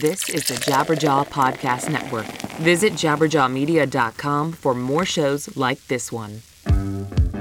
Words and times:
This 0.00 0.28
is 0.28 0.48
the 0.48 0.54
Jabberjaw 0.54 1.28
Podcast 1.28 1.88
Network. 1.88 2.26
Visit 2.56 2.94
jabberjawmedia.com 2.94 4.50
for 4.50 4.74
more 4.74 5.04
shows 5.04 5.56
like 5.56 5.86
this 5.86 6.10
one. 6.10 6.42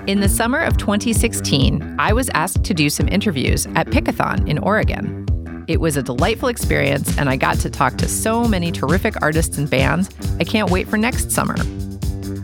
In 0.06 0.20
the 0.20 0.30
summer 0.30 0.60
of 0.60 0.78
2016, 0.78 1.96
I 1.98 2.14
was 2.14 2.30
asked 2.36 2.64
to 2.66 2.76
do 2.76 2.92
some 2.92 3.08
interviews 3.08 3.66
at 3.74 3.88
Pickathon 3.88 4.48
in 4.48 4.60
Oregon. 4.60 5.66
It 5.68 5.82
was 5.82 5.98
a 5.98 6.04
delightful 6.04 6.48
experience, 6.48 7.18
and 7.18 7.28
I 7.28 7.38
got 7.38 7.58
to 7.58 7.72
talk 7.72 7.98
to 7.98 8.08
so 8.08 8.48
many 8.48 8.72
terrific 8.72 9.20
artists 9.24 9.58
and 9.58 9.68
bands. 9.68 10.12
I 10.40 10.44
can't 10.44 10.70
wait 10.70 10.88
for 10.88 10.98
next 10.98 11.32
summer. 11.32 11.56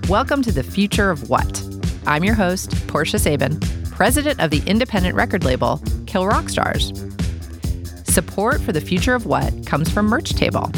Welcome 0.09 0.41
to 0.41 0.51
the 0.51 0.63
future 0.63 1.11
of 1.11 1.29
what? 1.29 1.63
I'm 2.07 2.23
your 2.23 2.33
host, 2.33 2.71
Portia 2.87 3.19
Sabin, 3.19 3.59
president 3.91 4.39
of 4.39 4.49
the 4.49 4.63
independent 4.65 5.13
record 5.13 5.43
label 5.43 5.79
Kill 6.07 6.25
Rock 6.25 6.49
Stars. 6.49 6.93
Support 8.09 8.61
for 8.61 8.71
the 8.71 8.81
future 8.81 9.13
of 9.13 9.27
what 9.27 9.67
comes 9.67 9.87
from 9.87 10.07
Merch 10.07 10.31
Table. 10.31 10.71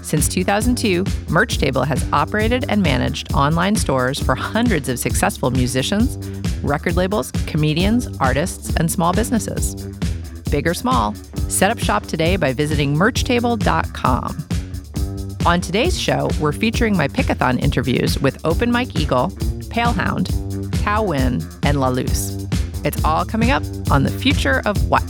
Since 0.00 0.28
2002, 0.28 1.04
Merch 1.28 1.58
Table 1.58 1.82
has 1.82 2.08
operated 2.12 2.66
and 2.68 2.80
managed 2.80 3.32
online 3.32 3.74
stores 3.74 4.20
for 4.20 4.36
hundreds 4.36 4.88
of 4.88 5.00
successful 5.00 5.50
musicians, 5.50 6.16
record 6.62 6.94
labels, 6.94 7.32
comedians, 7.48 8.16
artists, 8.18 8.76
and 8.76 8.88
small 8.88 9.12
businesses. 9.12 9.74
Big 10.52 10.68
or 10.68 10.72
small, 10.72 11.16
set 11.48 11.72
up 11.72 11.80
shop 11.80 12.06
today 12.06 12.36
by 12.36 12.52
visiting 12.52 12.94
merchtable.com. 12.94 14.48
On 15.44 15.60
today's 15.60 16.00
show, 16.00 16.30
we're 16.40 16.52
featuring 16.52 16.96
my 16.96 17.08
Pickathon 17.08 17.60
interviews 17.60 18.20
with 18.20 18.40
Open 18.44 18.70
Mike 18.70 18.94
Eagle, 18.94 19.30
Palehound, 19.72 20.28
Thao 20.84 21.04
Nguyen, 21.04 21.58
and 21.64 21.80
La 21.80 21.88
Luz. 21.88 22.46
It's 22.84 23.02
all 23.04 23.24
coming 23.24 23.50
up 23.50 23.64
on 23.90 24.04
the 24.04 24.12
future 24.12 24.62
of 24.64 24.88
what. 24.88 25.02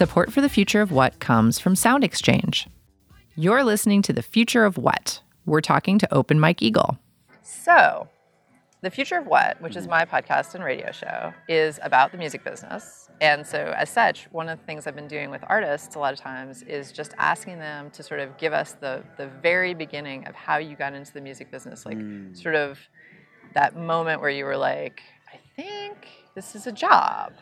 Support 0.00 0.32
for 0.32 0.40
the 0.40 0.48
future 0.48 0.80
of 0.80 0.90
what 0.90 1.18
comes 1.18 1.58
from 1.58 1.76
Sound 1.76 2.04
Exchange. 2.04 2.66
You're 3.36 3.62
listening 3.62 4.00
to 4.00 4.14
the 4.14 4.22
future 4.22 4.64
of 4.64 4.78
what. 4.78 5.20
We're 5.44 5.60
talking 5.60 5.98
to 5.98 6.14
Open 6.14 6.40
Mike 6.40 6.62
Eagle. 6.62 6.96
So, 7.42 8.08
the 8.80 8.88
future 8.88 9.18
of 9.18 9.26
what, 9.26 9.60
which 9.60 9.76
is 9.76 9.86
my 9.86 10.06
podcast 10.06 10.54
and 10.54 10.64
radio 10.64 10.90
show, 10.90 11.34
is 11.50 11.78
about 11.82 12.12
the 12.12 12.16
music 12.16 12.42
business. 12.42 13.10
And 13.20 13.46
so, 13.46 13.74
as 13.76 13.90
such, 13.90 14.24
one 14.32 14.48
of 14.48 14.58
the 14.58 14.64
things 14.64 14.86
I've 14.86 14.96
been 14.96 15.06
doing 15.06 15.28
with 15.28 15.44
artists 15.48 15.94
a 15.96 15.98
lot 15.98 16.14
of 16.14 16.18
times 16.18 16.62
is 16.62 16.92
just 16.92 17.12
asking 17.18 17.58
them 17.58 17.90
to 17.90 18.02
sort 18.02 18.20
of 18.20 18.38
give 18.38 18.54
us 18.54 18.72
the 18.80 19.04
the 19.18 19.26
very 19.26 19.74
beginning 19.74 20.26
of 20.26 20.34
how 20.34 20.56
you 20.56 20.76
got 20.76 20.94
into 20.94 21.12
the 21.12 21.20
music 21.20 21.50
business, 21.50 21.84
like 21.84 21.98
hmm. 21.98 22.32
sort 22.32 22.54
of 22.54 22.78
that 23.52 23.76
moment 23.76 24.22
where 24.22 24.30
you 24.30 24.46
were 24.46 24.56
like, 24.56 25.02
I 25.30 25.36
think 25.60 26.08
this 26.34 26.54
is 26.54 26.66
a 26.66 26.72
job. 26.72 27.34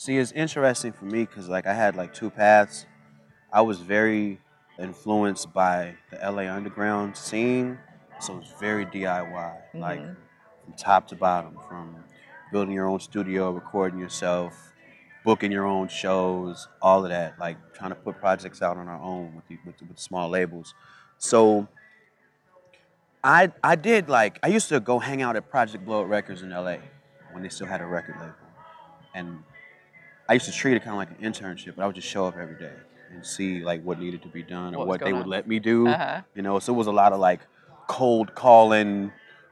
See, 0.00 0.16
it's 0.16 0.30
interesting 0.30 0.92
for 0.92 1.06
me 1.06 1.24
because 1.24 1.48
like 1.48 1.66
I 1.66 1.74
had 1.74 1.96
like 1.96 2.14
two 2.14 2.30
paths. 2.30 2.86
I 3.52 3.62
was 3.62 3.80
very 3.80 4.38
influenced 4.78 5.52
by 5.52 5.96
the 6.12 6.18
LA 6.18 6.42
underground 6.42 7.16
scene, 7.16 7.80
so 8.20 8.34
it 8.34 8.38
was 8.38 8.54
very 8.60 8.86
DIY, 8.86 9.56
like 9.74 9.98
mm-hmm. 9.98 10.12
from 10.64 10.72
top 10.74 11.08
to 11.08 11.16
bottom, 11.16 11.58
from 11.68 11.96
building 12.52 12.72
your 12.72 12.86
own 12.86 13.00
studio, 13.00 13.50
recording 13.50 13.98
yourself, 13.98 14.72
booking 15.24 15.50
your 15.50 15.66
own 15.66 15.88
shows, 15.88 16.68
all 16.80 17.02
of 17.02 17.10
that, 17.10 17.36
like 17.40 17.56
trying 17.74 17.90
to 17.90 17.96
put 17.96 18.20
projects 18.20 18.62
out 18.62 18.76
on 18.76 18.86
our 18.86 19.02
own 19.02 19.34
with 19.34 19.48
the, 19.48 19.58
with, 19.66 19.78
the, 19.78 19.84
with 19.86 19.98
small 19.98 20.28
labels. 20.28 20.74
So 21.16 21.66
I 23.24 23.50
I 23.64 23.74
did 23.74 24.08
like 24.08 24.38
I 24.44 24.46
used 24.46 24.68
to 24.68 24.78
go 24.78 25.00
hang 25.00 25.22
out 25.22 25.34
at 25.34 25.50
Project 25.50 25.84
Blowed 25.84 26.08
Records 26.08 26.42
in 26.42 26.50
LA 26.50 26.76
when 27.32 27.42
they 27.42 27.48
still 27.48 27.66
had 27.66 27.80
a 27.80 27.86
record 27.86 28.14
label, 28.20 28.34
and 29.12 29.42
I 30.28 30.34
used 30.34 30.46
to 30.46 30.52
treat 30.52 30.76
it 30.76 30.80
kind 30.80 30.90
of 30.90 30.96
like 30.96 31.10
an 31.10 31.32
internship, 31.32 31.76
but 31.76 31.82
I 31.82 31.86
would 31.86 31.96
just 31.96 32.08
show 32.08 32.26
up 32.26 32.36
every 32.36 32.58
day 32.58 32.72
and 33.10 33.24
see 33.24 33.62
like 33.64 33.82
what 33.82 33.98
needed 33.98 34.22
to 34.22 34.28
be 34.28 34.42
done 34.42 34.74
or 34.74 34.78
What 34.78 34.88
what 34.88 35.00
they 35.00 35.04
going 35.06 35.16
would 35.16 35.22
on. 35.24 35.30
let 35.30 35.48
me 35.48 35.58
do. 35.58 35.88
Uh-huh. 35.88 36.20
You 36.34 36.42
know, 36.42 36.58
so 36.58 36.74
it 36.74 36.76
was 36.76 36.86
a 36.86 36.92
lot 36.92 37.12
of 37.12 37.20
like 37.20 37.40
cold 37.86 38.34
calling 38.34 39.10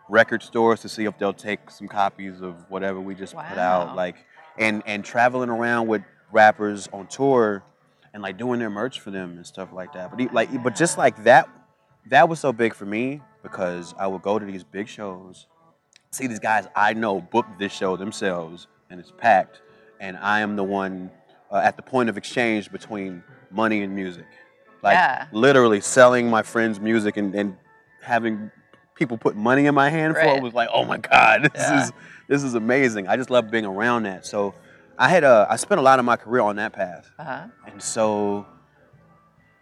record 0.08 0.42
stores 0.42 0.80
to 0.82 0.88
see 0.88 1.04
if 1.04 1.18
they'll 1.18 1.32
take 1.32 1.70
some 1.70 1.88
copies 1.88 2.40
of 2.42 2.54
whatever 2.68 3.00
we 3.00 3.14
just 3.14 3.34
put 3.34 3.58
out, 3.58 3.96
like 3.96 4.16
and 4.58 4.82
and 4.86 5.04
traveling 5.04 5.48
around 5.48 5.86
with 5.88 6.02
rappers 6.32 6.88
on 6.92 7.06
tour 7.06 7.62
and 8.12 8.22
like 8.22 8.36
doing 8.36 8.58
their 8.58 8.70
merch 8.70 9.00
for 9.00 9.10
them 9.10 9.36
and 9.36 9.46
stuff 9.46 9.72
like 9.72 9.92
that. 9.94 10.10
But 10.14 10.32
like 10.34 10.62
but 10.62 10.76
just 10.76 10.98
like 10.98 11.24
that 11.24 11.48
that 12.10 12.28
was 12.28 12.38
so 12.38 12.52
big 12.52 12.74
for 12.74 12.84
me 12.86 13.22
because 13.42 13.94
I 13.98 14.06
would 14.06 14.22
go 14.22 14.38
to 14.38 14.44
these 14.44 14.62
big 14.64 14.88
shows, 14.88 15.46
see 16.10 16.26
these 16.26 16.38
guys 16.38 16.66
I 16.76 16.92
know 16.92 17.20
book 17.20 17.46
this 17.58 17.72
show 17.72 17.96
themselves, 17.96 18.66
and 18.90 19.00
it's 19.00 19.12
packed, 19.16 19.62
and 20.00 20.16
I 20.16 20.40
am 20.40 20.56
the 20.56 20.64
one 20.64 21.10
uh, 21.50 21.56
at 21.56 21.76
the 21.76 21.82
point 21.82 22.08
of 22.08 22.16
exchange 22.16 22.70
between 22.70 23.22
money 23.50 23.82
and 23.82 23.94
music. 23.94 24.26
Like 24.82 24.94
Yeah. 24.94 25.26
literally 25.32 25.80
selling 25.80 26.28
my 26.28 26.42
friends' 26.42 26.80
music 26.80 27.16
and, 27.16 27.34
and 27.34 27.56
having 28.02 28.50
people 28.94 29.18
put 29.18 29.36
money 29.36 29.66
in 29.66 29.74
my 29.74 29.90
hand 29.90 30.14
for 30.14 30.24
it 30.24 30.42
was 30.42 30.54
like, 30.54 30.68
oh 30.72 30.84
my 30.84 30.98
God, 30.98 31.42
this 31.54 31.62
Yeah. 31.62 31.82
is 31.84 31.92
this 32.28 32.42
is 32.42 32.54
amazing. 32.54 33.06
I 33.08 33.16
just 33.16 33.30
love 33.30 33.50
being 33.50 33.64
around 33.66 34.02
that. 34.04 34.26
So 34.26 34.54
I 34.98 35.08
had 35.08 35.22
a, 35.24 35.46
I 35.48 35.56
spent 35.56 35.78
a 35.78 35.82
lot 35.82 35.98
of 35.98 36.04
my 36.04 36.16
career 36.16 36.42
on 36.42 36.56
that 36.56 36.72
path. 36.72 37.08
Uh-huh. 37.18 37.46
And 37.66 37.80
so, 37.82 38.46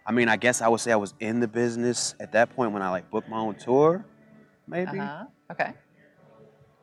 I 0.07 0.11
mean, 0.11 0.29
I 0.29 0.35
guess 0.37 0.61
I 0.61 0.67
would 0.67 0.79
say 0.79 0.91
I 0.91 0.95
was 0.95 1.13
in 1.19 1.39
the 1.41 1.47
business 1.47 2.15
at 2.19 2.31
that 2.31 2.55
point 2.55 2.71
when 2.71 2.81
I 2.81 2.89
like 2.89 3.11
booked 3.11 3.29
my 3.29 3.37
own 3.37 3.55
tour, 3.55 4.05
maybe. 4.67 4.99
Uh-huh. 4.99 5.25
Okay. 5.51 5.73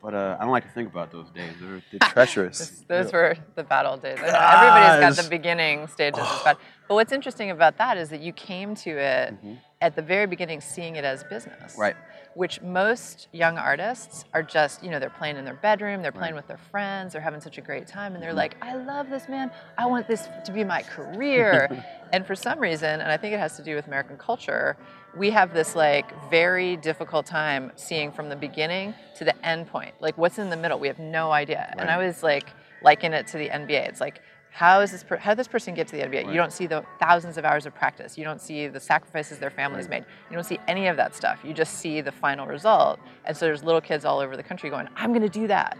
But 0.03 0.15
uh, 0.15 0.37
I 0.39 0.43
don't 0.43 0.51
like 0.51 0.65
to 0.65 0.71
think 0.71 0.91
about 0.91 1.13
those 1.13 1.31
days. 1.31 1.53
They're, 1.61 1.81
they're 1.93 2.09
treacherous. 2.11 2.59
This- 2.59 2.85
those 2.89 3.07
Yeah. 3.13 3.17
were 3.19 3.37
the 3.55 3.63
battle 3.63 3.97
days. 3.97 4.19
I 4.19 4.23
know 4.23 4.27
Everybody's 4.29 5.17
got 5.17 5.25
the 5.25 5.31
beginning 5.31 5.87
stages. 5.87 6.19
of 6.19 6.43
bat- 6.45 6.59
But 6.89 6.95
what's 6.95 7.13
interesting 7.13 7.51
about 7.51 7.79
that 7.79 7.97
is 7.97 8.09
that 8.11 8.21
you 8.21 8.33
came 8.33 8.75
to 8.77 8.91
it 8.91 9.35
at 9.81 9.95
the 9.95 10.03
very 10.03 10.27
beginning 10.27 10.61
seeing 10.61 10.97
it 10.97 11.05
as 11.05 11.23
business. 11.25 11.73
Mm-hmm. 11.73 11.81
Right. 11.81 11.97
Which 12.35 12.63
most 12.63 13.29
young 13.33 13.59
artists 13.59 14.25
are 14.33 14.43
just, 14.43 14.83
you 14.83 14.91
know, 14.91 14.99
they're 14.99 15.11
playing 15.11 15.37
in 15.37 15.45
their 15.45 15.55
bedroom, 15.55 16.01
they're 16.03 16.13
playing 16.13 16.35
with 16.35 16.47
their 16.47 16.57
friends, 16.71 17.13
they're 17.13 17.21
having 17.23 17.41
such 17.41 17.59
a 17.59 17.61
great 17.61 17.87
time, 17.87 18.13
Mm-hmm. 18.13 18.15
and 18.15 18.23
they're 18.23 18.33
like, 18.33 18.57
I 18.63 18.75
love 18.75 19.11
this, 19.11 19.29
man. 19.29 19.51
I 19.77 19.87
want 19.87 20.09
this 20.09 20.29
to 20.47 20.53
be 20.53 20.65
my 20.65 20.83
career. 20.83 21.85
and 22.13 22.27
for 22.27 22.35
some 22.35 22.59
reason, 22.59 23.01
and 23.01 23.11
I 23.13 23.17
think 23.17 23.35
it 23.35 23.39
has 23.41 23.57
to 23.59 23.63
do 23.63 23.75
with 23.75 23.87
American 23.87 24.17
culture, 24.17 24.77
we 25.17 25.31
have 25.31 25.53
this 25.53 25.77
like 25.77 26.07
very 26.31 26.77
difficult 26.79 27.27
time 27.27 27.71
seeing 27.77 28.11
from 28.13 28.29
the 28.31 28.37
beginning 28.37 28.95
to 29.17 29.25
the 29.25 29.47
end 29.47 29.67
point. 29.69 29.95
Like 30.01 30.17
what's 30.17 30.39
in 30.39 30.49
the 30.49 30.57
middle, 30.57 30.79
we 30.79 30.89
have 30.89 30.99
no 30.99 31.33
idea. 31.33 31.75
And 31.79 31.91
I 31.91 31.99
was 31.99 32.23
like 32.23 32.49
liken 32.83 33.13
it 33.13 33.27
to 33.29 33.39
the 33.39 33.49
NBA. 33.51 33.89
It's 33.89 34.01
like 34.01 34.23
how 34.55 34.81
is 34.81 34.93
this 34.93 35.03
per- 35.03 35.17
how 35.17 35.31
did 35.31 35.39
this 35.39 35.49
person 35.49 35.75
get 35.75 35.89
to 35.89 35.97
the 35.97 36.03
NBA? 36.03 36.27
You 36.29 36.35
don't 36.35 36.53
see 36.53 36.67
the 36.67 36.85
thousands 37.01 37.39
of 37.39 37.45
hours 37.45 37.65
of 37.65 37.75
practice. 37.75 38.19
You 38.19 38.25
don't 38.25 38.41
see 38.41 38.69
the 38.69 38.81
sacrifices 38.81 39.39
their 39.39 39.51
families 39.51 39.89
made. 39.89 40.05
You 40.31 40.35
don't 40.37 40.45
see 40.45 40.59
any 40.69 40.89
of 40.89 40.97
that 40.99 41.15
stuff. 41.15 41.41
You 41.45 41.55
just 41.55 41.79
see 41.79 42.01
the 42.03 42.13
final 42.13 42.47
result. 42.47 43.01
And 43.25 43.35
so 43.37 43.47
there's 43.47 43.65
little 43.65 43.81
kids 43.81 44.05
all 44.05 44.19
over 44.21 44.37
the 44.37 44.43
country 44.43 44.69
going, 44.69 44.89
"I'm 44.95 45.11
going 45.11 45.23
to 45.23 45.29
do 45.41 45.47
that." 45.47 45.79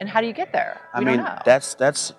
And 0.00 0.08
how 0.08 0.20
do 0.20 0.26
you 0.26 0.32
get 0.32 0.52
there? 0.52 0.80
I 0.92 1.00
mean, 1.00 1.18
don't 1.18 1.24
know. 1.24 1.38
that's 1.44 1.74
that's 1.74 2.12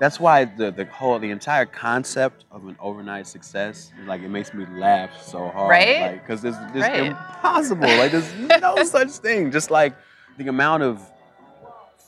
that's 0.00 0.18
why 0.18 0.46
the 0.46 0.70
the 0.70 0.86
whole 0.86 1.18
the 1.18 1.30
entire 1.30 1.66
concept 1.66 2.44
of 2.50 2.66
an 2.66 2.76
overnight 2.80 3.26
success 3.26 3.92
like 4.06 4.22
it 4.22 4.28
makes 4.28 4.52
me 4.54 4.64
laugh 4.78 5.10
so 5.22 5.48
hard, 5.48 5.70
Right? 5.70 6.00
Like 6.00 6.22
because 6.26 6.44
it's, 6.44 6.56
it's 6.74 6.76
Right. 6.88 7.06
impossible. 7.06 7.88
Like 7.88 8.12
there's 8.12 8.32
no 8.60 8.82
such 8.84 9.10
thing. 9.10 9.50
Just 9.52 9.70
like 9.70 9.94
the 10.38 10.48
amount 10.48 10.82
of 10.82 11.00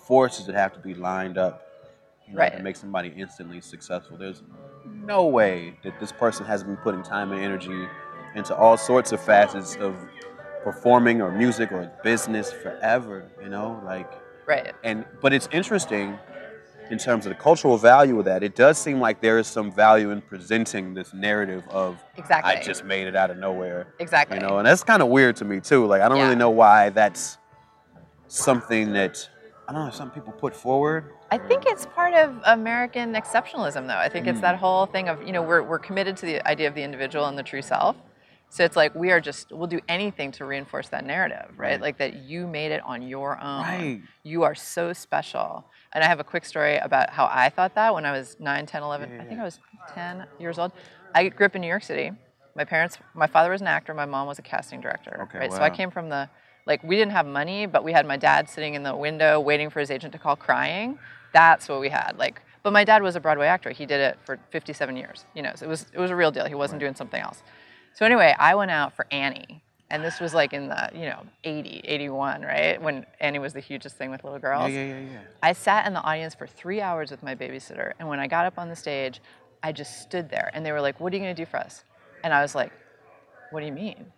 forces 0.06 0.46
that 0.46 0.54
have 0.54 0.72
to 0.74 0.80
be 0.80 0.94
lined 0.94 1.36
up, 1.38 1.62
you 2.28 2.34
know, 2.34 2.40
Right. 2.40 2.56
to 2.56 2.62
make 2.62 2.76
somebody 2.76 3.12
instantly 3.16 3.60
successful. 3.60 4.16
There's 4.16 4.42
no 4.84 5.24
way 5.26 5.78
that 5.82 5.98
this 6.00 6.12
person 6.12 6.46
has 6.46 6.62
been 6.62 6.76
putting 6.78 7.02
time 7.02 7.32
and 7.32 7.40
energy 7.42 7.88
into 8.34 8.54
all 8.54 8.76
sorts 8.76 9.12
of 9.12 9.20
facets 9.20 9.76
of 9.76 9.94
performing 10.62 11.22
or 11.22 11.30
music 11.30 11.72
or 11.72 11.90
business 12.04 12.52
forever. 12.52 13.24
You 13.42 13.48
know, 13.48 13.80
like 13.84 14.10
right. 14.46 14.74
and 14.84 15.04
but 15.20 15.32
it's 15.32 15.48
interesting 15.52 16.18
in 16.90 16.96
terms 16.98 17.26
of 17.26 17.30
the 17.30 17.38
cultural 17.38 17.76
value 17.76 18.18
of 18.18 18.24
that. 18.24 18.42
It 18.42 18.54
does 18.56 18.78
seem 18.78 18.98
like 18.98 19.20
there 19.20 19.38
is 19.38 19.46
some 19.46 19.70
value 19.70 20.10
in 20.10 20.22
presenting 20.22 20.94
this 20.94 21.12
narrative 21.12 21.62
of 21.68 22.02
Exactly. 22.16 22.52
I 22.56 22.62
just 22.62 22.82
made 22.84 23.06
it 23.06 23.14
out 23.14 23.30
of 23.30 23.36
nowhere. 23.36 23.88
Exactly. 23.98 24.38
You 24.38 24.42
know, 24.46 24.56
and 24.58 24.66
that's 24.66 24.84
kind 24.84 25.02
of 25.02 25.08
weird 25.08 25.36
to 25.36 25.44
me 25.44 25.60
too. 25.60 25.84
Like 25.86 26.00
I 26.02 26.08
don't 26.08 26.16
Yeah. 26.18 26.24
really 26.24 26.36
know 26.36 26.50
why 26.50 26.88
that's 26.90 27.38
something 28.26 28.92
that 28.92 29.28
I 29.68 29.72
don't 29.72 29.84
know. 29.84 29.90
Some 29.90 30.10
people 30.10 30.32
put 30.32 30.54
forward. 30.56 31.12
I 31.30 31.38
think 31.38 31.64
it's 31.66 31.84
part 31.86 32.14
of 32.14 32.40
American 32.46 33.12
exceptionalism, 33.14 33.86
though. 33.86 33.96
I 33.96 34.08
think 34.08 34.26
it's 34.26 34.38
Mm. 34.38 34.42
that 34.42 34.56
whole 34.56 34.86
thing 34.86 35.08
of, 35.08 35.22
you 35.26 35.32
know, 35.32 35.42
we're, 35.42 35.62
we're 35.62 35.78
committed 35.78 36.16
to 36.18 36.26
the 36.26 36.46
idea 36.48 36.68
of 36.68 36.74
the 36.74 36.82
individual 36.82 37.26
and 37.26 37.36
the 37.36 37.42
true 37.42 37.60
self. 37.62 37.96
So 38.50 38.64
it's 38.64 38.76
like 38.76 38.94
we 38.94 39.10
are 39.10 39.20
just, 39.20 39.52
we'll 39.52 39.66
do 39.66 39.80
anything 39.90 40.32
to 40.32 40.46
reinforce 40.46 40.88
that 40.88 41.04
narrative, 41.04 41.46
right? 41.58 41.72
Right. 41.72 41.80
Like 41.82 41.98
that 41.98 42.14
you 42.22 42.46
made 42.46 42.72
it 42.72 42.82
on 42.82 43.02
your 43.02 43.38
own. 43.38 43.60
Right. 43.62 44.00
You 44.22 44.42
are 44.44 44.54
so 44.54 44.94
special. 44.94 45.66
And 45.92 46.02
I 46.02 46.06
have 46.06 46.18
a 46.18 46.24
quick 46.24 46.46
story 46.46 46.76
about 46.78 47.10
how 47.10 47.28
I 47.30 47.50
thought 47.50 47.74
that 47.74 47.92
when 47.92 48.06
I 48.06 48.12
was 48.12 48.36
9, 48.40 48.64
10, 48.64 48.82
11. 48.82 49.20
I 49.20 49.24
think 49.24 49.38
I 49.38 49.44
was 49.44 49.58
10 49.94 50.24
years 50.38 50.58
old. 50.58 50.72
I 51.14 51.28
grew 51.28 51.44
up 51.44 51.54
in 51.56 51.60
New 51.60 51.68
York 51.68 51.82
City, 51.82 52.10
My 52.56 52.64
parents, 52.64 52.96
my 53.14 53.26
father 53.26 53.50
was 53.50 53.60
an 53.60 53.66
actor, 53.66 53.92
my 53.92 54.06
mom 54.06 54.26
was 54.26 54.38
a 54.38 54.42
casting 54.42 54.80
director. 54.80 55.20
Okay, 55.24 55.38
right. 55.40 55.52
So 55.52 55.62
I 55.62 55.70
came 55.70 55.90
from 55.90 56.08
the 56.08 56.28
like 56.66 56.82
we 56.82 56.96
didn't 56.96 57.12
have 57.12 57.26
money, 57.26 57.64
but 57.66 57.82
we 57.84 57.92
had 57.92 58.06
my 58.06 58.16
dad 58.16 58.48
sitting 58.48 58.74
in 58.74 58.82
the 58.82 58.94
window 58.96 59.40
waiting 59.40 59.70
for 59.70 59.80
his 59.80 59.90
agent 59.90 60.12
to 60.12 60.18
call, 60.18 60.36
crying. 60.36 60.98
That's 61.32 61.68
what 61.68 61.80
we 61.80 61.88
had. 61.88 62.14
Like, 62.18 62.40
but 62.62 62.72
my 62.72 62.84
dad 62.84 63.02
was 63.02 63.16
a 63.16 63.20
Broadway 63.20 63.46
actor. 63.46 63.70
He 63.70 63.86
did 63.86 64.00
it 64.00 64.18
for 64.24 64.38
57 64.50 64.96
years. 64.96 65.24
You 65.34 65.42
know, 65.42 65.52
so 65.54 65.66
it 65.66 65.68
was 65.68 65.86
it 65.92 65.98
was 65.98 66.10
a 66.10 66.16
real 66.16 66.30
deal. 66.30 66.46
He 66.46 66.54
wasn't 66.54 66.80
doing 66.80 66.94
something 66.94 67.20
else. 67.20 67.42
So 67.94 68.04
anyway, 68.06 68.34
I 68.38 68.54
went 68.54 68.70
out 68.70 68.94
for 68.94 69.06
Annie. 69.10 69.62
And 69.90 70.04
this 70.04 70.20
was 70.20 70.34
like 70.34 70.52
in 70.52 70.68
the, 70.68 70.90
you 70.92 71.06
know, 71.06 71.22
80, 71.44 71.80
81, 71.82 72.42
right? 72.42 72.80
When 72.82 73.06
Annie 73.20 73.38
was 73.38 73.54
the 73.54 73.60
hugest 73.60 73.96
thing 73.96 74.10
with 74.10 74.22
little 74.22 74.38
Yeah, 74.38 74.42
girls. 74.42 74.70
yeah, 74.72 74.84
yeah, 74.84 74.98
yeah. 74.98 75.20
I 75.42 75.54
sat 75.54 75.86
in 75.86 75.94
the 75.94 76.02
audience 76.02 76.34
for 76.34 76.46
three 76.46 76.82
hours 76.82 77.10
with 77.10 77.22
my 77.22 77.34
babysitter, 77.34 77.92
and 77.98 78.06
when 78.06 78.20
I 78.20 78.26
got 78.26 78.44
up 78.44 78.58
on 78.58 78.68
the 78.68 78.76
stage, 78.76 79.22
I 79.62 79.72
just 79.72 80.02
stood 80.02 80.28
there, 80.28 80.50
and 80.52 80.64
they 80.66 80.72
were 80.72 80.82
like, 80.82 81.00
"What 81.00 81.10
are 81.10 81.16
you 81.16 81.22
going 81.22 81.34
to 81.34 81.42
do 81.42 81.46
for 81.46 81.56
us?" 81.56 81.84
And 82.22 82.34
I 82.34 82.42
was 82.42 82.54
like, 82.54 82.70
"What 83.50 83.60
do 83.60 83.66
you 83.66 83.72
mean?" 83.72 84.12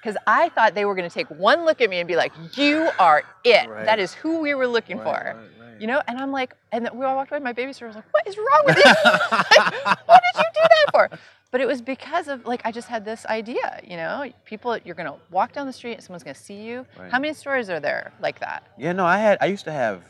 Because 0.00 0.16
I 0.26 0.48
thought 0.48 0.74
they 0.74 0.84
were 0.84 0.96
going 0.96 1.08
to 1.08 1.14
take 1.14 1.28
one 1.30 1.64
look 1.64 1.80
at 1.80 1.88
me 1.88 1.98
and 2.00 2.08
be 2.08 2.16
like, 2.16 2.32
"You 2.56 2.90
are 2.98 3.22
it. 3.44 3.68
Right. 3.68 3.86
That 3.86 4.00
is 4.00 4.12
who 4.14 4.40
we 4.40 4.52
were 4.54 4.66
looking 4.66 4.96
Right, 4.98 5.04
for." 5.04 5.12
right, 5.12 5.36
right. 5.36 5.61
You 5.82 5.88
know, 5.88 6.00
and 6.06 6.16
I'm 6.16 6.30
like, 6.30 6.54
and 6.70 6.86
then 6.86 6.96
we 6.96 7.04
all 7.04 7.16
walked 7.16 7.32
away. 7.32 7.40
My 7.40 7.52
babysitter 7.52 7.88
was 7.88 7.96
like, 7.96 8.04
"What 8.12 8.24
is 8.28 8.38
wrong 8.38 8.62
with 8.66 8.76
you? 8.76 8.84
like, 9.04 10.06
what 10.06 10.22
did 10.32 10.38
you 10.38 10.50
do 10.54 10.60
that 10.62 10.86
for?" 10.92 11.10
But 11.50 11.60
it 11.60 11.66
was 11.66 11.82
because 11.82 12.28
of 12.28 12.46
like 12.46 12.62
I 12.64 12.70
just 12.70 12.86
had 12.86 13.04
this 13.04 13.26
idea. 13.26 13.80
You 13.82 13.96
know, 13.96 14.30
people, 14.44 14.78
you're 14.84 14.94
gonna 14.94 15.16
walk 15.32 15.52
down 15.52 15.66
the 15.66 15.72
street 15.72 15.94
and 15.94 16.02
someone's 16.04 16.22
gonna 16.22 16.36
see 16.36 16.62
you. 16.62 16.86
Right. 16.96 17.10
How 17.10 17.18
many 17.18 17.34
stories 17.34 17.68
are 17.68 17.80
there 17.80 18.12
like 18.20 18.38
that? 18.38 18.62
Yeah, 18.78 18.92
no, 18.92 19.04
I 19.04 19.18
had. 19.18 19.38
I 19.40 19.46
used 19.46 19.64
to 19.64 19.72
have. 19.72 20.04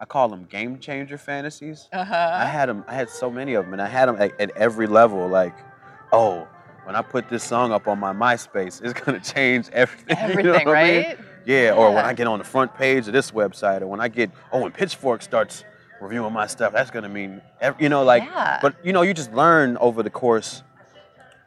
I 0.00 0.04
call 0.04 0.28
them 0.28 0.48
game 0.50 0.80
changer 0.80 1.16
fantasies. 1.16 1.88
Uh 1.92 1.98
I 2.00 2.46
had 2.46 2.68
them. 2.68 2.84
I 2.88 2.94
had 2.94 3.08
so 3.08 3.30
many 3.30 3.54
of 3.54 3.66
them, 3.66 3.74
and 3.74 3.80
I 3.80 3.86
had 3.86 4.08
them 4.08 4.16
at, 4.20 4.32
at 4.40 4.50
every 4.56 4.88
level. 4.88 5.28
Like, 5.28 5.54
oh, 6.10 6.48
when 6.82 6.96
I 6.96 7.02
put 7.02 7.28
this 7.28 7.44
song 7.44 7.70
up 7.70 7.86
on 7.86 8.00
my 8.00 8.12
MySpace, 8.12 8.82
it's 8.82 9.00
gonna 9.00 9.20
change 9.34 9.68
everything. 9.72 10.16
you 10.16 10.42
know 10.42 10.54
Everything, 10.54 10.66
what 10.66 10.76
I 10.76 10.90
mean? 10.90 11.16
Yeah, 11.48 11.72
or 11.72 11.94
when 11.94 12.04
I 12.04 12.12
get 12.12 12.26
on 12.26 12.38
the 12.38 12.44
front 12.44 12.74
page 12.74 13.06
of 13.06 13.14
this 13.14 13.30
website, 13.30 13.80
or 13.80 13.86
when 13.86 14.00
I 14.00 14.08
get, 14.08 14.30
oh, 14.52 14.60
when 14.60 14.70
Pitchfork 14.70 15.22
starts 15.22 15.64
reviewing 15.98 16.30
my 16.34 16.46
stuff, 16.46 16.74
that's 16.74 16.90
gonna 16.90 17.08
mean, 17.08 17.40
you 17.78 17.88
know, 17.88 18.04
like, 18.04 18.22
Yeah. 18.24 18.58
but 18.60 18.74
you 18.84 18.92
know, 18.92 19.00
you 19.00 19.14
just 19.14 19.32
learn 19.32 19.78
over 19.78 20.02
the 20.02 20.10
course 20.10 20.62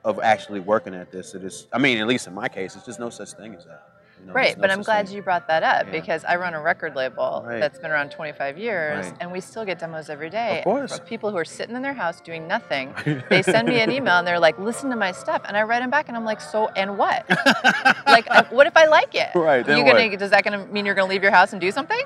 of 0.03 0.19
actually 0.19 0.59
working 0.59 0.95
at 0.95 1.11
this. 1.11 1.35
It 1.35 1.43
is, 1.43 1.67
I 1.71 1.77
mean, 1.77 1.99
at 1.99 2.07
least 2.07 2.25
in 2.25 2.33
my 2.33 2.49
case, 2.49 2.75
it's 2.75 2.83
just 2.83 2.99
no 2.99 3.11
such 3.11 3.33
thing 3.33 3.53
as 3.53 3.65
that. 3.65 3.90
Know, 4.25 4.33
Right, 4.33 4.55
no 4.55 4.61
but 4.61 4.69
I'm 4.71 4.83
glad 4.83 5.07
thing. 5.07 5.15
you 5.17 5.21
brought 5.23 5.47
that 5.47 5.63
up 5.63 5.85
Yeah. 5.85 5.91
because 5.91 6.23
I 6.25 6.35
run 6.35 6.53
a 6.53 6.61
record 6.61 6.95
label 6.95 7.43
Right. 7.45 7.59
that's 7.59 7.79
been 7.79 7.89
around 7.91 8.11
25 8.11 8.57
years 8.57 9.07
Right. 9.07 9.15
and 9.19 9.31
we 9.31 9.39
still 9.41 9.65
get 9.65 9.79
demos 9.79 10.09
every 10.09 10.29
day. 10.29 10.59
Of 10.59 10.63
course. 10.63 10.97
From 10.97 11.07
people 11.07 11.31
who 11.31 11.37
are 11.37 11.45
sitting 11.45 11.75
in 11.75 11.81
their 11.81 11.93
house 11.93 12.21
doing 12.21 12.47
nothing. 12.47 12.93
they 13.29 13.41
send 13.41 13.67
me 13.67 13.81
an 13.81 13.91
email 13.91 14.17
and 14.19 14.27
they're 14.27 14.39
like, 14.39 14.59
listen 14.59 14.89
to 14.91 14.95
my 14.95 15.11
stuff. 15.11 15.41
And 15.47 15.57
I 15.57 15.63
write 15.63 15.79
them 15.81 15.89
back 15.89 16.07
and 16.07 16.15
I'm 16.15 16.25
like, 16.25 16.39
so, 16.41 16.67
and 16.75 16.97
what? 16.97 17.25
like, 18.05 18.27
what 18.51 18.67
if 18.67 18.77
I 18.77 18.85
like 18.85 19.15
it? 19.15 19.29
Right, 19.33 19.65
then 19.65 19.77
you 19.79 19.85
gonna, 19.85 20.07
what? 20.09 20.19
Does 20.19 20.29
that 20.31 20.43
gonna 20.43 20.65
mean 20.67 20.85
you're 20.85 20.95
gonna 20.95 21.09
leave 21.09 21.23
your 21.23 21.31
house 21.31 21.51
and 21.53 21.59
do 21.61 21.71
something? 21.71 22.01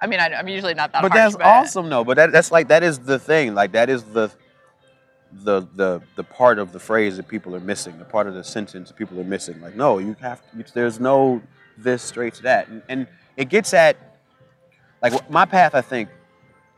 I 0.00 0.06
mean, 0.06 0.20
I, 0.20 0.32
I'm 0.34 0.46
usually 0.48 0.74
not 0.74 0.92
that 0.92 1.02
but 1.02 1.10
harsh, 1.12 1.32
that's 1.32 1.36
awesome 1.42 1.88
though. 1.88 2.04
But 2.04 2.16
that, 2.18 2.32
that's 2.32 2.52
like 2.52 2.68
that 2.68 2.82
is 2.82 2.98
the 3.00 3.18
thing. 3.18 3.54
Like 3.54 3.72
that 3.72 3.88
is 3.90 4.04
the 4.04 4.30
the 5.32 5.66
the 5.74 6.00
the 6.16 6.24
part 6.24 6.58
of 6.58 6.72
the 6.72 6.78
phrase 6.80 7.16
that 7.16 7.28
people 7.28 7.54
are 7.54 7.60
missing. 7.60 7.98
The 7.98 8.04
part 8.04 8.26
of 8.26 8.34
the 8.34 8.44
sentence 8.44 8.88
that 8.88 8.96
people 8.96 9.20
are 9.20 9.24
missing. 9.24 9.60
Like 9.60 9.76
no, 9.76 9.98
you 9.98 10.16
have 10.20 10.42
to, 10.50 10.72
there's 10.72 11.00
no 11.00 11.42
this 11.76 12.02
straight 12.02 12.34
to 12.34 12.42
that, 12.42 12.68
and, 12.68 12.82
and 12.88 13.06
it 13.36 13.48
gets 13.48 13.72
at 13.74 13.96
like 15.02 15.30
my 15.30 15.44
path. 15.44 15.74
I 15.74 15.80
think 15.80 16.08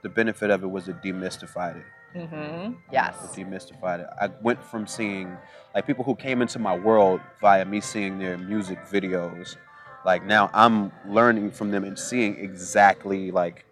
the 0.02 0.08
benefit 0.08 0.50
of 0.50 0.62
it 0.62 0.66
was 0.66 0.88
it 0.88 1.02
demystified 1.02 1.76
it. 1.76 1.84
Mm-hmm. 2.14 2.72
Yes. 2.92 3.36
It 3.36 3.44
demystified 3.44 4.00
it. 4.00 4.08
I 4.20 4.28
went 4.42 4.62
from 4.64 4.86
seeing 4.86 5.36
like 5.74 5.86
people 5.86 6.04
who 6.04 6.16
came 6.16 6.42
into 6.42 6.58
my 6.58 6.76
world 6.76 7.20
via 7.40 7.64
me 7.64 7.80
seeing 7.80 8.18
their 8.18 8.36
music 8.36 8.78
videos. 8.86 9.56
Like 10.04 10.24
now 10.24 10.50
I'm 10.52 10.92
learning 11.06 11.52
from 11.52 11.70
them 11.70 11.84
and 11.84 11.98
seeing 11.98 12.38
exactly 12.38 13.30
like 13.30 13.64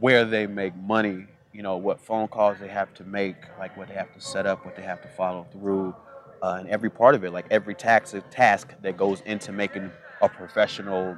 where 0.00 0.24
they 0.24 0.46
make 0.46 0.74
money, 0.76 1.26
you 1.56 1.62
know, 1.62 1.78
what 1.78 1.98
phone 1.98 2.28
calls 2.28 2.58
they 2.60 2.68
have 2.68 2.92
to 2.92 3.04
make, 3.04 3.36
like 3.58 3.74
what 3.78 3.88
they 3.88 3.94
have 3.94 4.12
to 4.12 4.20
set 4.20 4.44
up, 4.44 4.66
what 4.66 4.76
they 4.76 4.82
have 4.82 5.00
to 5.00 5.08
follow 5.08 5.46
through, 5.52 5.94
uh, 6.42 6.56
and 6.60 6.68
every 6.68 6.90
part 6.90 7.14
of 7.14 7.24
it, 7.24 7.32
like 7.32 7.46
every 7.50 7.74
tax 7.74 8.14
task 8.30 8.74
that 8.82 8.98
goes 8.98 9.22
into 9.24 9.52
making 9.52 9.90
a 10.20 10.28
professional 10.28 11.16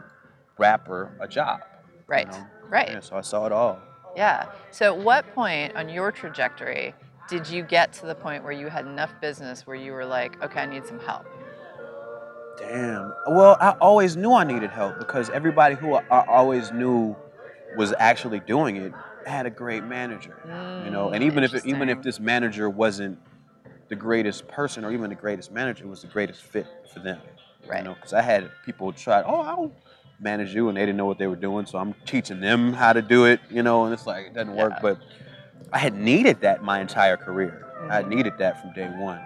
rapper 0.56 1.10
a 1.18 1.26
job. 1.26 1.60
you 1.92 2.04
Right. 2.06 2.28
know? 2.30 2.46
Right. 2.68 2.88
Yeah, 2.88 3.00
so 3.00 3.16
I 3.16 3.22
saw 3.22 3.46
it 3.46 3.52
all. 3.52 3.80
Yeah. 4.14 4.46
So, 4.70 4.94
at 4.94 4.98
what 4.98 5.26
point 5.34 5.74
on 5.76 5.88
your 5.88 6.12
trajectory 6.12 6.94
did 7.28 7.48
you 7.48 7.62
get 7.64 7.92
to 7.94 8.06
the 8.06 8.14
point 8.14 8.44
where 8.44 8.52
you 8.52 8.68
had 8.68 8.86
enough 8.86 9.12
business 9.20 9.66
where 9.66 9.76
you 9.76 9.92
were 9.92 10.06
like, 10.06 10.40
okay, 10.42 10.60
I 10.60 10.66
need 10.66 10.86
some 10.86 11.00
help? 11.00 11.26
Damn. 12.58 13.12
Well, 13.26 13.56
I 13.60 13.70
always 13.80 14.16
knew 14.16 14.32
I 14.32 14.44
needed 14.44 14.70
help 14.70 14.98
because 14.98 15.30
everybody 15.30 15.74
who 15.74 15.94
I 15.94 16.24
always 16.28 16.72
knew 16.72 17.16
was 17.76 17.92
actually 17.98 18.40
doing 18.40 18.76
it 18.76 18.92
had 19.28 19.46
a 19.46 19.50
great 19.50 19.84
manager. 19.84 20.36
you 20.84 20.90
know, 20.90 21.10
and 21.10 21.22
Mm, 21.22 21.26
even 21.26 21.44
if 21.44 21.66
even 21.66 21.88
if 21.88 22.02
this 22.02 22.20
manager 22.20 22.68
wasn't 22.70 23.18
the 23.88 23.96
greatest 23.96 24.46
person 24.48 24.84
or 24.84 24.92
even 24.92 25.08
the 25.10 25.16
greatest 25.16 25.50
manager, 25.50 25.84
it 25.84 25.88
was 25.88 26.02
the 26.02 26.08
greatest 26.08 26.42
fit 26.42 26.66
for 26.92 27.00
them. 27.00 27.20
Right. 27.66 27.78
You 27.78 27.84
know, 27.84 27.94
because 27.94 28.12
I 28.12 28.22
had 28.22 28.50
people 28.64 28.92
try, 28.92 29.22
oh, 29.22 29.42
I'll 29.42 29.72
manage 30.20 30.54
you, 30.54 30.68
and 30.68 30.76
they 30.76 30.82
didn't 30.82 30.96
know 30.96 31.06
what 31.06 31.18
they 31.18 31.26
were 31.26 31.36
doing, 31.36 31.66
so 31.66 31.78
I'm 31.78 31.94
teaching 32.06 32.40
them 32.40 32.72
how 32.72 32.92
to 32.92 33.02
do 33.02 33.24
it. 33.26 33.40
You 33.50 33.62
know, 33.62 33.84
and 33.84 33.92
it's 33.94 34.06
like 34.06 34.26
it 34.26 34.34
doesn't 34.34 34.54
work. 34.54 34.72
Yeah. 34.74 34.78
But 34.82 34.98
I 35.72 35.78
had 35.78 35.94
needed 35.94 36.40
that 36.42 36.62
my 36.62 36.80
entire 36.80 37.16
career. 37.16 37.66
I 37.90 37.96
had 37.96 38.06
Mhm. 38.06 38.10
needed 38.16 38.32
that 38.38 38.60
from 38.60 38.72
day 38.72 38.88
one. 38.88 39.20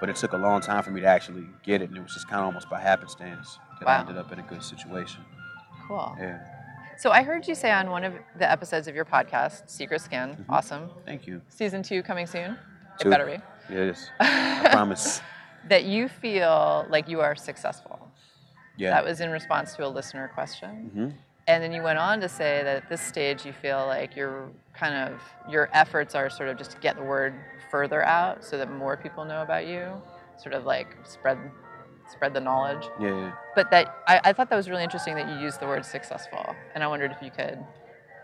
But 0.00 0.08
it 0.10 0.16
took 0.16 0.32
a 0.32 0.36
long 0.36 0.60
time 0.60 0.82
for 0.84 0.90
me 0.92 1.00
to 1.00 1.06
actually 1.06 1.48
get 1.64 1.82
it, 1.82 1.88
and 1.88 1.96
it 1.98 2.02
was 2.02 2.14
just 2.14 2.28
kind 2.28 2.40
of 2.40 2.46
almost 2.46 2.70
by 2.70 2.80
happenstance 2.80 3.58
that 3.80 3.88
I 3.88 3.98
ended 4.00 4.16
up 4.16 4.30
in 4.32 4.38
a 4.38 4.42
good 4.42 4.62
situation. 4.62 5.24
Cool. 5.88 6.16
Yeah. 6.20 6.38
So, 6.98 7.10
I 7.12 7.22
heard 7.22 7.46
you 7.46 7.54
say 7.54 7.70
on 7.70 7.90
one 7.90 8.02
of 8.02 8.12
the 8.36 8.50
episodes 8.50 8.88
of 8.88 8.94
your 8.96 9.04
podcast, 9.04 9.70
Secret 9.70 10.00
Skin, 10.00 10.30
Mhm. 10.36 10.44
awesome, 10.48 10.90
Thank 11.06 11.28
you. 11.28 11.40
season 11.48 11.80
two 11.82 12.02
coming 12.02 12.26
soon. 12.26 12.58
Two. 12.98 13.08
It 13.08 13.10
better 13.12 13.24
be. 13.26 13.40
Yes. 13.72 14.10
I 14.20 14.68
promise. 14.72 15.20
that 15.68 15.84
you 15.84 16.08
feel 16.08 16.86
like 16.88 17.08
you 17.08 17.20
are 17.20 17.36
successful. 17.36 18.10
Yeah. 18.76 18.90
That 18.90 19.04
was 19.04 19.20
in 19.20 19.30
response 19.30 19.74
to 19.76 19.86
a 19.86 19.88
listener 19.88 20.28
question. 20.28 20.90
hmm 20.92 21.08
And 21.46 21.62
then 21.62 21.72
you 21.72 21.82
went 21.82 21.98
on 21.98 22.20
to 22.20 22.28
say 22.28 22.62
that 22.64 22.76
at 22.76 22.88
this 22.88 23.00
stage 23.00 23.44
you 23.46 23.52
feel 23.52 23.86
like 23.86 24.16
your 24.16 24.48
kind 24.74 24.94
of 24.94 25.20
your 25.48 25.68
efforts 25.72 26.14
are 26.14 26.28
sort 26.30 26.48
of 26.48 26.56
just 26.58 26.70
to 26.72 26.78
get 26.78 26.96
the 26.96 27.02
word 27.02 27.32
further 27.70 28.02
out 28.04 28.44
so 28.44 28.56
that 28.58 28.70
more 28.70 28.96
people 28.96 29.24
know 29.24 29.42
about 29.42 29.66
you, 29.66 30.00
sort 30.36 30.54
of 30.54 30.64
like 30.66 30.96
spread 31.04 31.38
spread 32.10 32.34
the 32.34 32.40
knowledge. 32.40 32.84
Yeah, 33.00 33.08
yeah. 33.14 33.32
But 33.54 33.70
that 33.70 33.94
I, 34.06 34.20
I 34.24 34.32
thought 34.32 34.50
that 34.50 34.56
was 34.56 34.68
really 34.68 34.84
interesting 34.84 35.14
that 35.16 35.28
you 35.28 35.36
used 35.38 35.60
the 35.60 35.66
word 35.66 35.84
successful. 35.84 36.54
And 36.74 36.82
I 36.84 36.86
wondered 36.86 37.10
if 37.12 37.20
you 37.22 37.30
could 37.30 37.58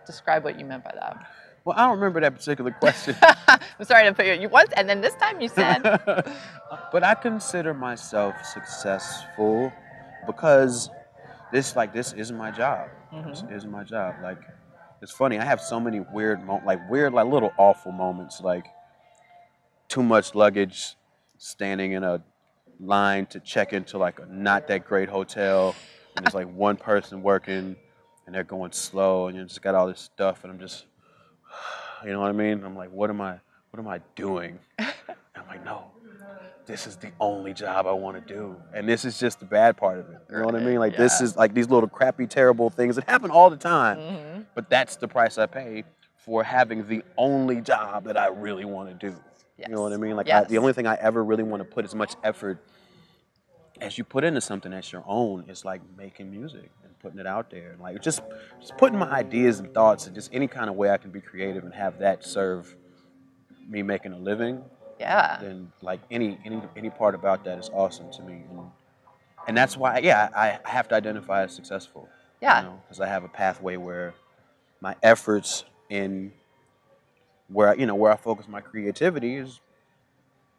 describe 0.07 0.45
what 0.45 0.59
you 0.59 0.65
meant 0.65 0.85
by 0.85 0.93
that. 0.95 1.17
Well, 1.65 1.77
I 1.79 1.87
don't 1.87 1.97
remember 1.99 2.21
that 2.21 2.35
particular 2.35 2.73
question. 2.73 3.17
I'm 3.49 3.85
sorry 3.85 4.05
to 4.05 4.13
put 4.13 4.27
you 4.27 4.35
you 4.35 4.49
once 4.49 4.71
and 4.77 4.89
then 4.89 5.01
this 5.01 5.15
time 5.15 5.41
you 5.41 5.49
said 5.49 5.83
but 6.93 7.03
I 7.03 7.15
consider 7.15 7.73
myself 7.73 8.35
successful 8.45 9.73
because 10.27 10.91
this 11.53 11.75
like 11.77 11.93
this 11.93 12.13
is 12.13 12.33
my 12.33 12.51
job. 12.51 12.89
This 13.27 13.43
Mhm. 13.43 13.57
is 13.57 13.65
my 13.65 13.83
job. 13.85 14.17
Like 14.23 14.39
it's 15.01 15.13
funny. 15.13 15.39
I 15.39 15.45
have 15.45 15.61
so 15.61 15.81
many 15.81 16.01
weird 16.01 16.45
mo- 16.45 16.63
like 16.67 16.81
weird 16.91 17.13
like 17.13 17.27
little 17.27 17.53
awful 17.57 17.93
moments 17.93 18.41
like 18.41 18.67
too 19.89 20.03
much 20.03 20.35
luggage 20.35 20.97
standing 21.39 21.93
in 21.93 22.05
a 22.05 22.23
line 22.81 23.27
to 23.27 23.41
check 23.41 23.73
into 23.73 23.99
like 23.99 24.19
a 24.21 24.27
not 24.27 24.67
that 24.69 24.85
great 24.85 25.09
hotel 25.09 25.75
and 26.17 26.25
there's 26.25 26.35
like 26.35 26.49
one 26.53 26.77
person 26.77 27.23
working 27.23 27.77
and 28.27 28.35
they're 28.35 28.45
going 28.45 28.73
slow 28.73 29.27
and 29.29 29.37
you 29.37 29.45
just 29.45 29.63
got 29.63 29.75
all 29.75 29.87
this 29.87 30.01
stuff 30.01 30.45
and 30.45 30.53
I'm 30.53 30.59
just 30.59 30.87
you 32.05 32.13
know 32.13 32.21
what 32.21 32.31
I 32.31 32.33
mean? 32.33 32.65
I'm 32.65 32.77
like 32.77 32.91
what 32.91 33.11
am 33.11 33.21
I 33.21 33.39
what 33.71 33.81
am 33.81 33.89
I 33.89 34.01
doing? 34.15 34.59
I'm 34.79 35.49
like, 35.49 35.65
no, 35.65 35.91
this 36.67 36.87
is 36.87 36.97
the 36.97 37.11
only 37.21 37.53
job 37.53 37.87
I 37.87 37.93
want 37.93 38.25
to 38.27 38.35
do. 38.35 38.57
And 38.73 38.89
this 38.89 39.05
is 39.05 39.19
just 39.19 39.41
the 39.41 39.47
bad 39.47 39.77
part 39.77 39.99
of 39.99 40.09
it. 40.09 40.19
You 40.31 40.39
know 40.39 40.45
what 40.45 40.55
I 40.55 40.61
mean? 40.61 40.79
Like, 40.79 40.97
this 40.97 41.21
is 41.21 41.37
like 41.37 41.55
these 41.55 41.69
little 41.69 41.89
crappy, 41.89 42.27
terrible 42.27 42.71
things 42.71 42.97
that 42.97 43.09
happen 43.09 43.31
all 43.31 43.51
the 43.51 43.57
time. 43.57 43.99
Mhm. 43.99 44.47
But 44.55 44.71
that's 44.71 44.97
the 44.97 45.09
price 45.09 45.39
I 45.39 45.47
pay 45.47 45.85
for 46.17 46.43
having 46.43 46.87
the 46.87 47.03
only 47.19 47.61
job 47.61 48.05
that 48.05 48.17
I 48.17 48.29
really 48.29 48.65
want 48.65 48.89
to 48.89 49.11
do. 49.11 49.17
You 49.59 49.69
know 49.69 49.83
what 49.83 49.93
I 49.93 49.97
mean? 49.97 50.17
Like, 50.17 50.29
I, 50.29 50.45
the 50.45 50.59
only 50.59 50.73
thing 50.73 50.87
I 50.87 50.97
ever 50.97 51.23
really 51.25 51.43
want 51.45 51.61
to 51.61 51.65
put 51.65 51.85
as 51.85 51.95
much 51.95 52.15
effort 52.25 52.59
as 53.81 53.99
you 53.99 54.05
put 54.05 54.25
into 54.25 54.41
something 54.41 54.71
that's 54.71 54.93
your 54.93 55.05
own 55.07 55.45
is 55.49 55.65
like 55.65 55.81
making 55.97 56.31
music 56.31 56.71
and 56.85 56.99
putting 57.01 57.19
it 57.19 57.27
out 57.27 57.51
there 57.51 57.73
and 57.73 57.81
like 57.81 58.01
just 58.03 58.21
just 58.61 58.77
putting 58.79 58.99
my 58.99 59.11
ideas 59.11 59.59
and 59.59 59.73
thoughts 59.75 60.07
and 60.07 60.15
just 60.15 60.31
any 60.33 60.47
kind 60.47 60.71
of 60.71 60.77
way 60.77 60.91
I 60.91 60.97
can 60.97 61.11
be 61.11 61.21
creative 61.21 61.65
and 61.65 61.75
have 61.75 61.99
that 61.99 62.25
serve 62.25 62.75
me 63.69 63.83
making 63.83 64.13
a 64.13 64.19
living 64.19 64.63
Yeah. 65.01 65.39
then 65.41 65.73
like 65.83 66.01
any 66.11 66.39
any 66.45 66.63
any 66.77 66.91
part 66.91 67.15
about 67.17 67.45
that 67.45 67.59
is 67.59 67.69
awesome 67.73 68.11
to 68.13 68.23
me 68.23 68.45
and 68.49 68.61
and 69.49 69.57
that's 69.57 69.77
why 69.77 69.99
yeah 69.99 70.29
I, 70.37 70.59
I 70.65 70.71
have 70.71 70.87
to 70.89 70.95
identify 70.95 71.43
as 71.43 71.53
successful 71.53 72.09
Yeah. 72.41 72.71
because 72.87 73.01
I 73.01 73.09
have 73.09 73.25
a 73.25 73.29
pathway 73.29 73.77
where 73.77 74.15
my 74.81 74.95
efforts 75.03 75.65
in 75.91 76.33
where 77.49 77.69
I- 77.71 77.75
you 77.75 77.87
know 77.87 77.95
where 77.95 78.13
I 78.13 78.17
focus 78.17 78.47
my 78.49 78.61
creativity 78.61 79.37
is 79.37 79.61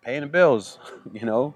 paying 0.04 0.22
the 0.22 0.28
bills, 0.28 0.80
you 1.14 1.26
know. 1.26 1.54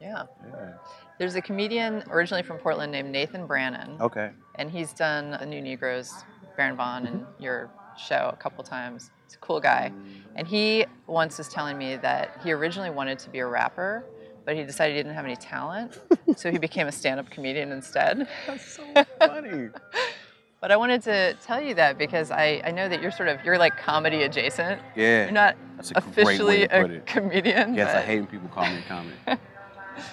Yeah. 0.00 0.24
Yeah. 0.46 0.72
There's 1.18 1.34
a 1.36 1.40
comedian 1.42 2.02
originally 2.10 2.42
from 2.42 2.58
Portland 2.58 2.90
named 2.92 3.10
Nathan 3.10 3.46
Brannon. 3.46 3.96
Okay. 4.00 4.30
and 4.56 4.70
he's 4.70 4.92
done 4.92 5.30
the 5.32 5.46
New 5.46 5.60
Negroes, 5.62 6.12
Baron 6.56 6.76
Vaughn, 6.76 7.06
and 7.06 7.20
Mm-hmm. 7.22 7.42
your 7.42 7.70
show 7.96 8.30
a 8.32 8.36
couple 8.36 8.62
times. 8.64 9.10
He's 9.26 9.34
a 9.36 9.38
cool 9.38 9.60
guy, 9.60 9.92
and 10.36 10.46
he 10.46 10.84
once 11.06 11.38
was 11.38 11.48
telling 11.48 11.78
me 11.78 11.96
that 11.96 12.40
he 12.42 12.52
originally 12.52 12.90
wanted 12.90 13.18
to 13.20 13.30
be 13.30 13.38
a 13.38 13.46
rapper, 13.46 14.04
but 14.44 14.54
he 14.56 14.62
decided 14.64 14.96
he 14.96 15.02
didn't 15.02 15.14
have 15.14 15.24
any 15.24 15.36
talent, 15.36 15.98
so 16.36 16.50
he 16.50 16.58
became 16.58 16.86
a 16.88 16.92
stand-up 16.92 17.30
comedian 17.30 17.70
instead. 17.72 18.28
That's 18.46 18.64
so 18.76 18.82
funny. 19.20 19.68
But 20.64 20.72
I 20.72 20.78
wanted 20.78 21.02
to 21.02 21.34
tell 21.44 21.60
you 21.60 21.74
that 21.74 21.98
because 21.98 22.30
I, 22.30 22.62
I 22.64 22.70
know 22.70 22.88
that 22.88 23.02
you're 23.02 23.10
sort 23.10 23.28
of 23.28 23.44
you're 23.44 23.58
like 23.58 23.76
comedy 23.76 24.22
adjacent. 24.22 24.80
Yeah. 24.96 25.24
You're 25.24 25.32
not 25.32 25.56
That's 25.76 25.90
a 25.90 26.00
great 26.00 26.06
officially 26.06 26.46
way 26.60 26.66
to 26.68 26.80
put 26.80 26.90
a 26.90 26.94
it. 26.94 27.06
comedian. 27.06 27.74
Yes, 27.74 27.94
I 27.94 28.00
hate 28.00 28.20
when 28.20 28.28
people 28.28 28.48
call 28.48 28.64
me 28.64 28.78
a 28.78 28.82
comic. 28.88 29.14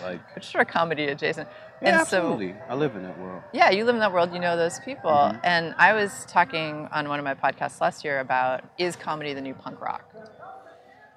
Like, 0.03 0.19
But 0.35 0.53
you're 0.53 0.61
a 0.61 0.65
comedy 0.65 1.05
adjacent. 1.05 1.47
yeah, 1.81 1.99
and 2.01 2.07
so 2.07 2.17
absolutely. 2.17 2.53
I 2.69 2.75
live 2.75 2.95
in 2.97 3.01
that 3.03 3.17
world. 3.17 3.41
Yeah, 3.53 3.69
you 3.71 3.83
live 3.85 3.95
in 3.95 4.01
that 4.01 4.11
world, 4.13 4.31
you 4.33 4.39
know 4.39 4.55
those 4.57 4.79
people. 4.81 5.09
Mhm. 5.09 5.39
And 5.43 5.73
I 5.77 5.93
was 5.93 6.25
talking 6.27 6.87
on 6.91 7.07
one 7.07 7.17
of 7.17 7.23
my 7.25 7.33
podcasts 7.33 7.79
last 7.81 8.03
year 8.03 8.19
about 8.19 8.61
is 8.77 8.95
comedy 8.97 9.33
the 9.33 9.41
new 9.41 9.53
punk 9.55 9.79
rock? 9.81 10.03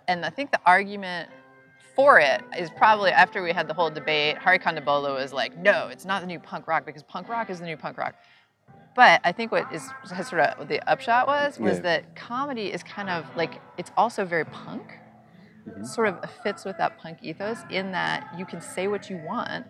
And 0.07 0.25
I 0.25 0.31
think 0.31 0.53
the 0.53 0.61
argument 0.64 1.29
for 1.97 2.21
it 2.21 2.41
is 2.59 2.71
probably 2.71 3.11
after 3.11 3.43
we 3.43 3.53
had 3.53 3.69
the 3.69 3.75
whole 3.75 3.91
debate, 3.91 4.38
Hari 4.38 4.59
Kondabolu 4.61 5.14
was 5.14 5.33
like, 5.33 5.57
no, 5.59 5.88
it's 5.88 6.05
not 6.05 6.21
the 6.23 6.26
new 6.26 6.38
punk 6.38 6.67
rock 6.69 6.87
because 6.87 7.03
punk 7.03 7.29
rock 7.29 7.50
is 7.50 7.59
the 7.59 7.67
new 7.67 7.76
punk 7.76 7.99
rock. 7.99 8.14
But 8.95 9.21
I 9.25 9.33
think 9.33 9.51
what 9.51 9.73
is 9.73 9.89
has 10.13 10.29
sort 10.29 10.43
of 10.43 10.69
the 10.69 10.81
upshot 10.89 11.27
was 11.27 11.59
was 11.59 11.77
Yeah. 11.79 11.83
that 11.83 12.17
comedy 12.17 12.73
is 12.73 12.83
kind 12.83 13.11
of 13.11 13.25
like 13.37 13.61
it's 13.77 13.91
also 13.97 14.25
very 14.25 14.45
punk. 14.45 14.99
Mm-hmm. 15.69 15.85
Sort 15.85 16.09
of 16.09 16.31
fits 16.43 16.65
with 16.65 16.77
that 16.79 16.99
punk 16.99 17.19
ethos 17.23 17.59
in 17.71 17.93
that 17.93 18.29
you 18.39 18.45
can 18.45 18.61
say 18.61 18.87
what 18.87 19.09
you 19.11 19.17
want 19.17 19.67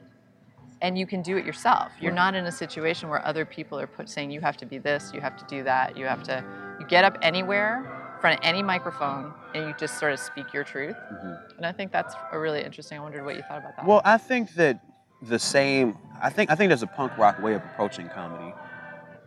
and 0.83 0.99
you 0.99 1.07
can 1.07 1.23
do 1.23 1.37
it 1.37 1.45
yourself. 1.47 1.93
You're 2.01 2.11
Right. 2.11 2.17
not 2.17 2.35
in 2.35 2.45
a 2.47 2.53
situation 2.53 3.09
where 3.09 3.25
other 3.25 3.45
people 3.45 3.79
are 3.81 3.87
put 3.87 4.09
saying 4.09 4.31
you 4.33 4.41
have 4.41 4.57
to 4.59 4.67
be 4.67 4.79
this, 4.79 5.13
you 5.15 5.21
have 5.21 5.37
to 5.37 5.45
do 5.47 5.63
that, 5.65 5.97
you 5.97 6.05
have 6.07 6.23
to 6.25 6.45
you 6.81 6.87
get 6.87 7.05
up 7.05 7.17
anywhere 7.23 7.79
in 8.15 8.21
front 8.21 8.39
of 8.41 8.45
any 8.45 8.63
microphone 8.63 9.33
and 9.55 9.69
you 9.69 9.75
just 9.79 9.99
sort 10.01 10.13
of 10.13 10.19
speak 10.19 10.53
your 10.53 10.65
truth. 10.65 10.97
Mhm. 11.13 11.57
And 11.59 11.65
I 11.67 11.71
think 11.73 11.93
that's 11.93 12.15
a 12.33 12.39
really 12.39 12.63
interesting. 12.63 12.99
I 12.99 13.01
wondered 13.03 13.25
what 13.25 13.37
you 13.37 13.43
thought 13.43 13.59
about 13.59 13.77
that. 13.77 13.87
Well, 13.87 14.03
I 14.05 14.19
think 14.19 14.55
that 14.55 14.81
the 15.23 15.39
same. 15.39 15.97
I 16.21 16.29
think 16.29 16.51
I 16.51 16.57
think 16.57 16.69
there's 16.71 16.83
a 16.83 16.87
punk 16.89 17.17
rock 17.17 17.41
way 17.41 17.55
of 17.55 17.63
approaching 17.65 18.09
comedy, 18.09 18.53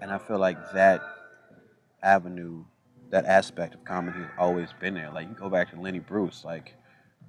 and 0.01 0.12
I 0.12 0.18
feel 0.18 0.39
like 0.39 0.58
that 0.74 1.01
avenue, 2.04 2.63
that 3.10 3.25
aspect 3.25 3.74
of 3.75 3.84
comedy 3.86 4.20
has 4.20 4.30
always 4.38 4.70
been 4.80 4.94
there. 4.94 5.12
Like 5.12 5.27
you 5.27 5.36
go 5.36 5.50
back 5.50 5.72
to 5.72 5.80
Lenny 5.80 6.00
Bruce, 6.00 6.44
like 6.46 6.74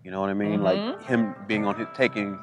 you 0.05 0.11
know 0.11 0.21
what 0.21 0.31
I 0.31 0.35
mean, 0.35 0.61
Mhm. 0.61 0.65
like 0.65 1.03
him 1.03 1.35
being 1.47 1.67
on 1.67 1.75
his, 1.77 1.87
taking 1.95 2.39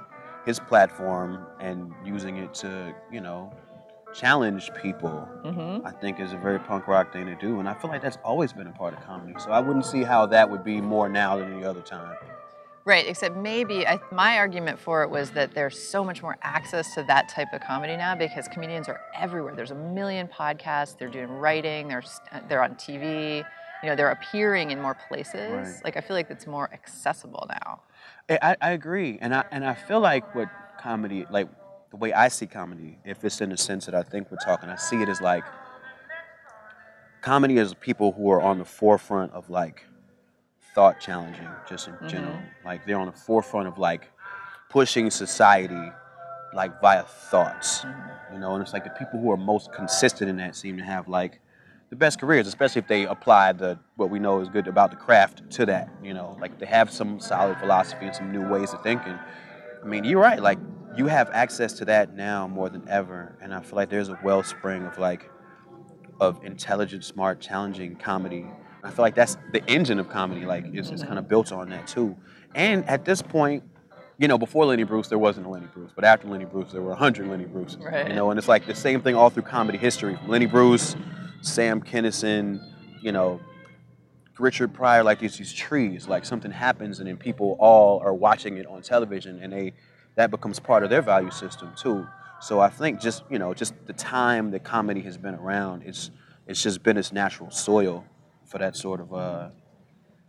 his 0.45 0.59
platform 0.59 1.45
and 1.59 1.93
using 2.03 2.37
it 2.37 2.53
to 2.55 2.93
you 3.11 3.21
know 3.21 3.51
challenge 4.13 4.71
people. 4.81 5.27
hmm 5.43 5.85
I 5.85 5.91
think 5.91 6.19
is 6.19 6.33
a 6.33 6.37
very 6.37 6.57
punk 6.57 6.87
rock 6.87 7.13
thing 7.13 7.27
to 7.27 7.35
do, 7.35 7.59
and 7.59 7.69
I 7.69 7.75
feel 7.75 7.91
like 7.91 8.01
that's 8.01 8.17
always 8.23 8.51
been 8.53 8.65
a 8.67 8.71
part 8.71 8.95
of 8.95 9.01
comedy. 9.05 9.35
So 9.37 9.51
I 9.51 9.59
wouldn't 9.59 9.85
see 9.85 10.03
how 10.03 10.25
that 10.27 10.49
would 10.49 10.63
be 10.63 10.81
more 10.81 11.07
now 11.07 11.37
than 11.37 11.53
any 11.53 11.63
other 11.63 11.81
time. 11.81 12.15
Right, 12.85 13.07
except 13.07 13.35
maybe 13.35 13.87
I, 13.87 13.99
my 14.11 14.37
argument 14.37 14.77
for 14.77 15.01
it 15.01 15.09
was 15.09 15.31
that 15.31 15.55
there's 15.55 15.79
so 15.79 16.03
much 16.03 16.21
more 16.21 16.37
access 16.43 16.93
to 16.93 17.03
that 17.07 17.27
type 17.29 17.47
of 17.51 17.61
comedy 17.61 17.97
now 17.97 18.13
because 18.13 18.47
comedians 18.47 18.87
are 18.87 19.01
everywhere. 19.17 19.55
There's 19.55 19.71
a 19.71 19.75
million 19.75 20.27
podcasts. 20.27 20.95
They're 20.95 21.09
doing 21.09 21.29
writing. 21.29 21.87
They're 21.87 22.03
uh, 22.31 22.41
they're 22.47 22.61
on 22.61 22.75
TV. 22.75 23.43
You 23.81 23.89
know, 23.89 23.95
they're 23.95 24.11
appearing 24.11 24.69
in 24.69 24.79
more 24.79 24.95
places. 25.07 25.51
Right. 25.51 25.83
Like 25.83 25.97
I 25.97 26.01
feel 26.01 26.15
like 26.15 26.29
it's 26.29 26.45
more 26.45 26.69
accessible 26.71 27.47
now. 27.49 27.81
I, 28.29 28.51
I 28.51 28.55
I 28.61 28.71
agree, 28.73 29.17
and 29.19 29.33
I 29.33 29.45
and 29.49 29.65
I 29.65 29.73
feel 29.73 29.99
like 29.99 30.35
what 30.35 30.49
comedy, 30.79 31.25
like 31.31 31.47
the 31.89 31.97
way 31.97 32.13
I 32.13 32.27
see 32.27 32.45
comedy, 32.45 32.99
if 33.03 33.25
it's 33.25 33.41
in 33.41 33.49
the 33.49 33.57
sense 33.57 33.87
that 33.87 33.95
I 33.95 34.03
think 34.03 34.29
we're 34.29 34.37
talking, 34.37 34.69
I 34.69 34.75
see 34.75 35.01
it 35.01 35.09
as 35.09 35.21
like 35.21 35.43
comedy 37.21 37.57
is 37.57 37.73
people 37.73 38.11
who 38.11 38.29
are 38.29 38.43
on 38.43 38.59
the 38.59 38.65
forefront 38.65 39.31
of 39.33 39.49
like 39.49 39.87
thought 40.75 40.99
challenging, 40.99 41.47
just 41.67 41.87
in 41.87 41.95
general. 42.07 42.33
Mm-hmm. 42.33 42.67
Like 42.67 42.85
they're 42.85 42.99
on 42.99 43.07
the 43.07 43.13
forefront 43.13 43.67
of 43.67 43.77
like 43.79 44.11
pushing 44.69 45.09
society, 45.09 45.91
like 46.53 46.79
via 46.81 47.03
thoughts, 47.03 47.79
mm-hmm. 47.79 48.33
you 48.33 48.39
know. 48.39 48.53
And 48.53 48.61
it's 48.61 48.73
like 48.73 48.83
the 48.83 48.89
people 48.91 49.19
who 49.19 49.31
are 49.31 49.37
most 49.37 49.71
consistent 49.71 50.29
in 50.29 50.37
that 50.37 50.55
seem 50.55 50.77
to 50.77 50.83
have 50.83 51.07
like 51.07 51.39
the 51.89 51.95
best 51.95 52.19
careers, 52.19 52.45
especially 52.47 52.81
if 52.81 52.87
they 52.87 53.05
apply 53.05 53.53
the 53.53 53.79
what 53.95 54.09
we 54.09 54.19
know 54.19 54.41
is 54.41 54.49
good 54.49 54.67
about 54.67 54.91
the 54.91 54.97
craft 54.97 55.49
to 55.51 55.65
that. 55.65 55.89
You 56.03 56.13
know, 56.13 56.37
like 56.41 56.59
they 56.59 56.65
have 56.65 56.91
some 56.91 57.19
solid 57.19 57.57
philosophy 57.57 58.05
and 58.05 58.15
some 58.15 58.31
new 58.31 58.47
ways 58.47 58.73
of 58.73 58.83
thinking. 58.83 59.17
I 59.81 59.87
mean, 59.87 60.03
you're 60.03 60.21
right. 60.21 60.41
Like 60.41 60.59
you 60.97 61.07
have 61.07 61.29
access 61.31 61.73
to 61.73 61.85
that 61.85 62.15
now 62.15 62.47
more 62.47 62.69
than 62.69 62.87
ever, 62.89 63.37
and 63.41 63.53
I 63.53 63.61
feel 63.61 63.77
like 63.77 63.89
there's 63.89 64.09
a 64.09 64.19
wellspring 64.23 64.83
of 64.83 64.97
like 64.97 65.31
of 66.19 66.43
intelligent, 66.43 67.03
smart, 67.03 67.39
challenging 67.39 67.95
comedy. 67.95 68.45
I 68.85 68.91
feel 68.91 69.03
like 69.03 69.15
that's 69.15 69.37
the 69.51 69.65
engine 69.65 69.99
of 69.99 70.09
comedy. 70.09 70.45
Like 70.45 70.65
it's, 70.71 70.91
is 70.91 71.03
kind 71.03 71.17
of 71.17 71.27
built 71.27 71.51
on 71.51 71.69
that 71.69 71.87
too. 71.87 72.15
And 72.53 72.87
at 72.87 73.03
this 73.03 73.21
point, 73.21 73.63
you 74.17 74.27
know, 74.27 74.37
before 74.37 74.65
Lenny 74.65 74.83
Bruce, 74.83 75.07
there 75.07 75.17
wasn't 75.17 75.47
a 75.47 75.49
Lenny 75.49 75.67
Bruce, 75.73 75.91
but 75.93 76.05
after 76.05 76.27
Lenny 76.27 76.45
Bruce, 76.45 76.71
there 76.71 76.81
were 76.81 76.91
a 76.91 76.95
hundred 76.95 77.27
Lenny 77.27 77.45
Bruces. 77.45 77.79
Right. 77.79 78.07
You 78.07 78.15
know, 78.15 78.29
and 78.29 78.37
it's 78.37 78.47
like 78.47 78.65
the 78.65 78.75
same 78.75 79.01
thing 79.01 79.15
all 79.15 79.29
through 79.29 79.43
comedy 79.43 79.77
history. 79.77 80.17
Lenny 80.27 80.45
Bruce, 80.45 80.95
Sam 81.41 81.81
Kinison, 81.81 82.61
you 83.01 83.11
know, 83.11 83.41
Richard 84.37 84.73
Pryor, 84.73 85.03
like 85.03 85.19
these 85.19 85.37
these 85.37 85.51
trees. 85.51 86.07
Like 86.07 86.23
something 86.23 86.51
happens, 86.51 86.99
and 86.99 87.07
then 87.07 87.17
people 87.17 87.57
all 87.59 87.99
are 87.99 88.13
watching 88.13 88.57
it 88.57 88.67
on 88.67 88.83
television, 88.83 89.39
and 89.41 89.51
they 89.51 89.73
that 90.15 90.31
becomes 90.31 90.59
part 90.59 90.83
of 90.83 90.89
their 90.89 91.01
value 91.01 91.31
system 91.31 91.73
too. 91.75 92.07
So 92.39 92.59
I 92.59 92.69
think 92.69 93.01
just 93.01 93.23
you 93.29 93.39
know, 93.39 93.53
just 93.53 93.73
the 93.87 93.93
time 93.93 94.51
that 94.51 94.63
comedy 94.63 95.01
has 95.01 95.17
been 95.17 95.35
around, 95.35 95.83
it's 95.85 96.11
it's 96.47 96.61
just 96.61 96.83
been 96.83 96.97
its 96.97 97.11
natural 97.11 97.49
soil 97.49 98.05
for 98.45 98.57
that 98.59 98.75
sort 98.75 99.01
of 99.01 99.13
uh, 99.13 99.49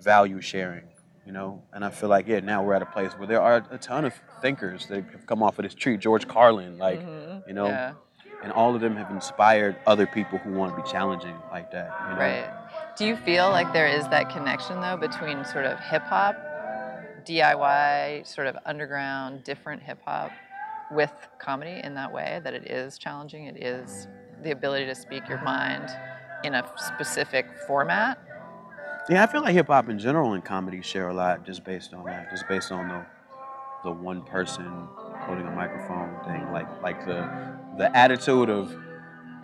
value 0.00 0.40
sharing. 0.40 0.84
You 1.24 1.32
know, 1.32 1.64
and 1.72 1.84
I 1.84 1.90
feel 1.90 2.08
like 2.08 2.28
yeah, 2.28 2.38
now 2.38 2.62
we're 2.62 2.74
at 2.74 2.82
a 2.82 2.86
place 2.86 3.12
where 3.14 3.26
there 3.26 3.40
are 3.42 3.66
a 3.70 3.78
ton 3.78 4.04
of 4.04 4.14
thinkers 4.40 4.86
that 4.86 5.04
have 5.10 5.26
come 5.26 5.42
off 5.42 5.58
of 5.58 5.64
this 5.64 5.74
tree. 5.74 5.96
George 5.96 6.28
Carlin, 6.28 6.78
like 6.78 7.00
you 7.48 7.52
know, 7.52 7.66
Yeah. 7.66 7.94
and 8.44 8.52
all 8.52 8.76
of 8.76 8.80
them 8.80 8.94
have 8.94 9.10
inspired 9.10 9.74
other 9.88 10.06
people 10.06 10.38
who 10.38 10.52
want 10.52 10.76
to 10.76 10.80
be 10.80 10.88
challenging 10.88 11.34
like 11.50 11.72
that. 11.72 11.90
You 12.04 12.14
know? 12.14 12.20
Right. 12.20 12.48
Do 12.96 13.06
you 13.06 13.16
feel 13.16 13.50
like 13.50 13.72
there 13.72 13.88
is 13.88 14.06
that 14.08 14.30
connection 14.30 14.80
though 14.80 14.96
between 14.96 15.44
sort 15.44 15.66
of 15.66 15.80
hip 15.80 16.02
hop, 16.02 16.36
DIY, 17.26 18.24
sort 18.26 18.46
of 18.46 18.56
underground, 18.64 19.42
different 19.42 19.82
hip 19.82 19.98
hop, 20.04 20.30
with 20.92 21.12
comedy 21.40 21.80
in 21.82 21.94
that 21.94 22.12
way? 22.12 22.40
That 22.44 22.54
it 22.54 22.70
is 22.70 22.98
challenging. 22.98 23.46
It 23.46 23.60
is 23.60 24.06
the 24.44 24.52
ability 24.52 24.86
to 24.86 24.94
speak 24.94 25.28
your 25.28 25.42
mind 25.42 25.88
in 26.44 26.54
a 26.54 26.70
specific 26.76 27.46
format. 27.66 28.18
Yeah, 29.08 29.22
I 29.22 29.26
feel 29.26 29.42
like 29.42 29.54
hip 29.54 29.68
hop 29.68 29.88
in 29.88 29.98
general 29.98 30.32
and 30.32 30.44
comedy 30.44 30.82
share 30.82 31.08
a 31.08 31.14
lot 31.14 31.46
just 31.46 31.64
based 31.64 31.94
on 31.94 32.04
that, 32.06 32.30
just 32.30 32.48
based 32.48 32.72
on 32.72 32.88
the 32.88 33.06
the 33.84 33.90
one 33.92 34.22
person 34.22 34.64
holding 35.20 35.46
a 35.46 35.50
microphone 35.50 36.12
thing, 36.24 36.50
like 36.52 36.66
like 36.82 37.06
the 37.06 37.28
the 37.78 37.96
attitude 37.96 38.50
of 38.50 38.74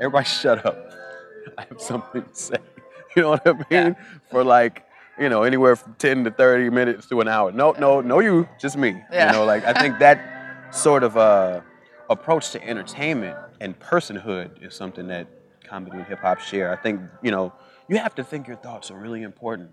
everybody 0.00 0.24
shut 0.42 0.64
up. 0.66 0.90
I 1.58 1.64
have 1.68 1.80
something 1.80 2.22
to 2.22 2.34
say. 2.34 2.56
You 3.14 3.24
know 3.24 3.30
what 3.32 3.46
I 3.46 3.52
mean? 3.52 3.64
Yeah. 3.70 3.94
For 4.30 4.42
like, 4.42 4.86
you 5.18 5.28
know, 5.28 5.42
anywhere 5.42 5.76
from 5.76 5.94
ten 5.96 6.24
to 6.24 6.30
thirty 6.30 6.70
minutes 6.70 7.08
to 7.08 7.20
an 7.20 7.28
hour. 7.28 7.52
No, 7.52 7.72
no, 7.72 8.00
no 8.00 8.20
you, 8.20 8.48
just 8.58 8.78
me. 8.78 9.02
Yeah. 9.12 9.26
You 9.26 9.32
know, 9.32 9.44
like 9.44 9.66
I 9.66 9.74
think 9.74 9.98
that 9.98 10.74
sort 10.74 11.02
of 11.04 11.18
uh 11.18 11.60
approach 12.08 12.52
to 12.52 12.66
entertainment 12.66 13.36
and 13.60 13.78
personhood 13.78 14.66
is 14.66 14.74
something 14.74 15.08
that 15.08 15.26
comedy 15.72 15.96
and 15.96 16.06
hip 16.06 16.20
hop 16.20 16.38
share. 16.38 16.70
I 16.70 16.76
think, 16.76 17.00
you 17.22 17.30
know, 17.30 17.52
you 17.88 17.96
have 17.96 18.14
to 18.16 18.24
think 18.24 18.46
your 18.46 18.58
thoughts 18.58 18.90
are 18.90 18.98
really 18.98 19.22
important 19.22 19.70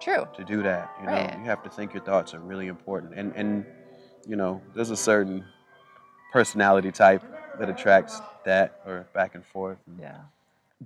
True. 0.00 0.26
to 0.36 0.44
do 0.44 0.62
that. 0.62 0.90
You 1.00 1.06
know, 1.06 1.30
you 1.38 1.44
have 1.44 1.62
to 1.64 1.70
think 1.70 1.92
your 1.92 2.02
thoughts 2.02 2.32
are 2.32 2.40
really 2.40 2.68
important, 2.68 3.12
and 3.14 3.32
and 3.36 3.66
you 4.26 4.36
know, 4.36 4.62
there's 4.74 4.90
a 4.90 4.96
certain 4.96 5.44
personality 6.32 6.92
type 6.92 7.22
that 7.58 7.68
attracts 7.68 8.20
that 8.44 8.80
or 8.86 9.06
back 9.12 9.34
and 9.34 9.44
forth. 9.44 9.78
And 9.86 9.98
Yeah. 10.00 10.18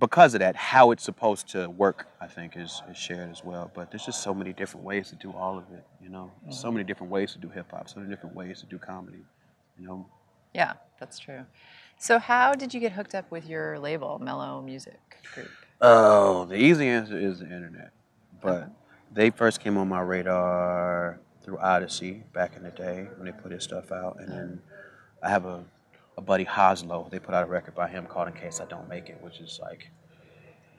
Because 0.05 0.33
of 0.33 0.39
that, 0.39 0.55
how 0.55 0.89
it's 0.91 1.03
supposed 1.03 1.47
to 1.49 1.69
work, 1.69 2.07
I 2.19 2.25
think, 2.25 2.57
is, 2.57 2.81
is 2.89 2.97
shared 2.97 3.29
as 3.29 3.43
well. 3.43 3.69
But 3.75 3.91
there's 3.91 4.05
just 4.05 4.23
so 4.23 4.33
many 4.33 4.51
different 4.51 4.83
ways 4.83 5.09
to 5.09 5.15
do 5.15 5.31
all 5.31 5.55
of 5.59 5.65
it. 5.71 5.85
You 6.01 6.09
know, 6.09 6.31
There's 6.43 6.59
so 6.59 6.71
many 6.71 6.83
different 6.83 7.11
ways 7.11 7.33
to 7.33 7.37
do 7.37 7.49
hip 7.49 7.69
hop, 7.71 7.87
so 7.89 7.99
many 7.99 8.09
different 8.09 8.35
ways 8.35 8.59
to 8.61 8.65
do 8.65 8.79
comedy. 8.79 9.23
You 9.79 9.85
know, 9.87 10.07
Yeah, 10.53 10.73
that's 10.99 11.19
true. 11.19 11.45
So 12.03 12.19
how 12.19 12.53
did 12.53 12.73
you 12.73 12.81
get 12.81 12.91
hooked 12.91 13.15
up 13.15 13.31
with 13.31 13.47
your 13.47 13.79
label, 13.79 14.19
Mellow 14.19 14.61
Music 14.61 14.99
Group? 15.33 15.47
Oh, 15.79 16.43
the 16.43 16.57
easy 16.57 16.85
answer 16.89 17.17
is 17.17 17.39
the 17.39 17.45
internet. 17.45 17.93
But 18.41 18.69
they 19.13 19.29
first 19.29 19.61
came 19.61 19.77
on 19.77 19.87
my 19.87 20.01
radar 20.01 21.21
through 21.45 21.59
Oddisee 21.59 22.23
back 22.33 22.57
in 22.57 22.63
the 22.63 22.71
day 22.71 23.07
when 23.15 23.27
they 23.27 23.31
put 23.31 23.53
his 23.53 23.63
stuff 23.63 23.93
out. 23.93 24.17
And 24.19 24.29
then 24.29 24.61
I 25.23 25.29
have 25.29 25.45
a, 25.45 25.63
a 26.17 26.21
buddy, 26.21 26.43
Has-Lo. 26.43 27.07
They 27.09 27.19
put 27.19 27.33
out 27.33 27.43
a 27.45 27.49
record 27.49 27.73
by 27.73 27.87
him 27.87 28.05
called 28.05 28.27
In 28.27 28.33
Case 28.33 28.59
I 28.59 28.65
Don't 28.65 28.89
Make 28.89 29.07
It, 29.07 29.17
which 29.21 29.39
is 29.39 29.61
like 29.61 29.89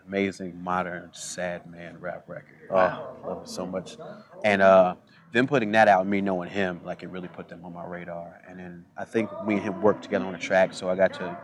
amazing, 0.06 0.62
modern, 0.62 1.08
sad 1.12 1.64
man 1.70 1.96
rap 2.00 2.28
record. 2.28 2.68
Oh, 2.68 2.76
I 2.76 3.26
love 3.26 3.44
it 3.44 3.48
so 3.48 3.64
much. 3.64 3.96
And 4.44 4.60
uh, 4.60 4.96
them 5.34 5.48
putting 5.48 5.72
that 5.72 5.88
out, 5.88 6.02
and 6.02 6.10
me 6.10 6.20
knowing 6.20 6.48
him, 6.48 6.80
like 6.84 7.02
it 7.02 7.10
really 7.10 7.28
put 7.28 7.48
them 7.48 7.64
on 7.64 7.74
my 7.74 7.84
radar. 7.84 8.40
And 8.48 8.58
then 8.58 8.84
I 8.96 9.04
think 9.04 9.28
me 9.44 9.54
and 9.54 9.62
him 9.62 9.82
worked 9.82 10.04
together 10.04 10.24
on 10.24 10.34
a 10.34 10.38
track, 10.38 10.72
so 10.72 10.88
I 10.88 10.94
got 10.94 11.12
to 11.14 11.36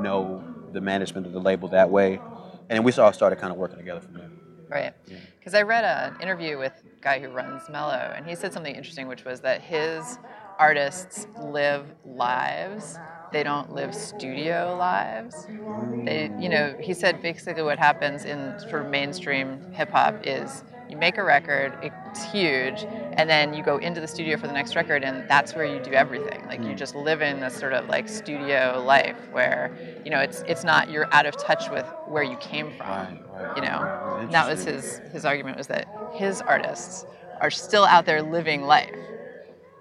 know 0.00 0.42
the 0.72 0.80
management 0.80 1.26
of 1.26 1.32
the 1.32 1.40
label 1.40 1.68
that 1.68 1.88
way. 1.88 2.20
And 2.70 2.84
we 2.84 2.92
all 2.94 3.12
started 3.12 3.38
kind 3.38 3.52
of 3.52 3.58
working 3.58 3.76
together 3.76 4.00
from 4.00 4.14
there. 4.14 4.30
Right. 4.68 4.94
Because 5.38 5.54
I 5.54 5.60
read 5.60 5.84
an 5.84 6.20
interview 6.22 6.58
with 6.58 6.72
a 6.72 7.00
guy 7.02 7.20
who 7.20 7.28
runs 7.28 7.68
Mellow, 7.68 8.14
and 8.16 8.26
he 8.26 8.34
said 8.34 8.52
something 8.54 8.74
interesting, 8.74 9.08
which 9.08 9.26
was 9.26 9.40
that 9.42 9.60
his 9.60 10.18
artists 10.58 11.26
live 11.38 11.84
lives. 12.04 12.98
They 13.30 13.42
don't 13.42 13.74
live 13.74 13.94
studio 13.94 14.74
lives. 14.78 15.46
They, 16.04 16.30
you 16.40 16.48
know, 16.48 16.74
he 16.80 16.94
said 16.94 17.20
basically 17.20 17.62
what 17.62 17.78
happens 17.78 18.24
in 18.24 18.58
sort 18.58 18.86
of 18.86 18.90
mainstream 18.90 19.72
hip 19.72 19.90
hop 19.90 20.20
is 20.24 20.64
you 20.88 20.96
make 20.96 21.18
a 21.18 21.24
record, 21.24 21.76
it's 21.82 22.24
huge, 22.24 22.84
and 23.14 23.28
then 23.28 23.54
you 23.54 23.62
go 23.62 23.78
into 23.78 24.00
the 24.00 24.08
studio 24.08 24.36
for 24.36 24.46
the 24.46 24.52
next 24.52 24.76
record, 24.76 25.02
and 25.02 25.28
that's 25.28 25.54
where 25.54 25.64
you 25.64 25.82
do 25.82 25.92
everything. 25.92 26.44
Like 26.46 26.60
you 26.60 26.70
mm. 26.70 26.76
just 26.76 26.94
live 26.94 27.22
in 27.22 27.40
this 27.40 27.56
sort 27.56 27.72
of 27.72 27.88
like 27.88 28.08
studio 28.08 28.82
life 28.84 29.16
where, 29.32 29.76
you 30.04 30.10
know, 30.10 30.20
it's 30.20 30.42
it's 30.46 30.64
not 30.64 30.90
you're 30.90 31.12
out 31.12 31.26
of 31.26 31.36
touch 31.36 31.70
with 31.70 31.86
where 32.06 32.22
you 32.22 32.36
came 32.36 32.70
from. 32.76 32.88
Right, 32.88 33.22
right, 33.32 33.56
You 33.56 33.62
know, 33.62 33.82
right, 33.82 34.16
right. 34.18 34.30
that 34.30 34.48
was 34.48 34.64
his 34.64 34.98
his 35.12 35.24
argument 35.24 35.56
was 35.56 35.68
that 35.68 35.88
his 36.12 36.40
artists 36.42 37.06
are 37.40 37.50
still 37.50 37.84
out 37.84 38.06
there 38.06 38.22
living 38.22 38.62
life. 38.62 38.90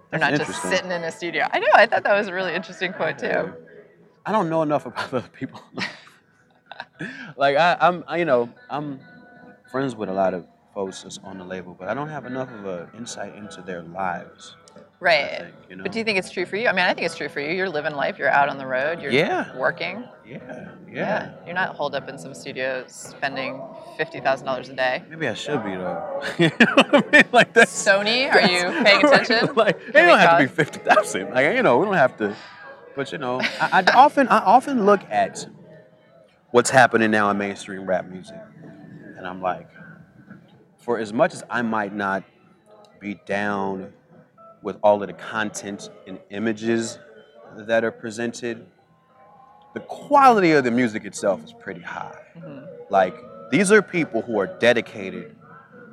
They're 0.09 0.19
That's 0.19 0.39
not 0.39 0.47
just 0.47 0.61
sitting 0.61 0.91
in 0.91 1.03
a 1.03 1.11
studio. 1.11 1.47
I 1.51 1.59
know. 1.59 1.67
I 1.73 1.85
thought 1.85 2.03
that 2.03 2.15
was 2.15 2.27
a 2.27 2.33
really 2.33 2.53
interesting 2.53 2.93
quote 2.93 3.17
too. 3.17 3.53
I 4.25 4.31
don't 4.31 4.49
know 4.49 4.61
enough 4.61 4.85
about 4.85 5.13
other 5.13 5.29
people. 5.29 5.61
like 7.35 7.57
I, 7.57 7.77
I'm, 7.79 8.03
I, 8.07 8.17
you 8.17 8.25
know, 8.25 8.49
I'm 8.69 8.99
friends 9.71 9.95
with 9.95 10.09
a 10.09 10.13
lot 10.13 10.33
of 10.33 10.45
folks 10.73 11.03
that's 11.03 11.19
on 11.23 11.37
the 11.37 11.43
label, 11.45 11.75
but 11.77 11.87
I 11.87 11.93
don't 11.93 12.09
have 12.09 12.25
enough 12.25 12.49
of 12.51 12.65
an 12.65 12.87
insight 12.97 13.35
into 13.35 13.61
their 13.61 13.81
lives. 13.83 14.55
Right. 14.99 15.37
think, 15.41 15.53
you 15.69 15.75
know? 15.75 15.83
But 15.83 15.91
do 15.91 15.99
you 15.99 16.05
think 16.05 16.17
it's 16.17 16.31
true 16.31 16.45
for 16.45 16.55
you? 16.55 16.69
I 16.69 16.71
mean, 16.71 16.85
I 16.85 16.93
think 16.93 17.05
it's 17.05 17.15
true 17.17 17.27
for 17.27 17.41
you. 17.41 17.51
You're 17.53 17.67
living 17.69 17.93
life. 17.93 18.17
You're 18.17 18.29
out 18.29 18.47
on 18.47 18.57
the 18.57 18.65
road. 18.65 19.01
You're 19.01 19.11
Yeah. 19.11 19.55
working. 19.57 20.05
Yeah, 20.25 20.69
yeah. 20.89 21.33
You're 21.45 21.55
not 21.55 21.75
holed 21.75 21.93
up 21.93 22.07
in 22.07 22.17
some 22.17 22.33
studio 22.33 22.85
spending 22.87 23.61
fifty 23.97 24.21
thousand 24.21 24.45
dollars 24.45 24.69
a 24.69 24.73
day. 24.73 25.03
Maybe 25.09 25.27
I 25.27 25.33
should 25.33 25.61
be 25.63 25.75
though. 25.75 26.21
you 26.39 26.49
know 26.57 26.73
what 26.75 26.95
I 26.95 27.11
mean? 27.11 27.23
Like 27.33 27.51
that's 27.51 27.71
Sony, 27.85 28.31
are 28.33 28.41
you 28.41 28.83
paying 28.85 29.05
attention? 29.05 29.53
like 29.55 29.77
it 29.89 29.91
don't 29.91 30.17
have 30.17 30.37
to 30.39 30.43
be 30.45 30.49
fifty 30.49 30.79
thousand. 30.79 31.33
Like 31.33 31.53
you 31.53 31.63
know, 31.63 31.77
we 31.79 31.85
don't 31.85 31.95
have 31.95 32.15
to. 32.17 32.33
But 32.95 33.11
you 33.11 33.17
know, 33.17 33.41
I, 33.59 33.83
I 33.85 33.91
often 33.95 34.29
I 34.29 34.37
often 34.39 34.85
look 34.85 35.01
at 35.09 35.45
what's 36.51 36.69
happening 36.69 37.11
now 37.11 37.29
in 37.29 37.37
mainstream 37.37 37.85
rap 37.85 38.05
music, 38.07 38.39
and 39.17 39.27
I'm 39.27 39.41
like, 39.41 39.67
for 40.83 40.99
as 40.99 41.13
much 41.13 41.33
as 41.33 41.43
I 41.49 41.61
might 41.61 41.95
not 41.95 42.23
be 42.99 43.15
down 43.25 43.93
with 44.61 44.77
all 44.83 45.01
of 45.01 45.07
the 45.07 45.13
content 45.13 45.89
and 46.07 46.19
images 46.29 46.99
that 47.55 47.83
are 47.83 47.91
presented, 47.91 48.65
the 49.73 49.79
quality 49.79 50.51
of 50.51 50.63
the 50.63 50.71
music 50.71 51.05
itself 51.05 51.43
is 51.43 51.53
pretty 51.53 51.81
high. 51.81 52.19
Mm-hmm. 52.37 52.65
Like, 52.89 53.15
these 53.49 53.71
are 53.71 53.81
people 53.81 54.21
who 54.21 54.39
are 54.39 54.47
dedicated 54.47 55.35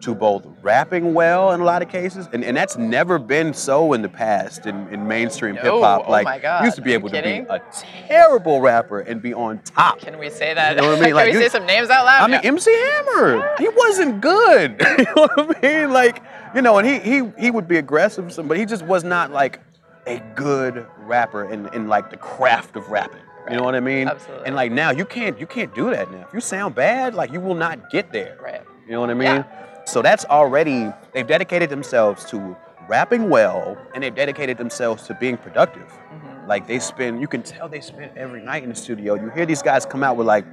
to 0.00 0.14
both 0.14 0.46
rapping 0.62 1.12
well 1.14 1.52
in 1.52 1.60
a 1.60 1.64
lot 1.64 1.82
of 1.82 1.88
cases, 1.88 2.28
and, 2.32 2.42
and 2.44 2.56
that's 2.56 2.76
never 2.76 3.18
been 3.18 3.52
so 3.52 3.92
in 3.92 4.02
the 4.02 4.08
past 4.08 4.66
in, 4.66 4.88
in 4.88 5.06
mainstream 5.06 5.54
No, 5.56 5.60
hip 5.62 5.72
hop. 5.72 6.04
oh 6.06 6.10
Like, 6.10 6.24
my 6.24 6.38
God, 6.38 6.60
you 6.60 6.66
used 6.66 6.76
to 6.76 6.82
be 6.82 6.92
able 6.94 7.08
to 7.10 7.22
be 7.22 7.28
a 7.48 7.60
terrible 8.08 8.60
rapper 8.60 9.00
and 9.00 9.20
be 9.20 9.34
on 9.34 9.58
top. 9.60 9.98
Can 10.00 10.18
we 10.18 10.30
say 10.30 10.54
that? 10.54 10.76
You 10.76 10.82
know 10.82 10.88
what 10.88 10.98
I 10.98 11.00
mean? 11.00 11.04
Can 11.10 11.14
Like, 11.16 11.26
we 11.26 11.32
you- 11.32 11.40
say 11.42 11.48
some 11.48 11.66
names 11.66 11.90
out 11.90 12.04
loud? 12.04 12.22
I 12.24 12.26
mean, 12.32 12.40
Yeah. 12.42 12.48
MC 12.48 12.72
Hammer, 12.72 13.54
he 13.58 13.68
wasn't 13.68 14.20
good. 14.20 14.80
you 14.98 15.04
know 15.04 15.28
what 15.28 15.56
I 15.56 15.60
mean? 15.60 15.92
Like, 15.92 16.22
you 16.54 16.62
know, 16.62 16.78
and 16.78 16.86
he 16.88 16.98
he 16.98 17.30
he 17.38 17.50
would 17.50 17.68
be 17.68 17.76
aggressive, 17.76 18.32
some- 18.32 18.48
but 18.48 18.56
he 18.56 18.64
just 18.64 18.82
was 18.84 19.04
not 19.04 19.30
like 19.30 19.60
a 20.06 20.18
good 20.34 20.86
rapper 21.00 21.44
in, 21.44 21.68
in 21.74 21.88
like 21.88 22.10
the 22.10 22.16
craft 22.16 22.74
of 22.76 22.88
rapping. 22.88 23.20
You 23.50 23.56
know 23.56 23.62
what 23.64 23.74
I 23.74 23.80
mean? 23.80 24.06
Absolutely. 24.08 24.46
And 24.46 24.54
like 24.54 24.70
now, 24.72 24.90
you 24.90 25.04
can't 25.04 25.38
you 25.40 25.46
can't 25.46 25.74
do 25.74 25.90
that 25.90 26.10
now. 26.10 26.24
If 26.28 26.32
you 26.34 26.40
sound 26.40 26.74
bad, 26.74 27.14
like 27.14 27.32
you 27.32 27.40
will 27.40 27.54
not 27.54 27.90
get 27.90 28.12
there. 28.12 28.38
Right. 28.42 28.62
You 28.86 28.92
know 28.92 29.00
what 29.00 29.10
I 29.10 29.14
mean? 29.14 29.28
Yeah. 29.36 29.66
So 29.84 30.02
that's 30.02 30.24
already 30.26 30.92
they've 31.12 31.26
dedicated 31.26 31.70
themselves 31.70 32.24
to 32.26 32.56
rapping 32.88 33.30
well, 33.30 33.78
and 33.94 34.02
they've 34.02 34.14
dedicated 34.14 34.58
themselves 34.58 35.06
to 35.06 35.14
being 35.14 35.36
productive. 35.36 35.86
Mm-hmm. 35.86 36.48
Like 36.48 36.66
they 36.66 36.78
spend, 36.78 37.20
you 37.20 37.28
can 37.28 37.42
tell 37.42 37.68
they 37.68 37.80
spend 37.80 38.16
every 38.16 38.42
night 38.42 38.64
in 38.64 38.68
the 38.68 38.74
studio. 38.74 39.14
You 39.14 39.30
hear 39.30 39.46
these 39.46 39.62
guys 39.62 39.86
come 39.86 40.02
out 40.02 40.16
with 40.16 40.26
like 40.26 40.44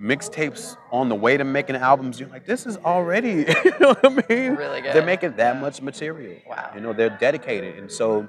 mixtapes 0.00 0.76
on 0.90 1.08
the 1.08 1.14
way 1.14 1.36
to 1.36 1.44
making 1.44 1.76
albums. 1.76 2.18
You're 2.18 2.28
like, 2.28 2.46
this 2.46 2.66
is 2.66 2.76
already, 2.78 3.46
you 3.64 3.72
know 3.80 3.94
what 3.94 4.04
I 4.04 4.08
mean? 4.28 4.54
Really 4.54 4.80
good. 4.80 4.94
They're 4.94 5.04
making 5.04 5.36
that 5.36 5.60
much 5.60 5.80
material. 5.80 6.40
Wow. 6.48 6.72
You 6.74 6.80
know, 6.80 6.92
they're 6.92 7.16
dedicated, 7.20 7.78
and 7.78 7.90
so, 7.90 8.28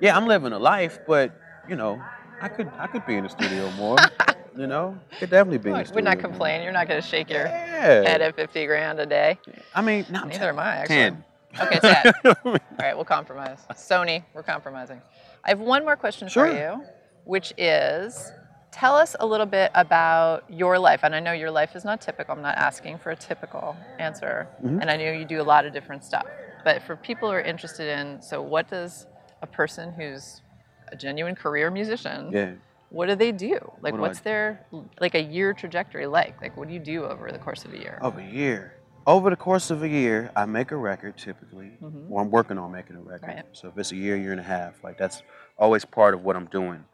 yeah, 0.00 0.16
I'm 0.16 0.26
living 0.26 0.52
a 0.52 0.58
life, 0.58 0.98
but 1.06 1.40
you 1.68 1.76
know, 1.76 2.02
I 2.40 2.48
could 2.48 2.70
I 2.78 2.86
could 2.86 3.06
be 3.06 3.16
in 3.16 3.24
the 3.24 3.30
studio 3.30 3.70
more. 3.72 3.96
you 4.58 4.66
know, 4.66 4.98
could 5.18 5.30
definitely 5.30 5.58
be 5.58 5.70
Look, 5.70 5.94
we're 5.94 6.00
not 6.00 6.18
complaining. 6.18 6.64
You're 6.64 6.72
not 6.72 6.88
going 6.88 7.00
to 7.00 7.06
shake 7.06 7.30
your 7.30 7.44
Yeah. 7.46 8.02
head 8.02 8.20
at 8.20 8.34
50 8.34 8.66
grand 8.66 8.98
a 8.98 9.06
day. 9.06 9.38
I 9.74 9.80
mean, 9.82 10.04
no, 10.10 10.24
Neither 10.24 10.48
am 10.48 10.58
I, 10.58 10.76
actually. 10.78 10.96
Ten. 10.96 11.24
Okay, 11.60 11.78
10. 11.80 12.12
All 12.44 12.56
right, 12.80 12.94
we'll 12.94 13.04
compromise. 13.04 13.60
Sony, 13.72 14.24
we're 14.34 14.42
compromising. 14.42 15.00
I 15.44 15.50
have 15.50 15.60
one 15.60 15.84
more 15.84 15.96
question 15.96 16.28
Sure. 16.28 16.48
for 16.48 16.52
you, 16.54 16.84
which 17.24 17.52
is 17.56 18.32
tell 18.72 18.96
us 18.96 19.14
a 19.20 19.26
little 19.26 19.46
bit 19.46 19.70
about 19.74 20.44
your 20.50 20.78
life. 20.78 21.00
And 21.04 21.14
I 21.14 21.20
know 21.20 21.32
your 21.32 21.50
life 21.50 21.74
is 21.76 21.84
not 21.84 22.00
typical. 22.00 22.34
I'm 22.34 22.42
not 22.42 22.56
asking 22.58 22.98
for 22.98 23.10
a 23.10 23.16
typical 23.16 23.76
answer. 23.98 24.46
Mm-hmm. 24.62 24.80
And 24.80 24.90
I 24.90 24.96
know 24.96 25.10
you 25.12 25.24
do 25.24 25.40
a 25.40 25.42
lot 25.54 25.64
of 25.66 25.72
different 25.72 26.04
stuff. 26.04 26.26
But 26.64 26.82
for 26.82 26.96
people 26.96 27.28
who 27.28 27.34
are 27.36 27.40
interested 27.40 27.88
in, 27.98 28.20
so 28.20 28.42
what 28.42 28.68
does 28.68 29.06
a 29.40 29.46
person 29.46 29.92
who's 29.92 30.42
a 30.90 30.96
genuine 30.96 31.34
career 31.34 31.70
musician, 31.70 32.30
yeah. 32.32 32.52
What 32.90 33.06
do 33.06 33.14
they 33.14 33.32
do? 33.32 33.58
Like, 33.80 33.92
What 33.92 33.98
I 33.98 34.00
what's 34.00 34.18
do? 34.20 34.24
their 34.24 34.66
like 35.00 35.14
a 35.14 35.22
year 35.22 35.52
trajectory 35.52 36.06
like? 36.06 36.40
Like, 36.40 36.56
what 36.56 36.68
do 36.68 36.74
you 36.74 36.80
do 36.80 37.04
over 37.04 37.30
the 37.30 37.38
course 37.38 37.64
of 37.64 37.72
a 37.74 37.78
year? 37.78 37.98
Of 38.00 38.18
a 38.18 38.24
year. 38.24 38.74
Over 39.06 39.30
the 39.30 39.36
course 39.36 39.70
of 39.70 39.82
a 39.82 39.88
year, 39.88 40.30
I 40.36 40.44
make 40.44 40.70
a 40.70 40.76
record 40.76 41.16
typically, 41.16 41.72
or 42.10 42.20
I'm 42.20 42.30
working 42.30 42.58
on 42.58 42.70
making 42.72 42.96
a 42.96 43.00
record. 43.00 43.28
Right. 43.28 43.44
So 43.52 43.68
if 43.68 43.78
it's 43.78 43.90
a 43.92 43.96
year, 43.96 44.16
year 44.16 44.32
and 44.32 44.40
a 44.40 44.44
half, 44.44 44.84
like 44.84 44.98
that's 44.98 45.22
always 45.58 45.84
part 45.84 46.12
of 46.12 46.24
what 46.24 46.36
I'm 46.36 46.46
doing. 46.46 46.84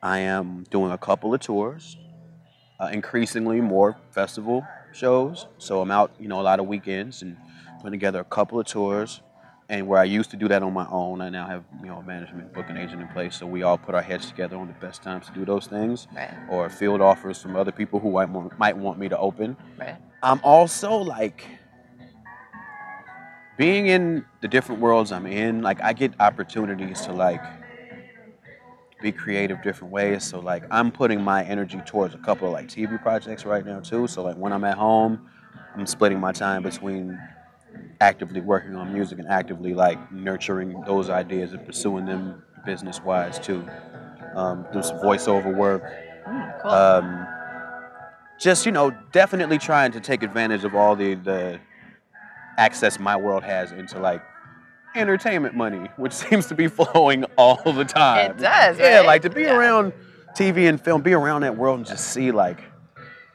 I 0.00 0.18
am 0.18 0.64
doing 0.70 0.92
a 0.92 0.98
couple 0.98 1.34
of 1.34 1.40
tours, 1.40 1.96
uh, 2.78 2.90
increasingly 2.92 3.60
more 3.60 3.96
festival 4.12 4.64
shows. 4.92 5.48
So 5.58 5.80
I'm 5.80 5.90
out, 5.90 6.12
you 6.20 6.28
know, 6.28 6.40
a 6.40 6.42
lot 6.42 6.60
of 6.60 6.66
weekends 6.66 7.22
and 7.22 7.36
putting 7.78 7.92
together 7.92 8.20
a 8.20 8.24
couple 8.24 8.60
of 8.60 8.66
tours. 8.66 9.20
And 9.68 9.86
where 9.86 9.98
I 9.98 10.04
used 10.04 10.30
to 10.30 10.36
do 10.36 10.46
that 10.48 10.62
on 10.62 10.74
my 10.74 10.86
own, 10.90 11.22
I 11.22 11.30
now 11.30 11.46
have, 11.46 11.64
you 11.80 11.86
know, 11.86 11.96
a 11.98 12.02
management 12.02 12.52
booking 12.52 12.76
agent 12.76 13.00
in 13.00 13.08
place. 13.08 13.34
So 13.36 13.46
we 13.46 13.62
all 13.62 13.78
put 13.78 13.94
our 13.94 14.02
heads 14.02 14.26
together 14.26 14.56
on 14.56 14.66
the 14.66 14.74
best 14.74 15.02
times 15.02 15.26
to 15.26 15.32
do 15.32 15.44
those 15.46 15.66
things, 15.66 16.06
Right. 16.14 16.34
or 16.50 16.68
field 16.68 17.00
offers 17.00 17.40
from 17.40 17.56
other 17.56 17.72
people 17.72 17.98
who 17.98 18.10
might 18.12 18.28
want, 18.28 18.58
might 18.58 18.76
want 18.76 18.98
me 18.98 19.08
to 19.08 19.16
open. 19.16 19.56
Right. 19.78 19.96
I'm 20.22 20.40
also 20.42 20.94
like 20.96 21.46
being 23.56 23.86
in 23.86 24.24
the 24.42 24.48
different 24.48 24.82
worlds 24.82 25.12
I'm 25.12 25.26
in, 25.26 25.62
like 25.62 25.82
I 25.82 25.92
get 25.94 26.12
opportunities 26.20 27.00
to 27.02 27.12
like 27.12 27.42
be 29.00 29.12
creative 29.12 29.62
different 29.62 29.92
ways. 29.92 30.24
So 30.24 30.40
like 30.40 30.64
I'm 30.70 30.90
putting 30.90 31.22
my 31.22 31.42
energy 31.44 31.80
towards 31.86 32.14
a 32.14 32.18
couple 32.18 32.48
of 32.48 32.52
like 32.52 32.68
TV 32.68 33.00
projects 33.00 33.44
right 33.46 33.64
now 33.64 33.80
too. 33.80 34.06
So 34.08 34.22
like 34.22 34.36
when 34.36 34.52
I'm 34.52 34.64
at 34.64 34.76
home, 34.76 35.26
I'm 35.74 35.86
splitting 35.86 36.20
my 36.20 36.32
time 36.32 36.62
between 36.62 37.18
actively 38.00 38.40
working 38.40 38.74
on 38.76 38.92
music 38.92 39.18
and 39.18 39.28
actively 39.28 39.74
like 39.74 40.12
nurturing 40.12 40.80
those 40.86 41.08
ideas 41.10 41.52
and 41.52 41.64
pursuing 41.64 42.04
them 42.06 42.42
business 42.66 43.00
wise 43.02 43.38
too. 43.38 43.66
Um, 44.34 44.66
do 44.72 44.82
some 44.82 44.98
voiceover 44.98 45.54
work. 45.54 45.82
Cool. 46.62 46.70
Um, 46.70 47.26
just 48.40 48.66
you 48.66 48.72
know, 48.72 48.90
definitely 49.12 49.58
trying 49.58 49.92
to 49.92 50.00
take 50.00 50.22
advantage 50.22 50.64
of 50.64 50.74
all 50.74 50.96
the 50.96 51.14
the 51.14 51.60
access 52.58 52.98
my 52.98 53.16
world 53.16 53.42
has 53.42 53.72
into 53.72 53.98
like 53.98 54.22
entertainment 54.96 55.54
money, 55.54 55.88
which 55.96 56.12
seems 56.24 56.46
to 56.46 56.54
be 56.54 56.68
flowing 56.68 57.24
all 57.36 57.72
the 57.72 57.84
time. 57.84 58.32
It 58.32 58.38
does, 58.38 58.78
Yeah, 58.78 58.98
right? 58.98 59.06
like 59.06 59.22
to 59.22 59.30
be 59.30 59.42
Yeah. 59.42 59.56
around 59.56 59.92
TV 60.36 60.68
and 60.68 60.80
film, 60.80 61.02
be 61.02 61.12
around 61.14 61.42
that 61.42 61.56
world 61.56 61.78
and 61.78 61.86
just 61.86 62.08
see 62.08 62.32
like 62.32 62.60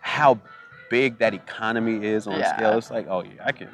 how 0.01 0.39
big 0.89 1.17
that 1.19 1.33
economy 1.33 2.05
is 2.05 2.27
on 2.27 2.37
Yeah. 2.39 2.51
a 2.51 2.55
scale. 2.57 2.77
It's 2.77 2.91
like, 2.91 3.07
oh 3.09 3.23
yeah, 3.23 3.43
I 3.45 3.51
can. 3.51 3.69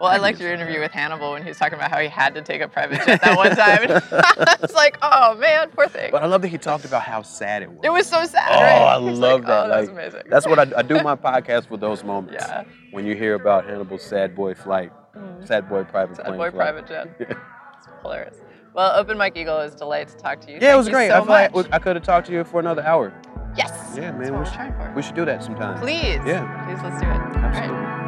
Well, 0.00 0.10
I 0.10 0.16
liked 0.16 0.40
your 0.40 0.50
interview 0.50 0.80
with 0.80 0.92
Hannibal 0.92 1.32
when 1.32 1.42
he 1.42 1.48
was 1.48 1.58
talking 1.58 1.74
about 1.78 1.90
how 1.90 1.98
he 1.98 2.08
had 2.08 2.34
to 2.34 2.40
take 2.40 2.62
a 2.62 2.68
private 2.68 3.04
jet 3.04 3.20
that 3.20 3.36
one 3.36 3.54
time. 3.54 3.80
it's 4.62 4.74
like, 4.74 4.96
oh 5.02 5.34
man, 5.36 5.68
poor 5.70 5.88
thing. 5.88 6.10
But 6.10 6.22
I 6.22 6.26
love 6.26 6.40
that 6.40 6.48
he 6.48 6.56
talked 6.56 6.86
about 6.86 7.02
how 7.02 7.20
sad 7.20 7.62
it 7.62 7.70
was. 7.70 7.80
It 7.84 7.92
was 7.92 8.06
so 8.06 8.24
sad, 8.24 8.48
Oh, 8.50 8.62
right? 8.62 8.94
I 8.94 8.96
love 8.96 9.40
like, 9.40 9.46
that. 9.46 9.66
Oh, 9.66 9.68
that's 9.68 9.88
like, 9.88 9.96
amazing. 9.96 10.22
That's 10.30 10.46
what 10.46 10.58
I, 10.58 10.78
I 10.78 10.82
do 10.82 10.94
my 11.02 11.16
podcast 11.16 11.68
for 11.68 11.76
those 11.76 12.02
moments. 12.02 12.42
Yeah. 12.48 12.64
When 12.92 13.04
you 13.04 13.14
hear 13.14 13.34
about 13.34 13.66
Hannibal's 13.66 14.02
sad 14.02 14.34
boy 14.34 14.54
flight, 14.54 14.90
mm-hmm. 15.14 15.44
sad 15.44 15.68
boy 15.68 15.84
private 15.84 16.16
jet. 16.16 16.24
Sad 16.24 16.26
plane 16.26 16.38
boy 16.38 16.50
flight. 16.50 16.86
private 16.86 16.88
jet. 16.88 17.16
It's 17.20 17.86
hilarious. 18.00 18.36
Well, 18.72 18.98
Open 18.98 19.18
Mike 19.18 19.36
Eagle 19.36 19.60
is 19.60 19.74
a 19.74 19.76
delight 19.76 20.08
to 20.08 20.16
talk 20.16 20.40
to 20.42 20.50
you. 20.50 20.58
Yeah, 20.62 20.72
it 20.72 20.76
was 20.78 20.88
great. 20.88 21.08
So 21.08 21.16
I 21.16 21.50
like. 21.50 21.72
I 21.72 21.78
could 21.78 21.96
have 21.96 22.04
talked 22.04 22.26
to 22.28 22.32
you 22.32 22.44
for 22.44 22.58
another 22.58 22.82
hour. 22.82 23.12
Yes. 23.54 23.94
Yeah, 23.96 24.12
man. 24.12 24.38
We 24.38 24.46
should, 24.46 24.94
we 24.94 25.02
should 25.02 25.14
do 25.16 25.24
that 25.26 25.42
sometime. 25.42 25.78
Please. 25.78 26.20
Yeah. 26.24 26.64
Please, 26.66 26.82
let's 26.82 27.00
do 27.02 27.06
it. 27.06 27.12
All 27.12 27.18
right. 27.18 27.54
Absolutely. 27.56 27.99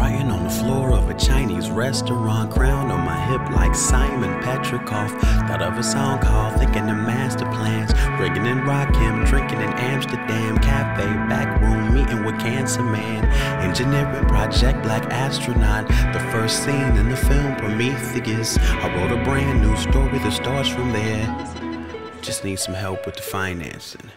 Writing 0.00 0.30
on 0.30 0.44
the 0.44 0.48
floor 0.48 0.94
of 0.94 1.10
a 1.10 1.14
Chinese 1.14 1.68
restaurant, 1.68 2.50
crown 2.50 2.90
on 2.90 3.04
my 3.04 3.20
hip 3.26 3.50
like 3.50 3.74
Simon 3.74 4.30
Petrikov. 4.40 5.10
Thought 5.46 5.60
of 5.60 5.76
a 5.76 5.82
song 5.82 6.20
called 6.20 6.58
Thinking 6.58 6.86
the 6.86 6.94
Master 6.94 7.44
Plans. 7.44 7.92
Rigging 8.18 8.46
and 8.46 8.66
rocking, 8.66 9.24
drinking 9.26 9.60
in 9.60 9.68
Amsterdam 9.74 10.56
cafe, 10.56 11.04
back 11.28 11.60
room, 11.60 11.92
meeting 11.92 12.24
with 12.24 12.40
Cancer 12.40 12.82
Man. 12.82 13.26
Engineering 13.62 14.24
project 14.24 14.82
Black 14.82 15.04
Astronaut. 15.12 15.86
The 16.14 16.20
first 16.32 16.64
scene 16.64 16.96
in 16.96 17.10
the 17.10 17.16
film 17.18 17.56
Prometheus. 17.56 18.56
I 18.56 18.96
wrote 18.96 19.12
a 19.12 19.22
brand 19.22 19.60
new 19.60 19.76
story 19.76 20.18
that 20.20 20.32
starts 20.32 20.70
from 20.70 20.94
there. 20.94 21.28
Just 22.22 22.42
need 22.42 22.58
some 22.58 22.74
help 22.74 23.04
with 23.04 23.16
the 23.16 23.22
financing. 23.22 24.10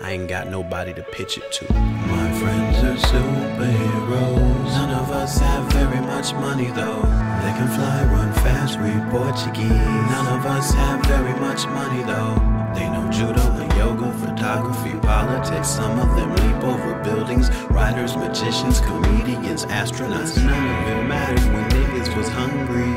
I 0.00 0.10
ain't 0.10 0.28
got 0.28 0.48
nobody 0.48 0.92
to 0.92 1.04
pitch 1.04 1.38
it 1.38 1.52
to. 1.52 2.23
Friends 2.44 2.76
are 2.84 3.00
superheroes. 3.08 4.64
None 4.76 4.90
of 4.90 5.10
us 5.10 5.38
have 5.38 5.64
very 5.72 6.00
much 6.02 6.34
money 6.34 6.66
though. 6.66 7.00
They 7.40 7.52
can 7.56 7.68
fly, 7.68 8.04
run 8.12 8.30
fast, 8.44 8.78
read 8.80 9.00
Portuguese. 9.10 9.70
None 10.12 10.26
of 10.26 10.44
us 10.44 10.74
have 10.74 11.00
very 11.06 11.32
much 11.40 11.64
money 11.68 12.02
though. 12.02 12.36
They 12.74 12.86
know 12.90 13.08
judo 13.10 13.40
and 13.62 13.72
yoga, 13.78 14.12
photography, 14.18 14.92
politics. 14.98 15.68
Some 15.68 15.98
of 15.98 16.14
them 16.16 16.36
leap 16.36 16.64
over 16.64 17.02
buildings. 17.02 17.48
Writers, 17.70 18.14
magicians, 18.14 18.78
comedians, 18.80 19.64
astronauts. 19.64 20.36
None 20.36 20.68
of 20.82 20.88
it 20.92 21.08
mattered 21.08 21.50
when 21.50 21.64
niggas 21.70 22.14
was 22.14 22.28
hungry. 22.28 22.92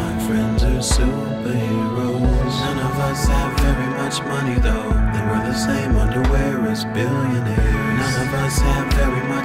My 0.00 0.12
friends 0.26 0.64
are 0.64 0.82
superheroes. 0.82 2.54
None 2.66 2.80
of 2.80 2.98
us 2.98 3.28
have 3.28 3.60
very 3.60 3.90
much 4.02 4.20
money 4.24 4.58
though. 4.58 4.90
They 5.12 5.22
wear 5.30 5.46
the 5.46 5.54
same 5.54 5.94
underwear 5.94 6.67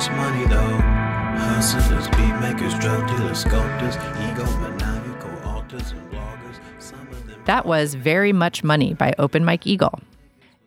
much 0.10 0.18
money 0.18 0.46
though. 0.48 0.78
Hustlers, 1.38 2.08
beat 2.10 2.34
makers, 2.42 2.78
drug 2.80 3.08
dealers, 3.08 3.40
sculptors, 3.40 3.96
egomaniacal 3.96 5.46
alters 5.46 5.92
and 5.92 6.12
bloggers. 6.12 6.56
Some 6.80 7.08
of 7.08 7.26
them. 7.28 7.42
That 7.46 7.66
was 7.66 7.94
Very 7.94 8.34
Much 8.34 8.64
Money 8.64 8.94
by 8.94 9.14
Open 9.18 9.46
Mike 9.46 9.66
Eagle. 9.66 10.00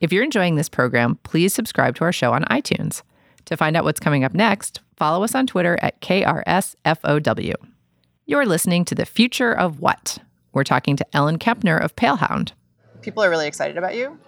If 0.01 0.12
you're 0.12 0.25
enjoying 0.25 0.55
this 0.57 0.68
program, 0.68 1.18
please 1.22 1.53
subscribe 1.53 1.96
to 1.96 2.05
our 2.05 2.12
show 2.12 2.33
on 2.33 2.44
iTunes. 2.44 3.03
To 3.46 3.57
find 3.57 3.77
out 3.77 3.85
what's 3.85 4.01
coming 4.01 4.25
up 4.25 4.33
next, 4.35 4.81
follow 4.96 5.22
us 5.22 5.35
on 5.35 5.46
Twitter 5.46 5.79
at 5.83 6.01
KRSFOW. 6.01 7.55
You're 8.27 8.46
listening 8.46 8.85
to 8.87 8.94
The 8.94 9.07
Future 9.07 9.53
of 9.53 9.81
What? 9.81 10.18
We're 10.53 10.64
talking 10.64 10.96
to 10.96 11.07
Ellen 11.14 11.38
Kempner 11.38 11.79
of 11.83 11.94
Palehound. 11.94 12.53
People 13.03 13.22
are 13.22 13.31
really 13.31 13.46
excited 13.46 13.77
about 13.77 13.94
you. 13.94 14.18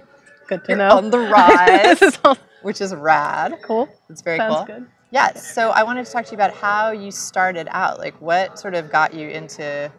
Good 0.49 0.65
to 0.65 0.73
You're 0.73 0.79
know. 0.79 0.97
on 0.97 1.11
the 1.11 1.19
rise, 1.31 1.99
this 1.99 2.15
is 2.15 2.19
all 2.25 2.37
which 2.63 2.81
is 2.81 2.95
rad. 2.95 3.59
cool. 3.63 3.89
It's 4.11 4.23
very 4.23 4.39
Sounds 4.39 4.57
cool. 4.57 4.65
good. 4.67 4.87
Yes. 5.11 5.55
So 5.55 5.71
I 5.71 5.83
wanted 5.83 6.05
to 6.07 6.13
talk 6.13 6.25
to 6.27 6.33
you 6.33 6.37
about 6.37 6.55
how 6.55 6.91
you 6.91 7.11
started 7.11 7.69
out. 7.71 7.99
Like, 7.99 8.21
what 8.21 8.59
sort 8.59 8.75
of 8.75 8.91
got 8.91 9.15
you 9.15 9.29
into 9.29 9.91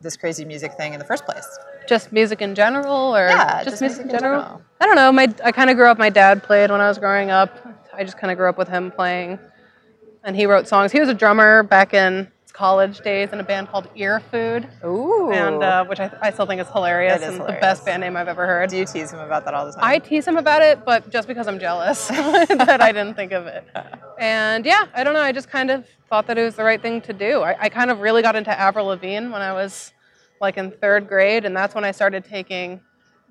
this 0.00 0.16
crazy 0.16 0.44
music 0.44 0.74
thing 0.74 0.94
in 0.94 0.98
the 0.98 1.04
first 1.04 1.26
place? 1.26 1.46
Just 1.86 2.12
music 2.12 2.40
in 2.40 2.54
general, 2.54 3.14
or 3.14 3.26
Yeah, 3.28 3.62
just, 3.64 3.64
just 3.64 3.80
music, 3.82 3.98
music 4.06 4.14
in 4.14 4.20
general? 4.20 4.42
general. 4.42 4.62
I 4.80 4.86
don't 4.86 4.96
know. 4.96 5.12
My 5.12 5.28
I 5.44 5.52
kind 5.52 5.68
of 5.70 5.76
grew 5.76 5.86
up. 5.90 5.98
My 5.98 6.10
dad 6.10 6.42
played 6.42 6.70
when 6.70 6.80
I 6.80 6.88
was 6.88 6.98
growing 6.98 7.30
up. 7.30 7.54
I 7.92 8.04
just 8.04 8.16
kind 8.16 8.30
of 8.30 8.38
grew 8.38 8.48
up 8.48 8.56
with 8.56 8.68
him 8.68 8.90
playing, 8.90 9.38
and 10.24 10.34
he 10.36 10.46
wrote 10.46 10.68
songs. 10.68 10.92
He 10.92 11.00
was 11.00 11.08
a 11.08 11.14
drummer 11.14 11.62
back 11.62 11.92
in 11.92 12.30
college 12.50 13.00
days 13.00 13.30
in 13.32 13.40
a 13.40 13.42
band 13.42 13.68
called 13.68 13.88
Ear 13.96 14.20
Food, 14.20 14.68
Ooh. 14.84 15.30
and 15.32 15.62
uh, 15.62 15.84
which 15.84 16.00
I, 16.00 16.10
I 16.22 16.30
still 16.30 16.46
think 16.46 16.60
is 16.60 16.68
hilarious 16.68 17.20
That 17.20 17.32
is 17.32 17.38
and 17.38 17.48
the 17.48 17.58
best 17.60 17.84
band 17.84 18.00
name 18.00 18.16
I've 18.16 18.28
ever 18.28 18.46
heard. 18.46 18.70
do 18.70 18.76
you 18.76 18.84
tease 18.84 19.12
him 19.12 19.20
about 19.20 19.44
that 19.44 19.54
all 19.54 19.66
the 19.66 19.72
time? 19.72 19.80
I 19.82 19.98
tease 19.98 20.26
him 20.26 20.36
about 20.36 20.62
it, 20.62 20.84
but 20.84 21.10
just 21.10 21.28
because 21.28 21.46
I'm 21.48 21.58
jealous 21.58 22.08
that 22.08 22.80
I 22.80 22.92
didn't 22.92 23.14
think 23.14 23.32
of 23.32 23.46
it. 23.46 23.64
And 24.18 24.64
yeah, 24.66 24.86
I 24.94 25.04
don't 25.04 25.14
know. 25.14 25.20
I 25.20 25.32
just 25.32 25.48
kind 25.48 25.70
of 25.70 25.86
thought 26.08 26.26
that 26.26 26.38
it 26.38 26.44
was 26.44 26.56
the 26.56 26.64
right 26.64 26.80
thing 26.80 27.00
to 27.02 27.12
do. 27.12 27.40
I, 27.42 27.56
I 27.58 27.68
kind 27.68 27.90
of 27.90 28.00
really 28.00 28.22
got 28.22 28.36
into 28.36 28.50
Avril 28.58 28.86
Lavigne 28.86 29.30
when 29.30 29.42
I 29.42 29.52
was 29.52 29.92
like 30.40 30.56
in 30.56 30.70
third 30.70 31.08
grade, 31.08 31.44
and 31.44 31.56
that's 31.56 31.74
when 31.74 31.84
I 31.84 31.90
started 31.92 32.24
taking 32.24 32.80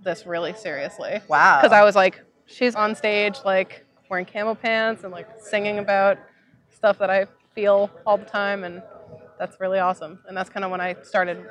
this 0.03 0.25
really 0.25 0.53
seriously. 0.53 1.19
Wow. 1.27 1.59
Because 1.61 1.73
I 1.73 1.83
was 1.83 1.95
like, 1.95 2.21
she's 2.45 2.75
on 2.75 2.95
stage, 2.95 3.37
like 3.45 3.85
wearing 4.09 4.25
camo 4.25 4.55
pants 4.55 5.03
and 5.03 5.11
like 5.11 5.27
singing 5.39 5.79
about 5.79 6.17
stuff 6.73 6.97
that 6.99 7.09
I 7.09 7.25
feel 7.53 7.89
all 8.05 8.17
the 8.17 8.25
time, 8.25 8.63
and 8.63 8.81
that's 9.39 9.59
really 9.59 9.79
awesome. 9.79 10.19
And 10.27 10.37
that's 10.37 10.49
kind 10.49 10.63
of 10.63 10.71
when 10.71 10.81
I 10.81 10.95
started 11.01 11.43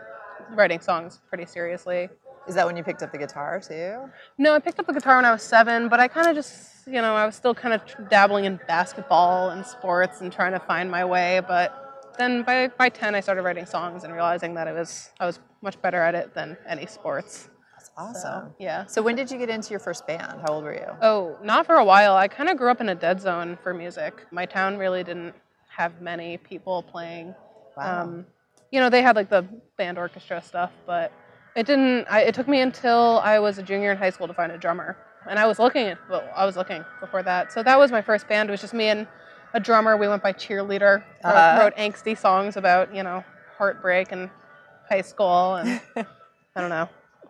writing 0.54 0.80
songs 0.80 1.20
pretty 1.28 1.46
seriously. 1.46 2.08
Is 2.46 2.54
that 2.54 2.66
when 2.66 2.76
you 2.76 2.84
picked 2.84 3.02
up 3.02 3.12
the 3.12 3.18
guitar 3.18 3.60
too? 3.60 4.10
No, 4.38 4.54
I 4.54 4.58
picked 4.58 4.78
up 4.78 4.86
the 4.86 4.92
guitar 4.92 5.16
when 5.16 5.24
I 5.24 5.32
was 5.32 5.42
seven, 5.42 5.88
but 5.88 6.00
I 6.00 6.08
kind 6.08 6.28
of 6.28 6.34
just, 6.34 6.86
you 6.86 7.02
know, 7.02 7.14
I 7.14 7.26
was 7.26 7.34
still 7.34 7.54
kind 7.54 7.74
of 7.74 8.08
dabbling 8.08 8.44
in 8.46 8.58
basketball 8.66 9.50
and 9.50 9.66
sports 9.66 10.20
and 10.20 10.32
trying 10.32 10.52
to 10.52 10.60
find 10.60 10.90
my 10.90 11.04
way. 11.04 11.42
But 11.46 12.14
then 12.16 12.42
by, 12.44 12.68
by 12.68 12.88
10, 12.88 13.14
I 13.14 13.20
started 13.20 13.42
writing 13.42 13.66
songs 13.66 14.04
and 14.04 14.14
realizing 14.14 14.54
that 14.54 14.66
it 14.66 14.74
was 14.74 15.10
I 15.20 15.26
was 15.26 15.40
much 15.62 15.80
better 15.82 16.00
at 16.00 16.14
it 16.14 16.34
than 16.34 16.56
any 16.66 16.86
sports. 16.86 17.50
That's 17.74 17.90
awesome. 17.96 18.54
Yeah. 18.58 18.86
So 18.86 19.02
when 19.02 19.14
did 19.14 19.30
you 19.30 19.38
get 19.38 19.50
into 19.50 19.70
your 19.70 19.78
first 19.78 20.06
band? 20.06 20.40
How 20.40 20.54
old 20.54 20.64
were 20.64 20.74
you? 20.74 20.86
Oh, 21.02 21.36
not 21.42 21.66
for 21.66 21.76
a 21.76 21.84
while. 21.84 22.16
I 22.16 22.28
kind 22.28 22.48
of 22.48 22.56
grew 22.56 22.70
up 22.70 22.80
in 22.80 22.88
a 22.88 22.94
dead 22.94 23.20
zone 23.20 23.58
for 23.62 23.74
music. 23.74 24.26
My 24.32 24.46
town 24.46 24.78
really 24.78 25.04
didn't 25.04 25.34
have 25.76 26.00
many 26.00 26.38
people 26.38 26.82
playing. 26.82 27.34
Wow. 27.78 28.02
Um, 28.02 28.26
you 28.70 28.80
know, 28.80 28.90
they 28.90 29.02
had 29.02 29.16
like 29.16 29.30
the 29.30 29.42
band 29.76 29.98
orchestra 29.98 30.42
stuff, 30.42 30.72
but 30.86 31.12
it 31.56 31.64
didn't. 31.66 32.06
I, 32.10 32.22
it 32.22 32.34
took 32.34 32.48
me 32.48 32.60
until 32.60 33.20
I 33.24 33.38
was 33.38 33.58
a 33.58 33.62
junior 33.62 33.92
in 33.92 33.98
high 33.98 34.10
school 34.10 34.26
to 34.26 34.34
find 34.34 34.52
a 34.52 34.58
drummer, 34.58 34.96
and 35.28 35.38
I 35.38 35.46
was 35.46 35.58
looking. 35.58 35.96
Well, 36.10 36.28
I 36.36 36.44
was 36.44 36.56
looking 36.56 36.84
before 37.00 37.22
that. 37.22 37.52
So 37.52 37.62
that 37.62 37.78
was 37.78 37.90
my 37.90 38.02
first 38.02 38.28
band. 38.28 38.50
It 38.50 38.52
was 38.52 38.60
just 38.60 38.74
me 38.74 38.88
and 38.88 39.06
a 39.54 39.60
drummer. 39.60 39.96
We 39.96 40.08
went 40.08 40.22
by 40.22 40.32
cheerleader. 40.32 41.02
Wrote, 41.24 41.34
Uh-huh. 41.34 41.58
wrote 41.60 41.76
angsty 41.76 42.16
songs 42.18 42.56
about 42.56 42.94
you 42.94 43.02
know 43.02 43.24
heartbreak 43.56 44.12
and 44.12 44.28
high 44.88 45.00
school, 45.02 45.54
and 45.54 45.80
I 45.96 46.60
don't 46.60 46.70
know. 46.70 46.88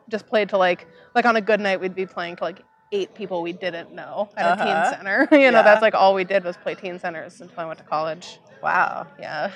Just 0.09 0.27
played 0.27 0.49
to 0.51 0.59
like 0.59 0.89
like 1.15 1.27
on 1.27 1.37
a 1.37 1.41
good 1.43 1.61
night 1.61 1.79
we'd 1.81 1.95
be 1.95 2.07
playing 2.07 2.37
to 2.37 2.45
like 2.45 2.65
eight 2.91 3.15
people 3.15 3.43
we 3.43 3.53
didn't 3.53 3.93
know 3.93 4.31
at 4.37 4.47
a 4.47 4.53
Uh-huh. 4.63 4.65
teen 4.65 4.99
center. 4.99 5.29
you 5.33 5.51
know, 5.53 5.59
Yeah. 5.59 5.63
that's 5.63 5.83
like 5.83 5.95
all 5.95 6.15
we 6.15 6.25
did 6.25 6.43
was 6.43 6.57
play 6.57 6.75
teen 6.75 6.99
centers 6.99 7.41
until 7.43 7.61
I 7.61 7.67
went 7.67 7.79
to 7.79 7.85
college. 7.85 8.41
Wow. 8.63 9.07
Yeah. 9.21 9.53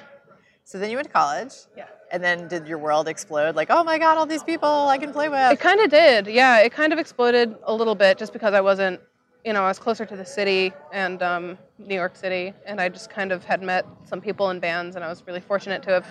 So 0.65 0.79
then 0.79 0.91
you 0.91 0.97
went 0.97 1.09
to 1.09 1.13
college. 1.13 1.53
Yeah. 1.77 1.87
And 2.11 2.23
then 2.23 2.49
did 2.49 2.67
your 2.67 2.79
world 2.79 3.09
explode? 3.09 3.57
Like, 3.57 3.69
oh 3.71 3.83
my 3.85 3.99
God, 3.99 4.17
all 4.19 4.27
these 4.27 4.43
people 4.45 4.69
I 4.69 4.99
can 4.99 5.13
play 5.13 5.29
with. 5.29 5.53
It 5.53 5.61
kind 5.61 5.81
of 5.81 5.91
did. 5.91 6.27
Yeah, 6.27 6.59
it 6.61 6.73
kind 6.73 6.93
of 6.93 6.99
exploded 6.99 7.55
a 7.65 7.75
little 7.75 7.95
bit 7.95 8.19
just 8.19 8.33
because 8.33 8.55
I 8.55 8.61
wasn't, 8.61 9.01
you 9.45 9.53
know, 9.53 9.63
I 9.65 9.69
was 9.69 9.79
closer 9.79 10.05
to 10.07 10.17
the 10.17 10.25
city 10.25 10.73
and 10.93 11.23
um, 11.23 11.59
New 11.79 11.95
York 11.95 12.15
City, 12.17 12.53
and 12.67 12.81
I 12.81 12.89
just 12.89 13.11
kind 13.11 13.33
of 13.33 13.45
had 13.45 13.63
met 13.63 13.87
some 14.05 14.21
people 14.21 14.51
in 14.51 14.61
bands, 14.61 14.95
and 14.95 15.05
I 15.05 15.09
was 15.09 15.25
really 15.27 15.41
fortunate 15.41 15.83
to 15.85 15.91
have, 15.91 16.07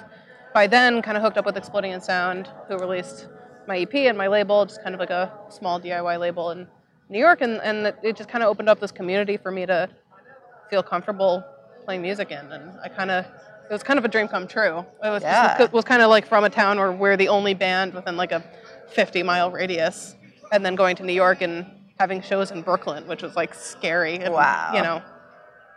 by 0.53 0.67
then, 0.67 1.01
kind 1.01 1.15
of 1.17 1.23
hooked 1.23 1.37
up 1.37 1.45
with 1.45 1.55
Exploding 1.55 1.91
in 1.91 2.01
Sound, 2.01 2.49
who 2.67 2.77
released 2.77 3.27
my 3.67 3.77
EP 3.79 3.93
and 3.95 4.17
my 4.17 4.27
label, 4.27 4.65
just 4.65 4.81
kind 4.83 4.93
of 4.93 4.99
like 4.99 5.11
a 5.11 5.31
small 5.49 5.79
DIY 5.79 6.19
label 6.19 6.51
in 6.51 6.67
New 7.09 7.19
York, 7.19 7.41
and, 7.41 7.61
and 7.61 7.87
it- 7.87 7.99
it 8.03 8.15
just 8.17 8.27
kind 8.27 8.43
of 8.43 8.49
opened 8.49 8.67
up 8.69 8.79
this 8.79 8.91
community 8.91 9.37
for 9.37 9.51
me 9.51 9.65
to 9.65 9.87
feel 10.69 10.83
comfortable 10.83 11.43
playing 11.85 12.01
music 12.01 12.31
in, 12.31 12.51
and 12.51 12.71
I 12.83 12.89
kind 12.89 13.11
of. 13.11 13.25
It 13.71 13.73
was 13.73 13.83
kind 13.83 13.97
of 13.97 14.03
a 14.03 14.09
dream 14.09 14.27
come 14.27 14.47
true. 14.49 14.79
It 15.01 15.09
was, 15.09 15.23
Yeah. 15.23 15.65
was 15.71 15.85
kind 15.85 16.01
of 16.01 16.09
like 16.09 16.27
from 16.27 16.43
a 16.43 16.49
town 16.49 16.77
where 16.77 16.91
we're 16.91 17.15
the 17.15 17.29
only 17.29 17.53
band 17.53 17.93
within 17.93 18.17
like 18.17 18.33
a 18.33 18.43
50 18.89 19.23
mile 19.23 19.49
radius, 19.49 20.13
and 20.51 20.65
then 20.65 20.75
going 20.75 20.97
to 20.97 21.03
New 21.03 21.13
York 21.13 21.41
and 21.41 21.65
having 21.97 22.21
shows 22.21 22.51
in 22.51 22.63
Brooklyn, 22.63 23.07
which 23.07 23.21
was 23.21 23.37
like 23.37 23.53
scary 23.53 24.15
and 24.15 24.33
Wow. 24.33 24.71
you 24.75 24.81
know 24.81 25.01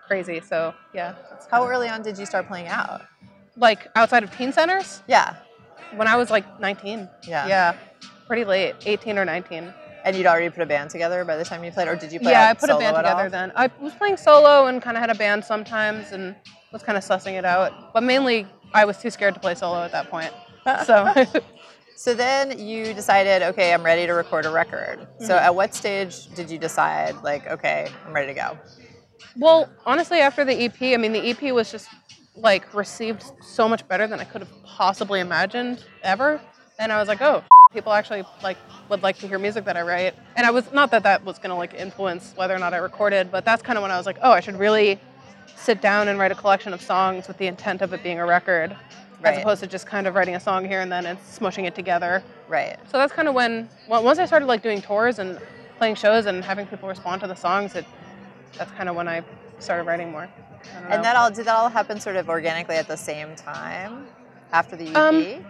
crazy. 0.08 0.40
So 0.40 0.74
yeah, 0.92 1.14
How 1.52 1.68
early 1.68 1.88
on 1.88 2.02
did 2.02 2.18
you 2.18 2.26
start 2.26 2.48
playing 2.48 2.66
out? 2.66 3.02
like 3.56 3.86
outside 3.94 4.24
of 4.24 4.36
teen 4.36 4.52
centers 4.52 5.00
Yeah. 5.06 5.34
when 5.94 6.08
I 6.08 6.16
was 6.16 6.28
like 6.32 6.58
19. 6.58 7.08
Yeah. 7.22 7.46
yeah, 7.46 7.74
pretty 8.26 8.44
late, 8.44 8.74
18 8.86 9.16
or 9.18 9.24
19. 9.24 9.72
And 10.04 10.16
you'd 10.16 10.26
already 10.26 10.50
put 10.50 10.62
a 10.64 10.66
band 10.66 10.90
together 10.90 11.24
by 11.24 11.36
the 11.36 11.44
time 11.44 11.62
you 11.62 11.70
played, 11.70 11.86
or 11.86 11.94
did 11.94 12.10
you 12.10 12.18
play? 12.18 12.32
yeah, 12.32 12.48
I 12.50 12.54
put 12.54 12.70
a 12.70 12.76
band 12.76 12.96
at 12.96 13.04
all? 13.04 13.12
together 13.12 13.30
then. 13.30 13.52
I 13.54 13.70
was 13.80 13.94
playing 13.94 14.16
solo 14.16 14.66
and 14.66 14.82
kind 14.82 14.96
of 14.96 15.00
had 15.00 15.10
a 15.10 15.14
band 15.14 15.44
sometimes 15.44 16.10
and 16.10 16.34
was 16.74 16.82
kind 16.82 16.98
of 16.98 17.04
sussing 17.04 17.38
it 17.38 17.44
out, 17.46 17.94
but 17.94 18.02
mainly 18.02 18.46
I 18.74 18.84
was 18.84 18.98
too 18.98 19.08
scared 19.08 19.32
to 19.34 19.40
play 19.40 19.54
solo 19.54 19.82
at 19.82 19.92
that 19.92 20.10
point. 20.10 20.32
So 20.86 21.12
So 21.96 22.14
then 22.14 22.58
you 22.58 22.92
decided, 22.92 23.42
okay, 23.42 23.72
I'm 23.72 23.84
ready 23.84 24.06
to 24.06 24.12
record 24.12 24.46
a 24.46 24.50
record. 24.50 24.98
Mm-hmm. 24.98 25.24
So 25.24 25.36
at 25.36 25.54
what 25.54 25.74
stage 25.74 26.26
did 26.34 26.50
you 26.50 26.58
decide, 26.58 27.14
like, 27.22 27.46
okay, 27.46 27.86
I'm 28.04 28.12
ready 28.12 28.28
to 28.28 28.34
go? 28.34 28.58
Well, 29.36 29.70
honestly, 29.86 30.18
after 30.18 30.44
the 30.44 30.64
EP, 30.64 30.82
I 30.82 30.96
mean, 30.96 31.12
the 31.12 31.30
EP 31.30 31.42
was 31.52 31.70
just 31.70 31.88
like 32.36 32.74
received 32.74 33.24
so 33.40 33.68
much 33.68 33.86
better 33.86 34.06
than 34.06 34.20
I 34.20 34.24
could 34.24 34.40
have 34.40 34.50
possibly 34.64 35.20
imagined 35.20 35.84
ever. 36.02 36.40
And 36.78 36.90
I 36.90 36.98
was 36.98 37.08
like, 37.08 37.22
oh, 37.22 37.44
people 37.72 37.92
actually 37.92 38.24
like 38.42 38.56
would 38.88 39.02
like 39.02 39.18
to 39.18 39.28
hear 39.28 39.38
music 39.38 39.64
that 39.66 39.76
I 39.76 39.82
write. 39.82 40.14
And 40.36 40.46
I 40.46 40.50
was 40.50 40.72
not 40.72 40.90
that 40.90 41.04
that 41.04 41.24
was 41.24 41.38
gonna 41.38 41.56
like 41.56 41.74
influence 41.74 42.32
whether 42.36 42.54
or 42.54 42.58
not 42.58 42.74
I 42.74 42.78
recorded, 42.78 43.30
but 43.30 43.44
that's 43.44 43.62
kind 43.62 43.78
of 43.78 43.82
when 43.82 43.90
I 43.92 43.96
was 43.96 44.06
like, 44.06 44.18
oh, 44.22 44.32
I 44.32 44.40
should 44.40 44.58
really 44.58 44.98
sit 45.56 45.80
down 45.80 46.08
and 46.08 46.18
write 46.18 46.32
a 46.32 46.34
collection 46.34 46.72
of 46.72 46.80
songs 46.82 47.28
with 47.28 47.38
the 47.38 47.46
intent 47.46 47.82
of 47.82 47.92
it 47.92 48.02
being 48.02 48.18
a 48.18 48.26
record, 48.26 48.76
Right. 49.20 49.34
as 49.36 49.40
opposed 49.40 49.60
to 49.62 49.66
just 49.66 49.86
kind 49.86 50.06
of 50.06 50.14
writing 50.14 50.34
a 50.34 50.40
song 50.40 50.66
here 50.66 50.80
and 50.80 50.92
then 50.92 51.06
and 51.06 51.18
smushing 51.20 51.64
it 51.66 51.74
together. 51.74 52.22
Right. 52.48 52.76
So 52.90 52.98
that's 52.98 53.12
kind 53.12 53.28
of 53.28 53.34
when 53.34 53.68
once 53.88 54.18
I 54.18 54.26
started 54.26 54.46
like 54.46 54.62
doing 54.62 54.82
tours 54.82 55.18
and 55.18 55.38
playing 55.78 55.94
shows 55.94 56.26
and 56.26 56.44
having 56.44 56.66
people 56.66 56.88
respond 56.88 57.20
to 57.22 57.26
the 57.26 57.34
songs, 57.34 57.74
it 57.74 57.86
that's 58.58 58.70
kind 58.72 58.88
of 58.88 58.96
when 58.96 59.08
I 59.08 59.22
started 59.58 59.84
writing 59.84 60.10
more. 60.12 60.26
Know. 60.26 60.88
And 60.90 61.04
that 61.04 61.16
all 61.16 61.30
did 61.30 61.46
that 61.46 61.56
all 61.56 61.68
happen 61.68 62.00
sort 62.00 62.16
of 62.16 62.28
organically 62.28 62.76
at 62.76 62.86
the 62.88 62.96
same 62.96 63.34
time 63.36 64.06
after 64.52 64.76
the 64.76 64.88
EP? 64.88 64.96
Um, 64.96 65.44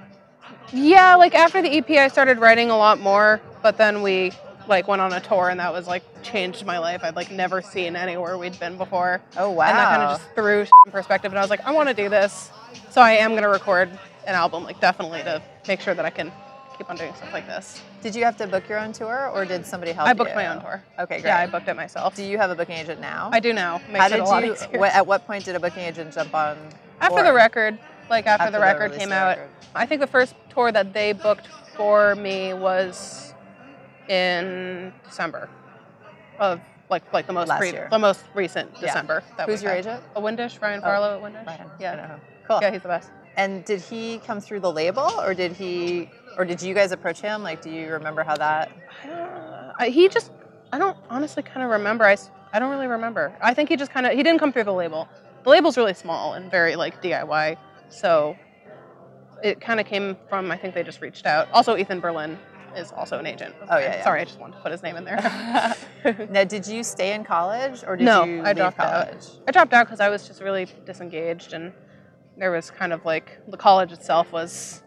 Yeah, 0.73 1.15
like 1.17 1.35
after 1.35 1.63
the 1.63 1.71
EP, 1.79 1.91
I 1.99 2.09
started 2.09 2.39
writing 2.39 2.71
a 2.71 2.77
lot 2.77 3.01
more, 3.01 3.41
but 3.63 3.77
then 3.77 4.03
we 4.03 4.33
like 4.69 4.89
went 4.89 5.03
on 5.03 5.13
a 5.13 5.21
tour, 5.21 5.51
and 5.51 5.61
that 5.61 5.73
was 5.73 5.87
like 5.87 6.03
changed 6.23 6.65
my 6.65 6.79
life. 6.79 7.03
I'd 7.05 7.17
like 7.17 7.31
never 7.31 7.63
seen 7.63 7.97
anywhere 7.97 8.39
we'd 8.39 8.59
been 8.59 8.77
before. 8.77 9.21
oh 9.37 9.51
wow. 9.51 9.67
And 9.67 9.79
that 9.79 9.89
kind 9.89 10.03
of 10.03 10.19
just 10.19 10.35
threw 10.35 10.61
in 10.87 10.93
perspective, 10.93 11.33
and 11.33 11.39
I 11.39 11.43
was 11.43 11.51
like, 11.51 11.65
I 11.67 11.73
want 11.73 11.89
to 11.89 11.95
do 11.95 12.09
this, 12.09 12.51
so 12.91 13.01
I 13.01 13.13
am 13.13 13.35
gonna 13.35 13.49
record 13.49 13.91
an 14.27 14.35
album, 14.35 14.65
like 14.65 14.81
definitely 14.81 15.23
to 15.23 15.43
make 15.69 15.81
sure 15.81 15.95
that 15.95 16.05
I 16.05 16.11
can 16.11 16.33
keep 16.77 16.91
on 16.91 16.97
doing 16.97 17.15
stuff 17.15 17.33
like 17.33 17.47
this. 17.47 17.81
did 18.03 18.17
you 18.17 18.25
have 18.25 18.37
to 18.37 18.47
book 18.49 18.69
your 18.69 18.81
own 18.81 18.93
tour 18.93 19.31
or 19.33 19.45
did 19.45 19.65
somebody 19.65 19.93
help 19.93 20.07
you? 20.07 20.11
I 20.11 20.15
booked 20.15 20.31
you? 20.31 20.37
my 20.37 20.49
own 20.49 20.61
tour. 20.61 20.83
Okay, 20.99 21.21
great. 21.21 21.25
Yeah, 21.31 21.39
I 21.39 21.47
booked 21.47 21.69
it 21.69 21.77
myself. 21.77 22.17
do 22.17 22.25
you 22.25 22.37
have 22.39 22.51
a 22.51 22.55
booking 22.55 22.77
agent 22.77 23.01
now? 23.01 23.31
I 23.33 23.39
do 23.41 23.53
now. 23.53 23.81
Makes 23.91 23.99
How 23.99 24.41
did 24.41 24.47
you? 24.73 24.79
What, 24.81 24.93
at 24.93 25.07
what 25.07 25.27
point 25.27 25.45
did 25.45 25.55
a 25.55 25.61
booking 25.61 25.83
agent 25.85 26.13
jump 26.13 26.35
on? 26.35 26.57
after 27.01 27.23
the 27.23 27.33
record, 27.33 27.79
like 28.11 28.27
after, 28.27 28.45
After 28.45 28.53
the 28.53 28.61
record 28.61 28.99
came 28.99 29.11
the 29.11 29.15
out. 29.15 29.39
I 29.75 29.87
think 29.87 30.01
the 30.01 30.07
first 30.07 30.35
tour 30.51 30.73
that 30.73 30.93
they 30.93 31.13
booked 31.13 31.49
for 31.77 32.15
me 32.15 32.55
was 32.55 33.34
in 34.09 34.93
December 35.05 35.49
of 36.39 36.61
like 36.91 37.03
like 37.13 37.27
the 37.27 37.33
most 37.33 37.49
Last 37.49 37.59
pre- 37.61 37.73
year. 37.73 37.89
the 37.91 37.99
most 37.99 38.25
recent 38.35 38.71
Yeah. 38.75 38.81
December. 38.89 39.23
That 39.37 39.49
Who's 39.49 39.63
your 39.63 39.73
had. 39.73 39.81
agent? 39.81 40.03
A 40.17 40.21
Windish, 40.21 40.61
Ryan 40.61 40.81
Oh, 40.81 40.87
Farlow 40.87 41.17
at 41.17 41.23
Windish. 41.33 41.47
Ryan, 41.47 41.61
I 41.79 41.83
Yeah, 41.83 41.95
know. 41.97 42.21
Cool. 42.49 42.59
yeah, 42.63 42.71
he's 42.71 42.83
the 42.83 42.89
best. 42.89 43.11
And 43.37 43.65
did 43.65 43.81
he 43.81 44.21
come 44.27 44.41
through 44.41 44.61
the 44.61 44.71
label, 44.71 45.11
or 45.21 45.35
did 45.35 45.53
he, 45.53 46.09
or 46.37 46.45
did 46.45 46.63
you 46.63 46.73
guys 46.75 46.93
approach 46.93 47.21
him? 47.21 47.43
Like, 47.43 47.63
do 47.63 47.71
you 47.71 47.89
remember 47.91 48.23
how 48.23 48.37
that? 48.37 48.71
Uh, 49.05 49.73
I- 49.79 49.89
he 49.89 50.09
just 50.09 50.31
I 50.73 50.79
don't 50.79 50.97
honestly 51.11 51.43
kind 51.43 51.63
of 51.65 51.71
remember. 51.71 52.05
I, 52.05 52.17
I 52.53 52.59
don't 52.59 52.71
really 52.71 52.87
remember. 52.87 53.33
I 53.41 53.55
think 53.55 53.69
he 53.71 53.77
just 53.77 53.91
kind 53.91 54.07
of 54.07 54.13
he 54.13 54.23
didn't 54.23 54.39
come 54.41 54.53
through 54.53 54.65
the 54.65 54.73
label. 54.75 55.09
The 55.45 55.51
label's 55.51 55.77
really 55.77 55.95
small 55.95 56.35
and 56.35 56.51
very 56.51 56.75
like 56.77 57.03
DIY, 57.03 57.57
so 57.89 58.37
it 59.43 59.61
kind 59.61 59.79
of 59.81 59.87
came 59.87 60.17
from 60.29 60.51
I 60.51 60.57
think 60.57 60.75
they 60.75 60.83
just 60.83 61.01
reached 61.01 61.27
out. 61.27 61.49
Also, 61.53 61.77
Ethan 61.77 62.01
Berlin 62.01 62.39
is 62.77 62.93
also 62.93 63.19
an 63.19 63.27
agent. 63.27 63.55
Oh, 63.69 63.79
yeah, 63.79 63.97
yeah. 63.97 64.05
Sorry, 64.05 64.21
I 64.21 64.25
just 64.25 64.39
wanted 64.41 64.57
to 64.57 64.63
put 64.63 64.73
his 64.73 64.83
name 64.83 64.97
in 64.97 65.05
there. 65.05 65.75
Now, 66.31 66.45
did 66.45 66.67
you 66.67 66.85
stay 66.85 67.15
in 67.15 67.25
college, 67.25 67.83
or 67.87 67.97
did 67.97 68.05
no, 68.05 68.25
you 68.25 68.43
I 68.45 68.53
dropped 68.53 68.77
college? 68.77 69.17
out. 69.17 69.31
I 69.49 69.53
dropped 69.53 69.73
out 69.73 69.87
because 69.87 70.01
I 70.01 70.11
was 70.11 70.27
just 70.29 70.43
really 70.43 70.67
disengaged, 70.85 71.55
and 71.55 71.73
there 72.37 72.51
was 72.51 72.71
kind 72.71 72.93
of 72.93 73.07
like 73.07 73.39
the 73.49 73.57
college 73.57 73.91
itself 73.91 74.31
was 74.31 74.83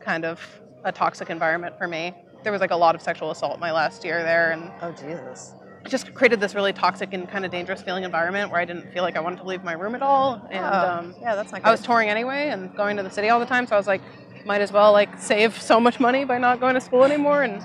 kind 0.00 0.24
of 0.24 0.40
a 0.84 0.92
toxic 0.92 1.30
environment 1.30 1.76
for 1.78 1.88
me. 1.88 2.14
There 2.44 2.52
was 2.52 2.60
like 2.60 2.70
a 2.70 2.76
lot 2.76 2.94
of 2.94 3.02
sexual 3.02 3.32
assault 3.32 3.58
my 3.58 3.72
last 3.72 4.04
year 4.04 4.22
there, 4.22 4.52
and 4.52 4.70
Oh 4.82 4.92
Jesus. 4.92 5.54
it 5.84 5.88
just 5.88 6.14
created 6.14 6.38
this 6.38 6.54
really 6.54 6.72
toxic 6.72 7.12
and 7.12 7.28
kind 7.28 7.44
of 7.44 7.50
dangerous 7.50 7.82
feeling 7.82 8.04
environment 8.04 8.52
where 8.52 8.60
I 8.60 8.64
didn't 8.64 8.92
feel 8.92 9.02
like 9.02 9.16
I 9.16 9.20
wanted 9.20 9.38
to 9.38 9.44
leave 9.44 9.64
my 9.64 9.72
room 9.72 9.96
at 9.96 10.02
all. 10.02 10.46
And 10.50 10.64
Oh, 10.64 10.88
um, 10.88 11.14
yeah, 11.20 11.34
that's 11.34 11.50
not 11.50 11.62
good. 11.62 11.68
I 11.68 11.72
was 11.72 11.80
touring 11.82 12.08
anyway 12.08 12.50
and 12.50 12.72
going 12.76 12.96
to 12.98 13.02
the 13.02 13.10
city 13.10 13.30
all 13.30 13.40
the 13.40 13.46
time, 13.46 13.66
so 13.66 13.74
I 13.74 13.78
was 13.78 13.88
like, 13.88 14.02
might 14.44 14.60
as 14.60 14.72
well 14.72 14.92
like 14.92 15.18
save 15.18 15.60
so 15.60 15.78
much 15.80 16.00
money 16.00 16.24
by 16.24 16.38
not 16.38 16.60
going 16.60 16.74
to 16.74 16.80
school 16.80 17.04
anymore 17.04 17.42
and 17.42 17.62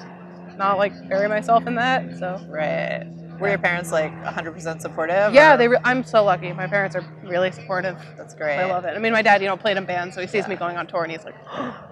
not 0.58 0.78
like 0.78 0.94
bury 1.10 1.28
myself 1.28 1.68
in 1.68 1.76
that. 1.76 2.18
So 2.20 2.42
right. 2.50 3.04
Were 3.40 3.50
your 3.50 3.60
parents 3.60 3.92
like 3.92 4.12
100% 4.26 4.82
supportive? 4.82 5.32
yeah, 5.32 5.54
or- 5.54 5.58
they. 5.58 5.68
Re- 5.68 5.78
I'm 5.84 6.04
so 6.04 6.24
lucky. 6.24 6.52
My 6.54 6.66
parents 6.66 6.96
are 6.96 7.06
really 7.24 7.52
supportive. 7.52 8.00
That's 8.18 8.34
great. 8.34 8.58
I 8.58 8.66
love 8.66 8.84
it. 8.86 8.96
I 8.96 9.00
mean, 9.00 9.14
my 9.14 9.22
dad, 9.22 9.42
you 9.42 9.48
know, 9.48 9.56
played 9.56 9.78
in 9.78 9.86
bands, 9.86 10.16
so 10.16 10.22
he 10.22 10.28
sees 10.28 10.48
me 10.48 10.56
going 10.56 10.76
on 10.76 10.88
tour 10.88 11.04
and 11.04 11.12
he's 11.12 11.24
like, 11.24 11.36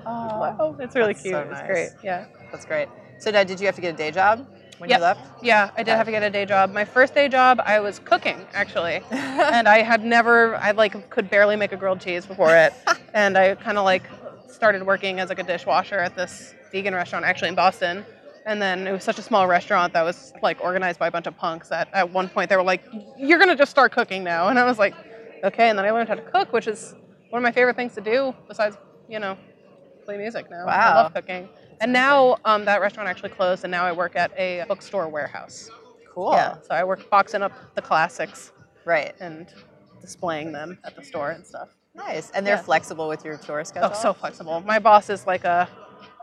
Oh, 0.07 0.39
wow, 0.39 0.75
it's 0.79 0.95
really 0.95 1.13
That's 1.13 1.21
cute. 1.21 1.33
so 1.35 1.41
It's 1.51 1.61
great. 1.61 1.89
Yeah. 2.03 2.25
That's 2.51 2.65
great. 2.65 2.87
So, 3.19 3.31
Dad, 3.31 3.47
did 3.47 3.59
you 3.59 3.65
have 3.67 3.75
to 3.75 3.81
get 3.81 3.93
a 3.93 3.97
day 3.97 4.09
job 4.11 4.45
when 4.79 4.89
Yep. 4.89 4.99
you 4.99 5.03
left? 5.03 5.21
Yeah, 5.43 5.69
I 5.77 5.83
did 5.83 5.91
have 5.91 6.05
to 6.07 6.11
get 6.11 6.23
a 6.23 6.29
day 6.31 6.45
job. 6.45 6.73
My 6.73 6.83
first 6.85 7.13
day 7.13 7.27
job, 7.29 7.61
I 7.63 7.79
was 7.79 7.99
cooking 7.99 8.45
actually, 8.55 9.01
and 9.11 9.67
I 9.67 9.83
had 9.83 10.03
never, 10.03 10.55
I 10.55 10.71
like 10.71 11.09
could 11.11 11.29
barely 11.29 11.55
make 11.55 11.71
a 11.73 11.77
grilled 11.77 11.99
cheese 12.01 12.25
before 12.25 12.55
it, 12.55 12.73
and 13.13 13.37
I 13.37 13.53
kind 13.55 13.77
of 13.77 13.85
like 13.85 14.03
started 14.47 14.83
working 14.85 15.19
as 15.19 15.29
like 15.29 15.39
a 15.39 15.43
dishwasher 15.43 15.99
at 15.99 16.15
this 16.15 16.53
vegan 16.71 16.93
restaurant 16.93 17.25
actually 17.25 17.49
in 17.49 17.55
Boston, 17.55 18.05
and 18.45 18.61
then 18.61 18.87
it 18.87 18.91
was 18.91 19.03
such 19.03 19.17
a 19.19 19.21
small 19.21 19.47
restaurant 19.47 19.93
that 19.93 20.03
was 20.03 20.33
like 20.41 20.61
organized 20.61 20.99
by 20.99 21.07
a 21.07 21.11
bunch 21.11 21.27
of 21.27 21.37
punks 21.37 21.69
that 21.69 21.87
at 21.93 22.11
one 22.11 22.29
point 22.29 22.49
they 22.49 22.55
were 22.55 22.63
like, 22.63 22.81
"You're 23.17 23.39
gonna 23.39 23.55
just 23.55 23.71
start 23.71 23.91
cooking 23.91 24.23
now," 24.23 24.47
and 24.49 24.59
I 24.59 24.65
was 24.65 24.77
like, 24.79 24.93
"Okay," 25.43 25.69
and 25.69 25.77
then 25.77 25.85
I 25.85 25.91
learned 25.91 26.09
how 26.09 26.15
to 26.15 26.21
cook, 26.21 26.53
which 26.53 26.67
is 26.67 26.93
one 27.29 27.39
of 27.39 27.43
my 27.43 27.51
favorite 27.51 27.75
things 27.75 27.93
to 27.95 28.01
do 28.01 28.33
besides 28.47 28.77
you 29.07 29.19
know 29.19 29.37
play 30.05 30.17
music 30.17 30.49
now. 30.49 30.65
I 30.67 30.77
Wow. 30.89 30.95
love 30.95 31.13
cooking. 31.13 31.49
And 31.81 31.91
now 31.91 32.37
um, 32.45 32.65
that 32.65 32.79
restaurant 32.81 33.09
actually 33.09 33.29
closed, 33.29 33.63
and 33.63 33.71
now 33.71 33.85
I 33.85 33.91
work 33.91 34.15
at 34.15 34.31
a 34.37 34.63
bookstore 34.67 35.09
warehouse. 35.09 35.69
Cool. 36.13 36.31
Yeah, 36.33 36.55
so 36.61 36.73
I 36.73 36.83
work 36.85 37.09
boxing 37.09 37.41
up 37.41 37.51
the 37.75 37.81
classics 37.81 38.51
Right. 38.85 39.13
and 39.19 39.47
displaying 39.99 40.51
them 40.53 40.77
at 40.85 40.95
the 40.95 41.03
store 41.03 41.31
and 41.31 41.45
stuff. 41.45 41.69
Nice. 41.95 42.31
And 42.31 42.45
they're 42.45 42.55
Yeah. 42.55 42.61
flexible 42.61 43.07
with 43.07 43.23
your 43.25 43.37
tour 43.37 43.63
schedule? 43.63 43.89
Oh, 43.93 43.99
so 43.99 44.13
flexible. 44.13 44.61
My 44.65 44.79
boss 44.79 45.09
is 45.09 45.25
like 45.25 45.43
a 45.45 45.67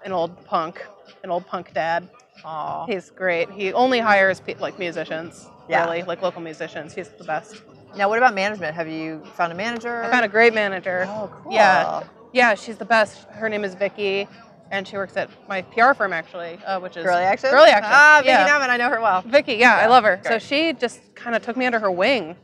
an 0.05 0.13
old 0.13 0.45
punk, 0.47 0.85
an 1.23 1.31
old 1.31 1.47
punk 1.47 1.73
dad. 1.73 2.09
Aw. 2.45 2.87
He's 2.87 3.11
great. 3.11 3.49
He 3.51 3.73
only 3.73 4.01
hires 4.01 4.41
pe- 4.41 4.55
like 4.55 4.77
musicians, 4.79 5.47
Yeah. 5.69 5.85
really, 5.85 6.03
like 6.03 6.23
local 6.23 6.41
musicians. 6.43 6.93
He's 6.93 7.09
the 7.11 7.23
best. 7.25 7.63
Now, 7.97 8.09
what 8.09 8.19
about 8.19 8.35
management? 8.35 8.75
Have 8.75 8.89
you 8.89 9.23
found 9.37 9.53
a 9.53 9.55
manager? 9.55 10.03
I 10.03 10.11
found 10.11 10.25
a 10.25 10.29
great 10.29 10.55
manager. 10.55 11.07
Oh, 11.09 11.31
cool. 11.45 11.53
Yeah, 11.53 12.03
yeah, 12.33 12.55
she's 12.55 12.79
the 12.79 12.85
best. 12.85 13.29
Her 13.31 13.49
name 13.49 13.63
is 13.65 13.75
Vicky, 13.75 14.27
and 14.73 14.89
she 14.89 14.97
works 14.97 15.17
at 15.17 15.29
my 15.49 15.63
PR 15.63 15.93
firm 15.95 16.13
actually, 16.13 16.59
uh, 16.67 16.81
which 16.81 16.97
is 16.97 17.05
Girlie 17.05 17.23
Action? 17.23 17.51
Girlie 17.51 17.71
Action. 17.71 17.93
Ah, 17.95 18.19
Vicky 18.23 18.31
yeah. 18.31 18.49
Nauman, 18.49 18.71
I 18.71 18.77
know 18.79 18.89
her 18.89 19.01
well. 19.01 19.23
Vicky, 19.23 19.55
yeah, 19.55 19.77
I 19.77 19.87
love 19.87 20.03
her. 20.05 20.21
So 20.25 20.39
she 20.41 20.73
just 20.73 21.01
kind 21.15 21.37
of 21.37 21.43
took 21.43 21.57
me 21.57 21.65
under 21.67 21.79
her 21.79 21.91
wing, 21.93 22.35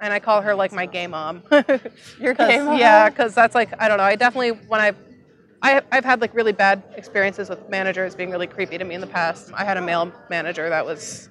and 0.00 0.12
I 0.12 0.18
call 0.18 0.42
her 0.42 0.54
like 0.54 0.72
my 0.72 0.86
gay 0.86 1.06
mom. 1.06 1.42
Your 2.20 2.34
gay 2.34 2.58
mom? 2.62 2.78
Yeah, 2.78 3.08
because 3.08 3.34
that's 3.34 3.54
like 3.54 3.70
I 3.80 3.88
don't 3.88 3.98
know. 3.98 4.04
I 4.04 4.16
definitely 4.16 4.50
when 4.68 4.80
I, 4.80 4.92
I 5.62 5.82
I've 5.90 6.04
had 6.04 6.20
like 6.20 6.34
really 6.34 6.52
bad 6.52 6.82
experiences 6.96 7.48
with 7.48 7.68
managers 7.68 8.14
being 8.14 8.30
really 8.30 8.46
creepy 8.46 8.78
to 8.78 8.84
me 8.84 8.94
in 8.94 9.00
the 9.00 9.06
past. 9.06 9.50
I 9.54 9.64
had 9.64 9.76
a 9.76 9.82
male 9.82 10.12
manager 10.30 10.68
that 10.68 10.84
was 10.84 11.28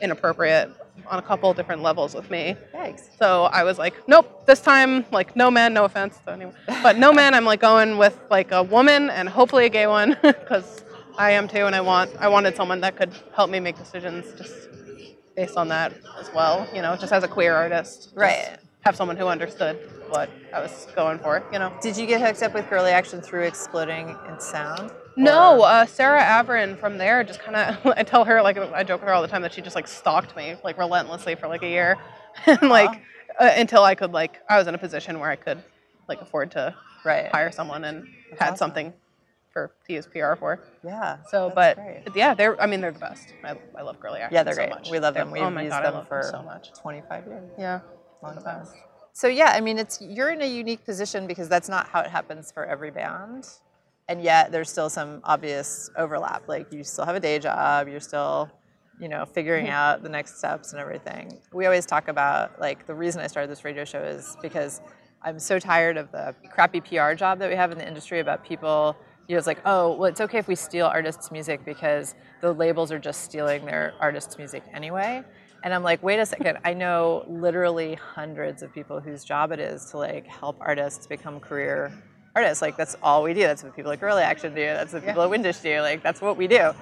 inappropriate 0.00 0.70
on 1.08 1.18
a 1.18 1.22
couple 1.22 1.52
different 1.54 1.82
levels 1.82 2.14
with 2.14 2.30
me. 2.30 2.56
Thanks. 2.72 3.08
So 3.18 3.44
I 3.44 3.64
was 3.64 3.78
like, 3.78 3.94
nope, 4.08 4.46
this 4.46 4.60
time, 4.60 5.04
like, 5.12 5.36
no 5.36 5.50
man, 5.50 5.72
no 5.74 5.84
offense 5.84 6.18
to 6.24 6.32
anyone, 6.32 6.54
but 6.82 6.98
no 6.98 7.12
man. 7.12 7.34
I'm 7.34 7.44
like 7.44 7.60
going 7.60 7.98
with 7.98 8.18
like 8.30 8.50
a 8.52 8.62
woman 8.62 9.10
and 9.10 9.28
hopefully 9.28 9.66
a 9.66 9.68
gay 9.68 9.86
one 9.86 10.16
because 10.22 10.82
I 11.18 11.32
am 11.32 11.48
too, 11.48 11.66
and 11.66 11.74
I 11.74 11.80
want 11.80 12.10
I 12.18 12.28
wanted 12.28 12.56
someone 12.56 12.80
that 12.80 12.96
could 12.96 13.12
help 13.34 13.50
me 13.50 13.60
make 13.60 13.76
decisions 13.76 14.26
just 14.36 14.68
based 15.36 15.56
on 15.56 15.68
that 15.68 15.92
as 16.18 16.32
well. 16.34 16.66
You 16.74 16.82
know, 16.82 16.96
just 16.96 17.12
as 17.12 17.22
a 17.22 17.28
queer 17.28 17.54
artist, 17.54 18.12
Right. 18.14 18.58
Have 18.80 18.94
someone 18.94 19.16
who 19.16 19.26
understood 19.26 19.76
what 20.08 20.30
I 20.54 20.60
was 20.60 20.86
going 20.94 21.18
for. 21.18 21.42
You 21.52 21.58
know. 21.58 21.72
Did 21.82 21.96
you 21.96 22.06
get 22.06 22.20
hooked 22.20 22.42
up 22.42 22.54
with 22.54 22.70
Girlie 22.70 22.92
Action 22.92 23.20
through 23.20 23.42
Exploding 23.42 24.16
in 24.28 24.40
Sound? 24.40 24.92
No, 25.16 25.62
uh, 25.62 25.86
Sarah 25.86 26.20
Avrin 26.20 26.78
from 26.78 26.98
there 26.98 27.24
just 27.24 27.40
kind 27.40 27.56
of. 27.56 27.92
I 27.96 28.02
tell 28.02 28.24
her 28.24 28.42
like 28.42 28.56
I 28.58 28.84
joke 28.84 29.00
with 29.00 29.08
her 29.08 29.14
all 29.14 29.22
the 29.22 29.28
time 29.28 29.42
that 29.42 29.52
she 29.52 29.60
just 29.60 29.74
like 29.74 29.88
stalked 29.88 30.36
me 30.36 30.56
like 30.62 30.78
relentlessly 30.78 31.34
for 31.34 31.48
like 31.48 31.62
a 31.62 31.68
year, 31.68 31.96
and 32.46 32.68
like 32.68 33.02
uh, 33.40 33.50
until 33.56 33.82
I 33.82 33.94
could 33.94 34.12
like 34.12 34.40
I 34.48 34.58
was 34.58 34.66
in 34.66 34.74
a 34.74 34.78
position 34.78 35.18
where 35.18 35.30
I 35.30 35.36
could 35.36 35.62
like 36.08 36.20
afford 36.20 36.52
to 36.52 36.74
right. 37.04 37.28
hire 37.32 37.50
someone 37.50 37.84
and 37.84 38.06
had 38.38 38.50
awesome. 38.50 38.56
something 38.56 38.92
for 39.56 39.72
to 39.86 39.92
use 39.94 40.06
PR 40.06 40.34
for. 40.34 40.60
Yeah. 40.84 41.16
So, 41.30 41.50
but 41.54 41.76
great. 41.76 42.02
yeah, 42.14 42.34
they're 42.34 42.60
I 42.60 42.66
mean 42.66 42.82
they're 42.82 42.92
the 42.92 42.98
best. 42.98 43.32
I, 43.42 43.56
I 43.74 43.80
love 43.80 43.98
Girlie 43.98 44.20
Action. 44.20 44.34
yeah, 44.34 44.42
they're 44.42 44.52
so 44.52 44.66
great. 44.66 44.70
much. 44.70 44.90
We 44.90 44.98
love 44.98 45.14
They're- 45.14 45.24
them. 45.24 45.32
We've 45.32 45.42
oh 45.42 45.48
used 45.48 45.70
God, 45.70 45.94
them 45.94 46.04
for 46.04 46.22
so 46.30 46.42
much. 46.42 46.74
25 46.74 47.26
years. 47.26 47.50
Yeah, 47.58 47.80
Long 48.22 48.36
time. 48.42 48.66
So 49.14 49.28
yeah, 49.28 49.52
I 49.54 49.62
mean, 49.62 49.78
it's 49.78 49.98
you're 50.02 50.30
in 50.30 50.42
a 50.42 50.46
unique 50.46 50.84
position 50.84 51.26
because 51.26 51.48
that's 51.48 51.70
not 51.70 51.88
how 51.88 52.00
it 52.00 52.10
happens 52.10 52.52
for 52.52 52.66
every 52.66 52.90
band, 52.90 53.48
and 54.08 54.22
yet 54.22 54.52
there's 54.52 54.70
still 54.70 54.90
some 54.90 55.22
obvious 55.24 55.88
overlap. 55.96 56.46
Like 56.48 56.70
you 56.70 56.84
still 56.84 57.06
have 57.06 57.16
a 57.16 57.20
day 57.20 57.38
job, 57.38 57.88
you're 57.88 57.98
still, 57.98 58.50
you 59.00 59.08
know, 59.08 59.24
figuring 59.24 59.66
mm-hmm. 59.66 59.74
out 59.74 60.02
the 60.02 60.10
next 60.10 60.36
steps 60.36 60.72
and 60.72 60.80
everything. 60.82 61.40
We 61.50 61.64
always 61.64 61.86
talk 61.86 62.08
about 62.08 62.60
like 62.60 62.86
the 62.86 62.94
reason 62.94 63.22
I 63.22 63.26
started 63.26 63.50
this 63.50 63.64
radio 63.64 63.86
show 63.86 64.02
is 64.02 64.36
because 64.42 64.82
I'm 65.22 65.40
so 65.40 65.58
tired 65.58 65.96
of 65.96 66.12
the 66.12 66.34
crappy 66.50 66.80
PR 66.80 67.14
job 67.14 67.40
that 67.40 67.50
we 67.50 67.56
have 67.56 67.72
in 67.72 67.78
the 67.78 67.86
industry 67.86 68.20
about 68.20 68.44
people. 68.44 68.96
You 69.28 69.34
know, 69.34 69.38
it's 69.38 69.46
like, 69.46 69.60
oh, 69.64 69.94
well, 69.96 70.04
it's 70.04 70.20
okay 70.20 70.38
if 70.38 70.46
we 70.46 70.54
steal 70.54 70.86
artists' 70.86 71.30
music 71.32 71.64
because 71.64 72.14
the 72.40 72.52
labels 72.52 72.92
are 72.92 72.98
just 72.98 73.22
stealing 73.22 73.64
their 73.66 73.94
artists' 74.00 74.38
music 74.38 74.62
anyway. 74.72 75.22
And 75.64 75.74
I'm 75.74 75.82
like, 75.82 76.00
wait 76.02 76.20
a 76.20 76.26
second. 76.26 76.58
I 76.64 76.74
know 76.74 77.24
literally 77.28 77.94
hundreds 77.94 78.62
of 78.62 78.72
people 78.72 79.00
whose 79.00 79.24
job 79.24 79.50
it 79.50 79.58
is 79.58 79.86
to 79.90 79.98
like 79.98 80.26
help 80.26 80.56
artists 80.60 81.06
become 81.08 81.40
career 81.40 81.92
artists. 82.36 82.62
Like 82.62 82.76
that's 82.76 82.96
all 83.02 83.24
we 83.24 83.34
do. 83.34 83.40
That's 83.40 83.64
what 83.64 83.74
people 83.74 83.90
at 83.90 83.98
Girlie 83.98 84.22
Action 84.22 84.54
do. 84.54 84.60
That's 84.64 84.92
what 84.92 85.04
people 85.04 85.22
at 85.22 85.30
Windish 85.30 85.60
do. 85.60 85.80
Like 85.80 86.04
that's 86.04 86.20
what 86.20 86.36
we 86.36 86.46
do. 86.46 86.72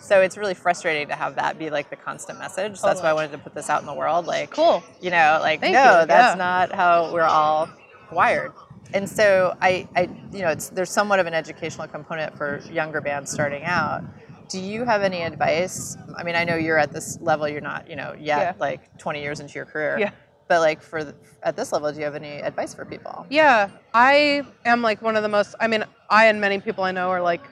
So 0.00 0.22
it's 0.22 0.38
really 0.38 0.54
frustrating 0.54 1.08
to 1.08 1.14
have 1.14 1.34
that 1.36 1.58
be 1.58 1.68
like 1.68 1.90
the 1.90 1.96
constant 1.96 2.38
message. 2.38 2.78
So 2.78 2.86
that's 2.86 3.02
why 3.02 3.10
I 3.10 3.12
wanted 3.12 3.32
to 3.32 3.38
put 3.38 3.54
this 3.54 3.68
out 3.68 3.82
in 3.82 3.86
the 3.86 3.92
world. 3.92 4.24
Like, 4.26 4.50
Cool. 4.50 4.82
you 5.02 5.10
know, 5.10 5.38
like 5.42 5.60
Thank 5.60 5.74
no, 5.74 6.00
you, 6.00 6.06
that's 6.06 6.32
yeah. 6.32 6.34
not 6.36 6.72
how 6.72 7.12
we're 7.12 7.22
all 7.22 7.68
wired. 8.10 8.52
And 8.92 9.08
so 9.08 9.56
I, 9.60 9.88
I 9.96 10.02
you 10.32 10.42
know, 10.42 10.48
it's 10.48 10.70
there's 10.70 10.90
somewhat 10.90 11.20
of 11.20 11.26
an 11.26 11.34
educational 11.34 11.86
component 11.86 12.36
for 12.36 12.60
younger 12.70 13.00
bands 13.00 13.30
starting 13.30 13.64
out 13.64 14.02
Do 14.48 14.58
you 14.58 14.84
have 14.84 15.02
any 15.02 15.22
advice? 15.22 15.96
I 16.16 16.24
mean, 16.24 16.34
I 16.34 16.42
know 16.44 16.56
you're 16.56 16.78
at 16.78 16.92
this 16.92 17.18
level. 17.20 17.48
You're 17.48 17.60
not, 17.60 17.88
you 17.88 17.94
know, 17.96 18.14
yet 18.18 18.38
Yeah. 18.38 18.52
like 18.58 18.98
20 18.98 19.22
years 19.22 19.38
into 19.40 19.54
your 19.54 19.64
career. 19.64 19.96
Yeah. 19.98 20.10
But 20.48 20.58
like 20.60 20.82
for 20.82 21.04
the, 21.04 21.14
at 21.44 21.54
this 21.54 21.70
level, 21.70 21.92
do 21.92 21.98
you 21.98 22.04
have 22.04 22.16
any 22.16 22.40
advice 22.42 22.74
for 22.74 22.84
people? 22.84 23.24
Yeah, 23.30 23.68
I 23.94 24.42
am 24.64 24.82
like 24.82 25.00
one 25.00 25.14
of 25.14 25.22
the 25.22 25.28
most. 25.28 25.54
I 25.60 25.68
mean, 25.68 25.84
I 26.08 26.26
and 26.26 26.40
many 26.40 26.58
people 26.58 26.82
I 26.82 26.90
know 26.90 27.10
are 27.10 27.22
like 27.22 27.42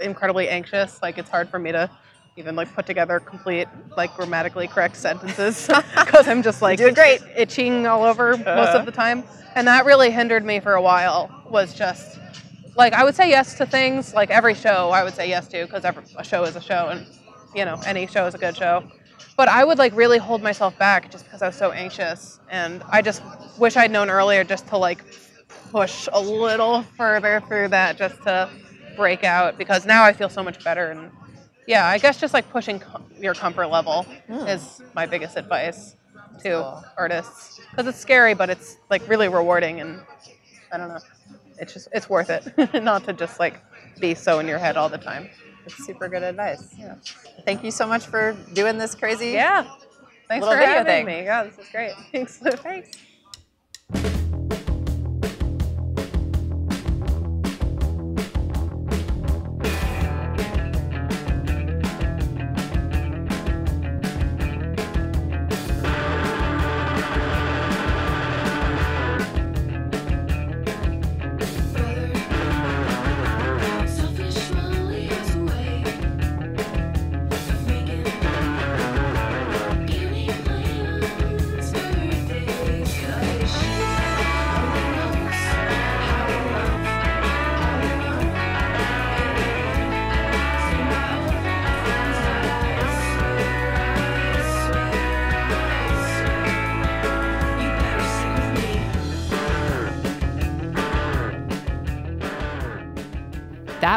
incredibly 0.00 0.48
anxious. 0.48 1.00
Like 1.02 1.18
it's 1.18 1.28
hard 1.30 1.48
for 1.48 1.58
me 1.58 1.72
to 1.72 1.90
even 2.38 2.54
like 2.56 2.72
put 2.74 2.86
together 2.86 3.18
complete 3.20 3.66
like 3.96 4.14
grammatically 4.16 4.68
correct 4.68 4.96
sentences 4.96 5.68
because 5.96 6.28
I'm 6.28 6.42
just 6.42 6.62
like 6.62 6.78
great. 6.78 7.20
itching 7.36 7.86
all 7.86 8.04
over 8.04 8.36
most 8.36 8.48
Uh-huh. 8.48 8.78
of 8.78 8.86
the 8.86 8.92
time, 8.92 9.24
and 9.56 9.66
that 9.66 9.84
really 9.84 10.10
hindered 10.10 10.44
me 10.44 10.60
for 10.60 10.74
a 10.74 10.82
while. 10.82 11.30
Was 11.50 11.74
just 11.74 12.18
like 12.76 12.92
I 12.92 13.02
would 13.04 13.16
say 13.16 13.28
yes 13.28 13.54
to 13.54 13.66
things 13.66 14.14
like 14.14 14.30
every 14.30 14.54
show 14.54 14.90
I 14.90 15.02
would 15.02 15.14
say 15.14 15.28
yes 15.28 15.48
to 15.48 15.64
because 15.66 15.84
every 15.84 16.04
a 16.16 16.22
show 16.24 16.44
is 16.44 16.54
a 16.56 16.60
show 16.60 16.88
and 16.90 17.06
you 17.54 17.64
know 17.64 17.80
any 17.84 18.06
show 18.06 18.26
is 18.26 18.34
a 18.34 18.38
good 18.38 18.56
show. 18.56 18.84
But 19.36 19.48
I 19.48 19.64
would 19.64 19.78
like 19.78 19.94
really 19.96 20.18
hold 20.18 20.42
myself 20.42 20.78
back 20.78 21.10
just 21.10 21.24
because 21.24 21.42
I 21.42 21.46
was 21.48 21.56
so 21.56 21.72
anxious, 21.72 22.38
and 22.50 22.82
I 22.90 23.02
just 23.02 23.22
wish 23.58 23.76
I'd 23.76 23.90
known 23.90 24.10
earlier 24.10 24.44
just 24.44 24.66
to 24.68 24.76
like 24.76 25.02
push 25.72 26.08
a 26.12 26.20
little 26.20 26.82
further 26.96 27.42
through 27.48 27.68
that 27.68 27.96
just 27.98 28.22
to 28.22 28.48
break 28.96 29.22
out 29.24 29.58
because 29.58 29.86
now 29.86 30.02
I 30.04 30.12
feel 30.12 30.28
so 30.28 30.42
much 30.42 30.62
better 30.64 30.90
and 30.90 31.10
yeah, 31.68 31.86
I 31.86 31.98
guess 31.98 32.18
just 32.18 32.32
like 32.32 32.48
pushing 32.50 32.80
com- 32.80 33.04
your 33.20 33.34
comfort 33.34 33.68
level 33.68 34.04
hmm. 34.26 34.46
is 34.48 34.80
my 34.94 35.06
biggest 35.06 35.36
advice 35.36 35.94
to 36.40 36.50
cool. 36.50 36.84
artists 36.96 37.60
because 37.70 37.86
it's 37.86 37.98
scary 37.98 38.32
but 38.32 38.48
it's 38.48 38.76
like 38.90 39.06
really 39.08 39.28
rewarding 39.28 39.80
and 39.80 40.00
I 40.72 40.78
don't 40.78 40.88
know, 40.88 40.98
it's 41.58 41.74
just 41.74 41.88
it's 41.92 42.08
worth 42.08 42.30
it 42.30 42.74
not 42.82 43.04
to 43.04 43.12
just 43.12 43.38
like 43.38 43.60
be 44.00 44.14
so 44.14 44.38
in 44.38 44.48
your 44.48 44.58
head 44.58 44.76
all 44.76 44.88
the 44.88 44.98
time. 44.98 45.28
It's 45.66 45.84
super 45.84 46.08
good 46.08 46.22
advice. 46.22 46.74
Yeah. 46.78 46.94
Thank 47.44 47.62
you 47.62 47.70
so 47.70 47.86
much 47.86 48.06
for 48.06 48.34
doing 48.54 48.78
this 48.78 48.94
crazy. 48.94 49.30
Yeah, 49.30 49.68
thanks 50.26 50.46
for 50.46 50.56
video 50.56 50.66
having 50.66 50.86
thing. 50.86 51.06
me. 51.06 51.24
Yeah, 51.24 51.44
this 51.44 51.58
is 51.58 51.68
great. 51.70 51.92
Thanks. 52.12 52.38
Thanks. 52.38 52.98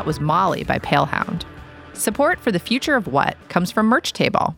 That 0.02 0.08
was 0.08 0.20
Molly 0.20 0.64
by 0.64 0.80
Palehound. 0.80 1.44
Support 1.94 2.40
for 2.40 2.52
the 2.52 2.58
future 2.58 2.96
of 2.96 3.06
what 3.06 3.38
comes 3.50 3.70
from 3.70 3.86
Merch 3.86 4.14
Table. 4.14 4.56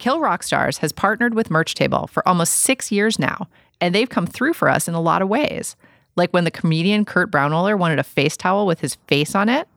Kill 0.00 0.18
Rock 0.18 0.42
Stars 0.42 0.78
has 0.78 0.90
partnered 0.90 1.34
with 1.34 1.52
Merch 1.52 1.76
Table 1.76 2.08
for 2.08 2.28
almost 2.28 2.52
six 2.52 2.90
years 2.90 3.16
now, 3.16 3.46
and 3.80 3.94
they've 3.94 4.08
come 4.08 4.26
through 4.26 4.54
for 4.54 4.68
us 4.68 4.88
in 4.88 4.94
a 4.94 5.00
lot 5.00 5.22
of 5.22 5.28
ways. 5.28 5.76
Like 6.16 6.32
when 6.32 6.42
the 6.42 6.50
comedian 6.50 7.04
Kurt 7.04 7.30
Braunohler 7.30 7.78
wanted 7.78 8.00
a 8.00 8.02
face 8.02 8.36
towel 8.36 8.66
with 8.66 8.80
his 8.80 8.96
face 9.06 9.36
on 9.36 9.48
it. 9.48 9.68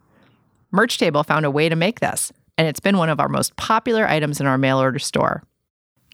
Merch 0.71 0.97
Table 0.97 1.21
found 1.21 1.45
a 1.45 1.51
way 1.51 1.69
to 1.69 1.75
make 1.75 1.99
this, 1.99 2.33
and 2.57 2.67
it's 2.67 2.79
been 2.79 2.97
one 2.97 3.09
of 3.09 3.19
our 3.19 3.29
most 3.29 3.55
popular 3.57 4.07
items 4.07 4.41
in 4.41 4.47
our 4.47 4.57
mail 4.57 4.79
order 4.79 4.97
store. 4.97 5.43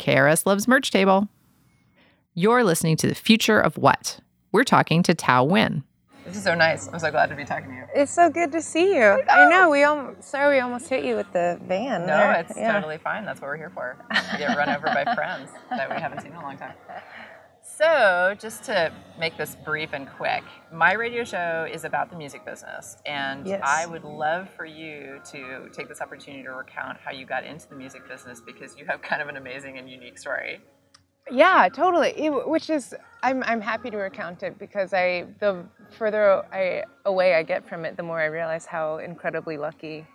KRS 0.01 0.45
loves 0.45 0.67
Merch 0.67 0.91
Table. 0.91 1.29
You're 2.33 2.65
listening 2.65 2.97
to 2.97 3.07
the 3.07 3.15
future 3.15 3.57
of 3.57 3.77
what? 3.77 4.19
We're 4.51 4.65
talking 4.65 5.01
to 5.03 5.15
Thao 5.15 5.47
Nguyen. 5.49 5.83
This 6.35 6.41
is 6.41 6.47
so 6.47 6.53
nice. 6.55 6.89
I'm 6.91 6.99
so 6.99 7.11
glad 7.11 7.27
to 7.29 7.35
be 7.37 7.45
talking 7.45 7.69
to 7.69 7.75
you. 7.77 7.83
It's 7.95 8.11
so 8.11 8.29
good 8.29 8.51
to 8.51 8.61
see 8.61 8.93
you. 8.93 9.23
I 9.29 9.47
know 9.47 9.69
we 9.69 9.83
all 9.83 10.13
sorry 10.19 10.57
we 10.57 10.59
almost 10.59 10.89
hit 10.89 11.05
you 11.05 11.15
with 11.15 11.31
the 11.31 11.57
van. 11.65 12.01
No, 12.01 12.07
there. 12.07 12.33
it's 12.41 12.57
Yeah. 12.57 12.73
totally 12.73 12.97
fine. 12.97 13.23
That's 13.23 13.39
what 13.39 13.47
we're 13.47 13.55
here 13.55 13.69
for. 13.69 13.95
We 14.33 14.39
get 14.39 14.57
run 14.57 14.67
over 14.67 14.87
by 14.87 15.05
friends 15.15 15.49
that 15.69 15.89
we 15.89 15.95
haven't 15.95 16.23
seen 16.23 16.31
in 16.31 16.37
a 16.37 16.41
long 16.41 16.57
time. 16.57 16.73
So, 17.61 18.35
just 18.37 18.65
to 18.65 18.91
make 19.17 19.37
this 19.37 19.55
brief 19.63 19.93
and 19.93 20.09
quick, 20.09 20.43
my 20.73 20.91
radio 20.91 21.23
show 21.23 21.69
is 21.71 21.85
about 21.85 22.09
the 22.09 22.17
music 22.17 22.43
business, 22.45 22.97
and 23.05 23.47
Yes. 23.47 23.61
I 23.63 23.85
would 23.85 24.03
love 24.03 24.49
for 24.57 24.65
you 24.65 25.21
to 25.31 25.69
take 25.71 25.87
this 25.87 26.01
opportunity 26.01 26.43
to 26.43 26.51
recount 26.51 26.97
how 27.03 27.11
you 27.11 27.25
got 27.25 27.45
into 27.45 27.69
the 27.69 27.75
music 27.75 28.09
business 28.09 28.41
because 28.41 28.77
you 28.77 28.85
have 28.87 29.01
kind 29.01 29.21
of 29.21 29.29
an 29.29 29.37
amazing 29.37 29.77
and 29.77 29.89
unique 29.89 30.17
story. 30.17 30.59
Yeah, 31.31 31.69
totally. 31.73 32.09
It- 32.11 32.47
which 32.47 32.69
is 32.69 32.95
I'm 33.23 33.43
I'm 33.43 33.61
happy 33.61 33.89
to 33.89 33.97
recount 33.97 34.43
it 34.43 34.59
because 34.59 34.93
I 34.93 35.25
the 35.39 35.63
further 35.91 36.43
I 36.53 36.83
away 37.05 37.35
I 37.35 37.43
get 37.43 37.67
from 37.67 37.85
it, 37.85 37.97
the 37.97 38.03
more 38.03 38.19
I 38.19 38.25
realize 38.25 38.65
how 38.65 38.97
incredibly 38.97 39.57
lucky 39.57 40.05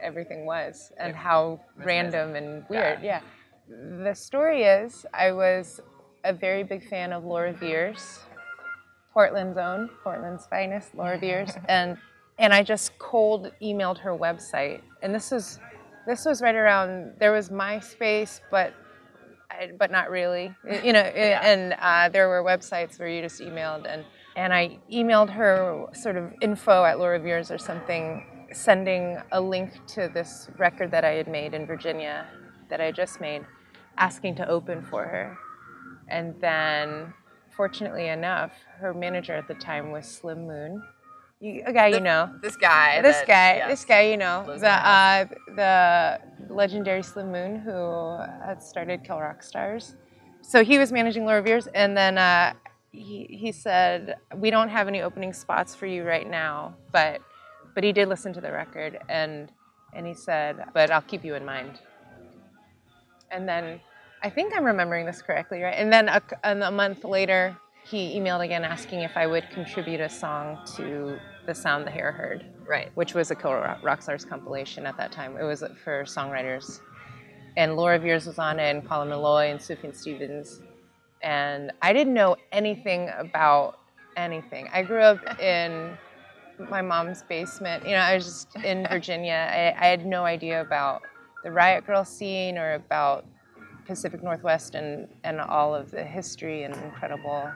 everything 0.00 0.46
was 0.46 0.92
and 0.98 1.14
how 1.14 1.60
was 1.76 1.84
random 1.86 2.36
and 2.36 2.64
weird. 2.68 3.00
Yeah. 3.02 3.20
The 3.68 4.14
story 4.14 4.62
is 4.64 5.04
I 5.12 5.32
was 5.32 5.80
a 6.24 6.32
very 6.32 6.62
big 6.62 6.88
fan 6.88 7.12
of 7.12 7.24
Laura 7.24 7.52
Veirs, 7.52 8.20
Portland's 9.12 9.58
own, 9.58 9.90
Portland's 10.04 10.46
finest, 10.46 10.94
Laura 10.94 11.18
Veirs, 11.18 11.60
and 11.68 11.96
and 12.38 12.54
I 12.54 12.62
just 12.62 12.96
cold 12.98 13.52
emailed 13.60 13.98
her 13.98 14.16
website. 14.16 14.80
And 15.02 15.14
this 15.14 15.30
was 15.32 15.58
this 16.06 16.24
was 16.24 16.40
right 16.40 16.54
around 16.54 17.14
there 17.18 17.32
was 17.32 17.48
MySpace, 17.50 18.40
but 18.50 18.72
but 19.78 19.90
not 19.90 20.10
really. 20.10 20.54
You 20.84 20.92
know, 20.92 21.00
and 21.00 21.74
uh, 21.78 22.08
there 22.08 22.28
were 22.28 22.42
websites 22.42 22.98
where 22.98 23.08
you 23.08 23.22
just 23.22 23.40
emailed 23.40 23.86
and 23.86 24.04
and 24.36 24.52
I 24.54 24.78
emailed 24.92 25.30
her 25.30 25.86
sort 25.92 26.16
of 26.16 26.32
info 26.40 26.84
at 26.84 26.98
Laura 26.98 27.18
Veirs 27.18 27.50
or 27.50 27.58
something, 27.58 28.48
sending 28.52 29.18
a 29.32 29.40
link 29.40 29.72
to 29.88 30.08
this 30.12 30.48
record 30.56 30.90
that 30.92 31.04
I 31.04 31.10
had 31.10 31.28
made 31.28 31.52
in 31.52 31.66
Virginia 31.66 32.26
that 32.68 32.80
I 32.80 32.92
just 32.92 33.20
made, 33.20 33.44
asking 33.98 34.36
to 34.36 34.48
open 34.48 34.82
for 34.82 35.02
her. 35.02 35.36
And 36.08 36.40
then, 36.40 37.12
fortunately 37.56 38.08
enough, 38.08 38.52
her 38.78 38.94
manager 38.94 39.34
at 39.34 39.48
the 39.48 39.54
time 39.54 39.90
was 39.90 40.06
Slim 40.06 40.46
Moon, 40.46 40.82
you, 41.40 41.62
a 41.66 41.72
guy 41.72 41.88
you 41.88 42.00
know. 42.00 42.30
This 42.42 42.56
guy. 42.56 43.00
This 43.02 43.16
that- 43.18 43.26
guy, 43.26 43.56
yes. 43.56 43.70
this 43.70 43.84
guy, 43.84 44.02
you 44.02 44.16
know, 44.16 44.44
the 44.46 44.68
uh, 44.70 45.24
the 45.56 46.20
legendary 46.52 47.02
Slim 47.02 47.32
Moon 47.32 47.56
who 47.58 48.18
had 48.44 48.62
started 48.62 49.02
Kill 49.04 49.18
Rock 49.18 49.42
Stars. 49.42 49.96
So 50.42 50.64
he 50.64 50.78
was 50.78 50.92
managing 50.92 51.24
Laura 51.24 51.42
Veirs, 51.42 51.68
and 51.74 51.96
then 51.96 52.18
uh, 52.18 52.52
he 52.92 53.26
he 53.30 53.52
said, 53.52 54.16
"We 54.36 54.50
don't 54.50 54.68
have 54.68 54.88
any 54.88 55.02
opening 55.02 55.32
spots 55.32 55.74
for 55.74 55.86
you 55.86 56.04
right 56.04 56.28
now, 56.28 56.74
but 56.92 57.20
but 57.74 57.84
he 57.84 57.92
did 57.92 58.08
listen 58.08 58.32
to 58.34 58.40
the 58.40 58.52
record, 58.52 58.98
and 59.08 59.50
and 59.92 60.06
he 60.06 60.14
said, 60.14 60.64
but 60.74 60.90
I'll 60.90 61.02
keep 61.02 61.24
you 61.24 61.34
in 61.34 61.44
mind." 61.44 61.80
And 63.30 63.48
then 63.48 63.80
I 64.22 64.30
think 64.30 64.54
I'm 64.54 64.64
remembering 64.64 65.06
this 65.06 65.22
correctly, 65.22 65.62
right? 65.62 65.74
And 65.76 65.92
then 65.92 66.08
a, 66.08 66.20
and 66.42 66.62
a 66.62 66.70
month 66.70 67.04
later, 67.04 67.56
he 67.90 68.18
emailed 68.18 68.44
again 68.44 68.64
asking 68.64 69.00
if 69.00 69.16
I 69.16 69.26
would 69.26 69.50
contribute 69.50 70.00
a 70.00 70.08
song 70.08 70.58
to 70.76 71.18
the 71.46 71.54
Sound 71.54 71.86
the 71.86 71.90
Hare 71.90 72.12
Heard 72.12 72.44
Right. 72.66 72.90
which 72.94 73.14
was 73.14 73.32
a 73.32 73.34
Kill 73.34 73.52
Rock, 73.52 74.02
Stars 74.02 74.24
compilation 74.24 74.86
at 74.86 74.96
that 74.96 75.10
time. 75.10 75.36
It 75.36 75.42
was 75.42 75.64
for 75.82 76.04
songwriters. 76.04 76.80
And 77.56 77.74
Laura 77.74 77.98
Veirs 77.98 78.28
was 78.28 78.38
on 78.38 78.60
it, 78.60 78.70
and 78.70 78.86
Colin 78.88 79.08
Meloy, 79.08 79.50
and 79.50 79.58
Sufjan 79.58 79.92
Stevens. 79.92 80.60
And 81.20 81.72
I 81.82 81.92
didn't 81.92 82.14
know 82.14 82.36
anything 82.52 83.10
about 83.18 83.80
anything. 84.16 84.68
I 84.72 84.82
grew 84.82 85.00
up 85.00 85.40
in 85.40 85.98
my 86.70 86.80
mom's 86.80 87.24
basement. 87.24 87.84
You 87.84 87.92
know, 87.92 87.98
I 88.02 88.14
was 88.14 88.24
just 88.24 88.56
in 88.64 88.86
Virginia. 88.90 89.48
I, 89.50 89.74
I 89.76 89.88
had 89.88 90.06
no 90.06 90.24
idea 90.24 90.60
about 90.60 91.02
the 91.42 91.50
Riot 91.50 91.84
Grrrl 91.86 92.06
scene 92.06 92.56
or 92.56 92.74
about 92.74 93.26
Pacific 93.84 94.22
Northwest 94.22 94.76
and, 94.76 95.08
and 95.24 95.40
all 95.40 95.74
of 95.74 95.90
the 95.90 96.04
history 96.04 96.62
and 96.62 96.74
incredible 96.76 97.50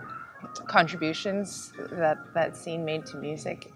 contributions 0.66 1.72
that 1.92 2.18
that 2.34 2.57
scene 2.57 2.84
made 2.84 3.07
to 3.07 3.16
music. 3.16 3.70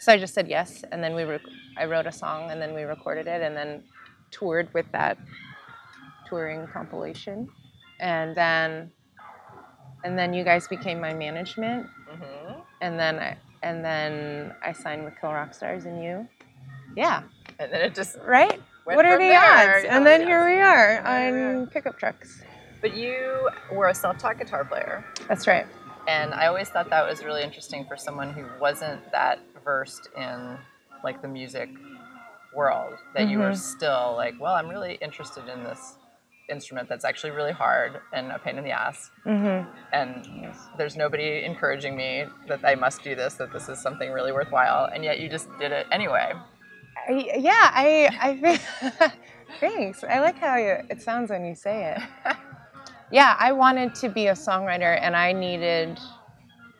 So 0.00 0.12
I 0.12 0.18
just 0.18 0.34
said 0.34 0.48
yes, 0.48 0.84
and 0.92 1.02
then 1.02 1.14
we 1.14 1.24
rec- 1.24 1.40
I 1.76 1.84
wrote 1.86 2.06
a 2.06 2.12
song, 2.12 2.50
and 2.50 2.60
then 2.62 2.74
we 2.74 2.82
recorded 2.82 3.26
it, 3.26 3.42
and 3.42 3.56
then 3.56 3.82
toured 4.30 4.72
with 4.74 4.86
that 4.92 5.18
touring 6.28 6.66
compilation, 6.68 7.48
and 8.00 8.36
then 8.36 8.90
and 10.04 10.18
then 10.18 10.32
you 10.32 10.44
guys 10.44 10.68
became 10.68 11.00
my 11.00 11.12
management, 11.14 11.86
Mm-hmm. 12.10 12.60
and 12.80 12.98
then 12.98 13.18
I 13.18 13.36
and 13.62 13.84
then 13.84 14.54
I 14.62 14.72
signed 14.72 15.04
with 15.04 15.14
Kill 15.20 15.32
Rock 15.32 15.52
Stars 15.52 15.84
and 15.84 16.02
you, 16.02 16.28
yeah, 16.96 17.22
And 17.58 17.72
then 17.72 17.80
it 17.80 17.94
just 17.94 18.16
right? 18.24 18.60
What 18.84 19.04
are 19.04 19.18
the 19.18 19.24
there, 19.28 19.74
odds? 19.74 19.84
yeah, 19.84 19.96
and 19.96 20.06
then 20.06 20.22
here 20.22 20.46
we 20.46 20.60
are 20.60 21.00
on 21.04 21.66
pickup 21.66 21.98
trucks. 21.98 22.40
But 22.80 22.94
you 22.96 23.50
were 23.72 23.88
a 23.88 23.94
self-taught 23.94 24.38
guitar 24.38 24.64
player, 24.64 25.04
That's 25.26 25.46
right. 25.48 25.66
And 26.08 26.32
I 26.32 26.46
always 26.46 26.70
thought 26.70 26.88
that 26.88 27.06
was 27.06 27.22
really 27.22 27.42
interesting 27.42 27.84
for 27.84 27.96
someone 27.96 28.32
who 28.32 28.46
wasn't 28.58 29.12
that 29.12 29.38
versed 29.62 30.08
in 30.16 30.56
like 31.04 31.20
the 31.20 31.28
music 31.28 31.68
world. 32.54 32.94
That 33.14 33.28
you 33.28 33.38
were 33.38 33.54
still 33.54 34.14
like, 34.16 34.34
well, 34.40 34.54
I'm 34.54 34.68
really 34.68 34.94
interested 35.02 35.46
in 35.48 35.64
this 35.64 35.98
instrument 36.48 36.88
that's 36.88 37.04
actually 37.04 37.32
really 37.32 37.52
hard 37.52 38.00
and 38.14 38.32
a 38.32 38.38
pain 38.38 38.56
in 38.56 38.64
the 38.64 38.70
ass. 38.70 39.10
Mm-hmm. 39.26 39.70
And 39.92 40.50
there's 40.78 40.96
nobody 40.96 41.44
encouraging 41.44 41.94
me 41.94 42.24
that 42.48 42.64
I 42.64 42.74
must 42.74 43.04
do 43.04 43.14
this, 43.14 43.34
that 43.34 43.52
this 43.52 43.68
is 43.68 43.78
something 43.78 44.10
really 44.10 44.32
worthwhile, 44.32 44.86
and 44.86 45.04
yet 45.04 45.20
you 45.20 45.28
just 45.28 45.46
did 45.58 45.72
it 45.72 45.86
anyway. 45.92 46.32
I, 47.06 47.32
yeah, 47.36 47.70
I 47.74 48.18
I 48.20 48.36
think 48.40 49.12
thanks. 49.60 50.04
I 50.04 50.20
like 50.20 50.38
how 50.38 50.56
you, 50.56 50.78
it 50.88 51.02
sounds 51.02 51.30
when 51.30 51.44
you 51.44 51.54
say 51.54 51.94
it. 51.94 52.36
Yeah, 53.10 53.36
I 53.38 53.52
wanted 53.52 53.94
to 53.96 54.08
be 54.08 54.26
a 54.28 54.32
songwriter, 54.34 54.98
and 55.00 55.16
I 55.16 55.32
needed 55.32 55.98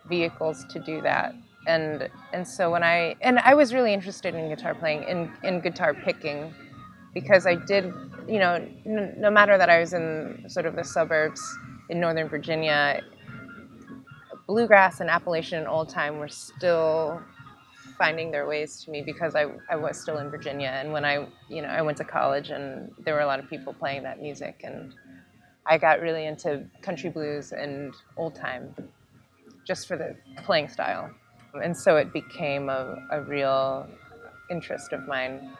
vehicles 0.08 0.64
to 0.70 0.78
do 0.78 1.00
that. 1.02 1.34
And 1.66 2.08
and 2.32 2.46
so 2.46 2.70
when 2.70 2.82
I 2.82 3.16
and 3.20 3.38
I 3.40 3.54
was 3.54 3.74
really 3.74 3.92
interested 3.94 4.34
in 4.34 4.48
guitar 4.48 4.74
playing, 4.74 5.04
in 5.04 5.32
in 5.42 5.60
guitar 5.60 5.94
picking, 5.94 6.54
because 7.14 7.46
I 7.46 7.56
did, 7.56 7.92
you 8.26 8.38
know, 8.38 8.54
n- 8.86 9.14
no 9.18 9.30
matter 9.30 9.58
that 9.58 9.70
I 9.70 9.80
was 9.80 9.92
in 9.94 10.44
sort 10.48 10.66
of 10.66 10.76
the 10.76 10.84
suburbs 10.84 11.40
in 11.90 12.00
Northern 12.00 12.28
Virginia, 12.28 13.02
bluegrass 14.46 15.00
and 15.00 15.10
Appalachian 15.10 15.60
and 15.60 15.68
old 15.68 15.88
time 15.88 16.18
were 16.18 16.28
still 16.28 17.20
finding 17.98 18.30
their 18.30 18.46
ways 18.46 18.82
to 18.84 18.90
me 18.90 19.02
because 19.02 19.34
I, 19.34 19.46
I 19.70 19.76
was 19.76 20.00
still 20.00 20.18
in 20.18 20.30
Virginia 20.30 20.68
and 20.68 20.92
when 20.92 21.04
I 21.04 21.26
you 21.48 21.62
know 21.62 21.68
I 21.68 21.82
went 21.82 21.98
to 21.98 22.04
college 22.04 22.50
and 22.50 22.92
there 23.04 23.14
were 23.14 23.20
a 23.20 23.26
lot 23.26 23.40
of 23.40 23.48
people 23.50 23.74
playing 23.74 24.04
that 24.04 24.20
music 24.22 24.60
and 24.64 24.94
I 25.68 25.78
got 25.78 26.00
really 26.00 26.26
into 26.26 26.64
country 26.80 27.10
blues 27.10 27.52
and 27.52 27.94
old 28.16 28.34
time 28.34 28.74
just 29.66 29.86
for 29.86 29.96
the 29.96 30.16
playing 30.42 30.68
style. 30.68 31.10
And 31.62 31.76
so 31.76 31.96
it 31.96 32.12
became 32.12 32.68
a, 32.70 32.96
a 33.10 33.20
real 33.20 33.86
interest 34.50 34.92
of 34.92 35.06
mine. 35.06 35.50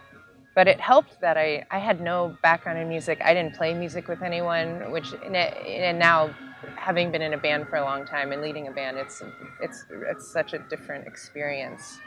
But 0.55 0.67
it 0.67 0.81
helped 0.81 1.21
that 1.21 1.37
I, 1.37 1.65
I 1.71 1.79
had 1.79 2.01
no 2.01 2.37
background 2.43 2.79
in 2.79 2.89
music. 2.89 3.21
I 3.23 3.35
didn't 3.35 3.55
play 3.55 3.75
music 3.75 4.09
with 4.09 4.23
anyone 4.23 4.91
which 4.91 5.15
and, 5.25 5.99
now 5.99 6.35
having 6.77 7.13
been 7.13 7.23
in 7.23 7.35
a 7.35 7.39
band 7.39 7.69
for 7.69 7.77
a 7.77 7.85
long 7.85 8.05
time 8.05 8.33
and 8.33 8.43
leading 8.43 8.67
a 8.67 8.71
band 8.73 8.97
it's 8.97 9.23
it's 9.61 9.85
it's 10.11 10.29
such 10.29 10.55
a 10.55 10.59
different 10.59 11.07
experience 11.07 11.99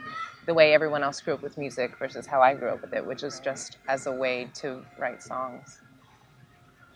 the 0.45 0.53
way 0.53 0.73
everyone 0.73 1.03
else 1.03 1.21
grew 1.21 1.33
up 1.33 1.41
with 1.41 1.57
music 1.57 1.97
versus 1.97 2.25
how 2.25 2.41
I 2.41 2.53
grew 2.53 2.67
up 2.67 2.81
with 2.81 2.93
it 2.93 3.05
which 3.05 3.23
is 3.23 3.39
just 3.39 3.77
as 3.87 4.07
a 4.07 4.11
way 4.11 4.49
to 4.55 4.81
write 4.97 5.23
songs 5.23 5.79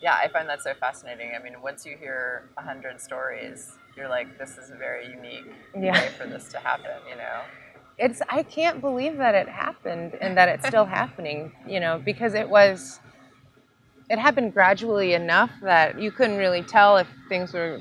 Yeah, 0.00 0.14
I 0.14 0.28
find 0.28 0.48
that 0.48 0.62
so 0.62 0.74
fascinating. 0.74 1.32
I 1.38 1.42
mean, 1.42 1.54
once 1.62 1.86
you 1.86 1.96
hear 1.96 2.50
a 2.58 2.62
hundred 2.62 3.00
stories, 3.00 3.76
you're 3.96 4.08
like, 4.08 4.38
this 4.38 4.58
is 4.58 4.70
a 4.70 4.76
very 4.76 5.08
unique 5.08 5.46
Yeah. 5.74 5.92
way 5.92 6.08
for 6.18 6.26
this 6.26 6.48
to 6.52 6.58
happen, 6.58 6.92
you 7.10 7.16
know? 7.16 7.40
it's 7.98 8.20
I 8.28 8.42
can't 8.42 8.80
believe 8.82 9.16
that 9.16 9.34
it 9.34 9.48
happened 9.48 10.12
and 10.20 10.36
that 10.36 10.48
it's 10.50 10.66
still 10.66 10.84
happening, 11.00 11.52
you 11.66 11.80
know, 11.80 11.98
because 12.04 12.34
it 12.34 12.48
was 12.48 13.00
it 14.08 14.18
happened 14.18 14.52
gradually 14.52 15.14
enough 15.14 15.50
that 15.62 15.98
you 16.00 16.10
couldn't 16.10 16.36
really 16.36 16.62
tell 16.62 16.96
if 16.98 17.08
things 17.28 17.52
were 17.52 17.80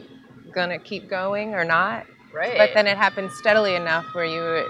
gonna 0.53 0.80
keep 0.80 1.09
going 1.09 1.53
or 1.53 1.63
not. 1.66 2.05
Right. 2.34 2.57
But 2.57 2.72
then 2.74 2.88
it 2.88 2.97
happened 2.97 3.32
steadily 3.32 3.76
enough 3.76 4.05
where 4.13 4.26
you 4.26 4.39
were, 4.39 4.66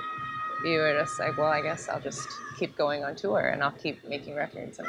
you 0.66 0.80
were 0.80 0.98
just 1.00 1.20
like, 1.20 1.38
well, 1.38 1.48
I 1.48 1.62
guess 1.62 1.88
I'll 1.90 2.02
just 2.02 2.28
keep 2.60 2.76
going 2.78 3.04
on 3.04 3.16
tour 3.16 3.40
and 3.50 3.64
I'll 3.64 3.72
keep 3.72 4.04
making 4.08 4.36
records 4.36 4.80
and 4.80 4.88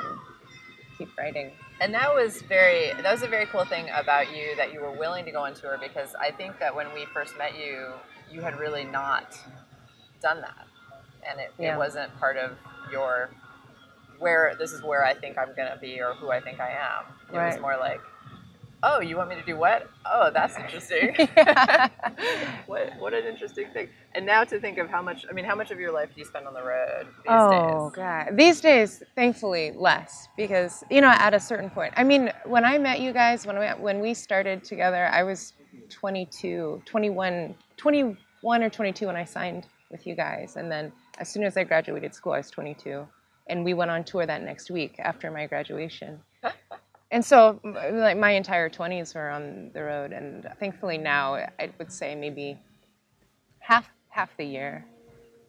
keep 0.96 1.16
writing. 1.18 1.50
And 1.80 1.92
that 1.94 2.14
was 2.14 2.42
very 2.42 2.92
that 2.92 3.10
was 3.12 3.22
a 3.22 3.28
very 3.28 3.46
cool 3.46 3.64
thing 3.64 3.88
about 3.94 4.34
you 4.36 4.56
that 4.56 4.72
you 4.72 4.80
were 4.80 4.92
willing 4.92 5.24
to 5.26 5.30
go 5.30 5.42
on 5.44 5.54
tour 5.54 5.78
because 5.80 6.14
I 6.20 6.30
think 6.30 6.58
that 6.58 6.74
when 6.74 6.86
we 6.94 7.04
first 7.12 7.36
met 7.38 7.56
you, 7.58 7.92
you 8.30 8.40
had 8.40 8.58
really 8.58 8.84
not 8.84 9.38
done 10.22 10.40
that. 10.40 10.66
And 11.28 11.40
it, 11.40 11.52
Yeah. 11.58 11.74
it 11.74 11.78
wasn't 11.78 12.16
part 12.18 12.36
of 12.36 12.56
your 12.90 13.30
where 14.18 14.54
this 14.58 14.72
is 14.72 14.82
where 14.82 15.04
I 15.04 15.12
think 15.14 15.36
I'm 15.36 15.54
gonna 15.54 15.78
be 15.80 16.00
or 16.00 16.14
who 16.14 16.30
I 16.30 16.40
think 16.40 16.60
I 16.60 16.70
am. 16.70 17.04
It 17.32 17.36
was 17.36 17.60
more 17.60 17.76
like, 17.76 18.00
Oh, 18.88 19.00
you 19.00 19.16
want 19.16 19.28
me 19.28 19.34
to 19.34 19.42
do 19.42 19.56
what? 19.56 19.90
Oh, 20.06 20.30
that's 20.32 20.56
interesting. 20.56 21.16
what 22.66 22.92
what 22.98 23.12
an 23.14 23.24
interesting 23.24 23.68
thing. 23.72 23.88
And 24.14 24.24
now 24.24 24.44
to 24.44 24.60
think 24.60 24.78
of 24.78 24.88
how 24.88 25.02
much 25.02 25.26
I 25.28 25.32
mean, 25.32 25.44
how 25.44 25.56
much 25.56 25.72
of 25.72 25.80
your 25.80 25.92
life 25.92 26.10
do 26.14 26.20
you 26.20 26.24
spend 26.24 26.46
on 26.46 26.54
the 26.54 26.62
road 26.62 27.06
these 27.06 27.24
oh 27.26 27.90
days? 27.90 27.96
god 27.96 28.36
these 28.36 28.60
days 28.60 29.02
thankfully 29.14 29.72
less 29.74 30.28
because 30.36 30.84
you 30.90 31.00
know 31.00 31.08
at 31.08 31.34
a 31.34 31.40
certain 31.40 31.70
point 31.70 31.92
i 31.96 32.04
mean 32.04 32.32
when 32.44 32.64
i 32.64 32.78
met 32.78 33.00
you 33.00 33.12
guys 33.12 33.46
when 33.46 33.58
we 33.58 33.66
when 33.66 34.00
we 34.00 34.14
started 34.14 34.62
together 34.62 35.06
i 35.06 35.22
was 35.22 35.54
22 35.90 36.82
21 36.84 37.54
21 37.76 38.62
or 38.62 38.70
22 38.70 39.06
when 39.06 39.16
i 39.16 39.24
signed 39.24 39.66
with 39.90 40.06
you 40.06 40.14
guys 40.14 40.56
and 40.56 40.70
then 40.70 40.92
as 41.18 41.28
soon 41.28 41.44
as 41.44 41.56
i 41.56 41.64
graduated 41.64 42.14
school 42.14 42.32
i 42.32 42.38
was 42.38 42.50
22 42.50 43.06
and 43.48 43.64
we 43.64 43.74
went 43.74 43.90
on 43.90 44.04
tour 44.04 44.26
that 44.26 44.42
next 44.42 44.70
week 44.70 44.96
after 44.98 45.30
my 45.30 45.46
graduation 45.46 46.20
and 47.10 47.24
so 47.24 47.60
like 47.64 48.16
my 48.16 48.30
entire 48.32 48.68
20s 48.68 49.14
were 49.14 49.30
on 49.30 49.70
the 49.74 49.82
road 49.82 50.12
and 50.12 50.46
thankfully 50.58 50.98
now 50.98 51.34
i 51.34 51.70
would 51.78 51.92
say 51.92 52.14
maybe 52.14 52.58
half 53.60 53.88
half 54.08 54.36
the 54.36 54.44
year 54.44 54.84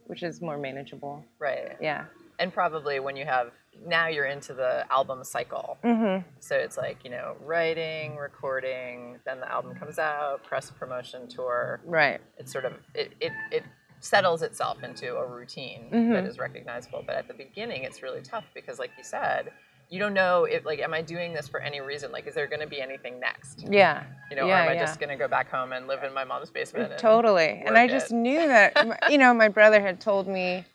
which 0.05 0.23
is 0.23 0.41
more 0.41 0.57
manageable 0.57 1.23
Right. 1.39 1.75
yeah 1.81 2.05
and 2.39 2.53
probably 2.53 2.99
when 2.99 3.15
you 3.15 3.25
have 3.25 3.51
now 3.85 4.07
you're 4.07 4.25
into 4.25 4.53
the 4.53 4.85
album 4.91 5.23
cycle 5.23 5.77
Mm-hmm. 5.83 6.27
so 6.39 6.55
it's 6.55 6.77
like 6.77 7.03
you 7.03 7.09
know 7.11 7.35
writing 7.43 8.15
recording 8.17 9.19
then 9.25 9.39
the 9.39 9.51
album 9.51 9.75
comes 9.75 9.99
out 9.99 10.43
press 10.43 10.71
promotion 10.71 11.27
tour 11.27 11.79
Right. 11.85 12.19
it's 12.37 12.51
sort 12.51 12.65
of 12.65 12.73
it, 12.93 13.13
it, 13.19 13.31
it 13.51 13.63
settles 13.99 14.41
itself 14.43 14.83
into 14.83 15.15
a 15.15 15.25
routine 15.27 15.89
Mm-hmm. 15.91 16.13
that 16.13 16.25
is 16.25 16.37
recognizable 16.39 17.03
but 17.05 17.15
at 17.15 17.27
the 17.27 17.33
beginning 17.33 17.83
it's 17.83 18.01
really 18.03 18.21
tough 18.21 18.45
because 18.53 18.77
like 18.79 18.91
you 18.97 19.03
said 19.03 19.51
you 19.89 19.99
don't 19.99 20.13
know 20.13 20.43
if 20.45 20.65
like 20.65 20.79
am 20.79 20.93
i 20.93 21.01
doing 21.01 21.33
this 21.33 21.47
for 21.47 21.59
any 21.61 21.79
reason 21.81 22.11
like 22.11 22.27
is 22.27 22.35
there 22.35 22.47
going 22.47 22.59
to 22.59 22.67
be 22.67 22.81
anything 22.81 23.19
next 23.19 23.65
Yeah. 23.69 24.03
you 24.29 24.35
know 24.35 24.45
yeah, 24.45 24.59
or 24.59 24.63
am 24.63 24.69
i 24.69 24.73
yeah. 24.73 24.85
just 24.85 24.99
going 24.99 25.09
to 25.09 25.15
go 25.15 25.27
back 25.27 25.49
home 25.49 25.71
and 25.71 25.87
live 25.87 26.03
in 26.03 26.13
my 26.13 26.23
mom's 26.23 26.49
basement 26.49 26.91
and 26.91 26.99
Totally. 26.99 27.63
And 27.65 27.77
I 27.77 27.87
just 27.87 28.11
knew 28.11 28.47
that 28.47 29.05
you 29.09 29.17
know, 29.17 29.33
my 29.33 29.47
brother 29.47 29.79
had 29.81 29.99
told 30.01 30.27
me 30.27 30.65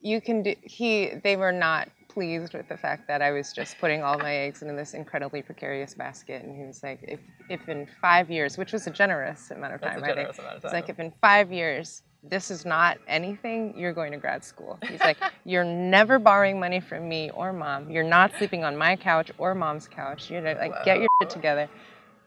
you 0.00 0.20
can 0.20 0.42
do 0.42 0.54
he 0.62 1.10
they 1.22 1.36
were 1.36 1.52
not 1.52 1.88
pleased 2.08 2.52
with 2.54 2.68
the 2.68 2.76
fact 2.76 3.06
that 3.06 3.22
I 3.22 3.30
was 3.30 3.52
just 3.52 3.78
putting 3.78 4.02
all 4.02 4.18
my 4.18 4.34
eggs 4.34 4.62
into 4.62 4.74
this 4.74 4.94
incredibly 4.94 5.42
precarious 5.42 5.94
basket 5.94 6.42
and 6.44 6.56
he 6.56 6.64
was 6.66 6.82
like 6.82 6.98
if 7.02 7.20
if 7.48 7.68
in 7.68 7.86
5 8.00 8.30
years, 8.30 8.58
which 8.58 8.72
was 8.72 8.86
a 8.86 8.90
generous 8.90 9.50
amount 9.52 9.74
of 9.74 9.80
That's 9.80 9.94
time, 9.94 10.02
a 10.02 10.06
I 10.06 10.08
think. 10.08 10.16
generous 10.18 10.38
amount 10.38 10.56
of 10.56 10.62
time. 10.62 10.68
It's 10.68 10.74
like 10.74 10.88
if 10.88 10.98
in 10.98 11.12
5 11.20 11.52
years 11.52 12.02
this 12.22 12.50
is 12.50 12.64
not 12.64 12.98
anything, 13.06 13.74
you're 13.76 13.92
going 13.92 14.12
to 14.12 14.18
grad 14.18 14.44
school. 14.44 14.78
He's 14.88 15.00
like, 15.00 15.18
you're 15.44 15.64
never 15.64 16.18
borrowing 16.18 16.58
money 16.58 16.80
from 16.80 17.08
me 17.08 17.30
or 17.30 17.52
mom. 17.52 17.90
You're 17.90 18.02
not 18.02 18.32
sleeping 18.38 18.64
on 18.64 18.76
my 18.76 18.96
couch 18.96 19.30
or 19.38 19.54
mom's 19.54 19.86
couch. 19.86 20.30
You're 20.30 20.42
like, 20.42 20.84
get 20.84 20.98
your 20.98 21.08
shit 21.22 21.30
together. 21.30 21.68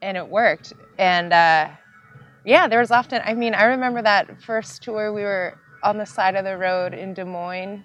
And 0.00 0.16
it 0.16 0.26
worked. 0.26 0.72
And 0.98 1.32
uh, 1.32 1.68
yeah, 2.44 2.66
there 2.68 2.80
was 2.80 2.90
often, 2.90 3.22
I 3.24 3.34
mean, 3.34 3.54
I 3.54 3.64
remember 3.64 4.02
that 4.02 4.42
first 4.42 4.82
tour, 4.82 5.12
we 5.12 5.22
were 5.22 5.58
on 5.82 5.98
the 5.98 6.06
side 6.06 6.36
of 6.36 6.44
the 6.44 6.56
road 6.56 6.94
in 6.94 7.14
Des 7.14 7.24
Moines 7.24 7.84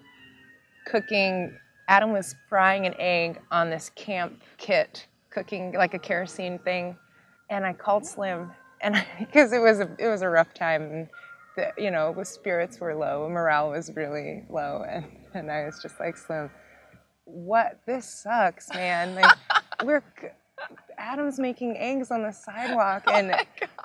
cooking. 0.88 1.54
Adam 1.88 2.12
was 2.12 2.36
frying 2.50 2.86
an 2.86 2.94
egg 2.98 3.40
on 3.52 3.70
this 3.70 3.92
camp 3.96 4.42
kit, 4.58 5.08
cooking 5.30 5.74
like 5.74 5.94
a 5.94 6.00
kerosene 6.00 6.60
thing. 6.60 6.98
And 7.50 7.66
I 7.66 7.74
called 7.74 8.06
Slim, 8.06 8.52
and 8.82 9.06
because 9.20 9.54
it 9.54 9.60
was 9.60 9.80
a, 9.80 9.90
it 10.00 10.08
was 10.08 10.22
a 10.22 10.30
rough 10.30 10.54
time, 10.54 10.82
and 10.84 11.08
the, 11.58 11.74
you 11.78 11.92
know, 11.92 12.14
the 12.14 12.24
spirits 12.24 12.80
were 12.80 12.96
low, 12.96 13.28
morale 13.28 13.72
was 13.72 13.94
really 13.94 14.46
low, 14.50 14.86
and, 14.90 15.06
and 15.34 15.52
I 15.52 15.66
was 15.66 15.82
just 15.82 16.00
like, 16.00 16.16
Slim, 16.16 16.50
what? 17.26 17.82
This 17.86 18.06
sucks, 18.06 18.70
man. 18.74 19.16
Like, 19.16 19.36
we're 19.84 20.04
Adam's 20.98 21.38
making 21.38 21.78
eggs 21.78 22.10
on 22.10 22.24
the 22.24 22.32
sidewalk, 22.32 23.04
and 23.08 23.36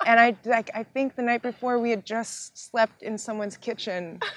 and 0.07 0.19
I 0.19 0.35
like 0.45 0.71
I 0.73 0.83
think 0.83 1.15
the 1.15 1.21
night 1.21 1.41
before 1.41 1.77
we 1.79 1.89
had 1.89 2.05
just 2.05 2.57
slept 2.57 3.03
in 3.03 3.17
someone's 3.17 3.57
kitchen. 3.57 4.21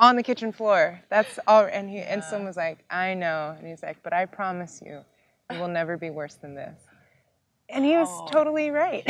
on 0.00 0.16
the 0.16 0.22
kitchen 0.22 0.50
floor. 0.50 0.98
That's 1.10 1.38
all. 1.46 1.66
And 1.66 1.90
he 1.90 1.98
and 1.98 2.24
someone 2.24 2.46
was 2.46 2.56
like, 2.56 2.78
"I 2.88 3.12
know," 3.12 3.54
and 3.58 3.66
he's 3.68 3.82
like, 3.82 4.02
"But 4.02 4.14
I 4.14 4.24
promise 4.24 4.80
you, 4.82 5.04
it 5.50 5.60
will 5.60 5.68
never 5.68 5.98
be 5.98 6.08
worse 6.08 6.36
than 6.36 6.54
this." 6.54 6.80
And 7.68 7.84
he 7.84 7.98
was 7.98 8.30
totally 8.32 8.70
right. 8.70 9.04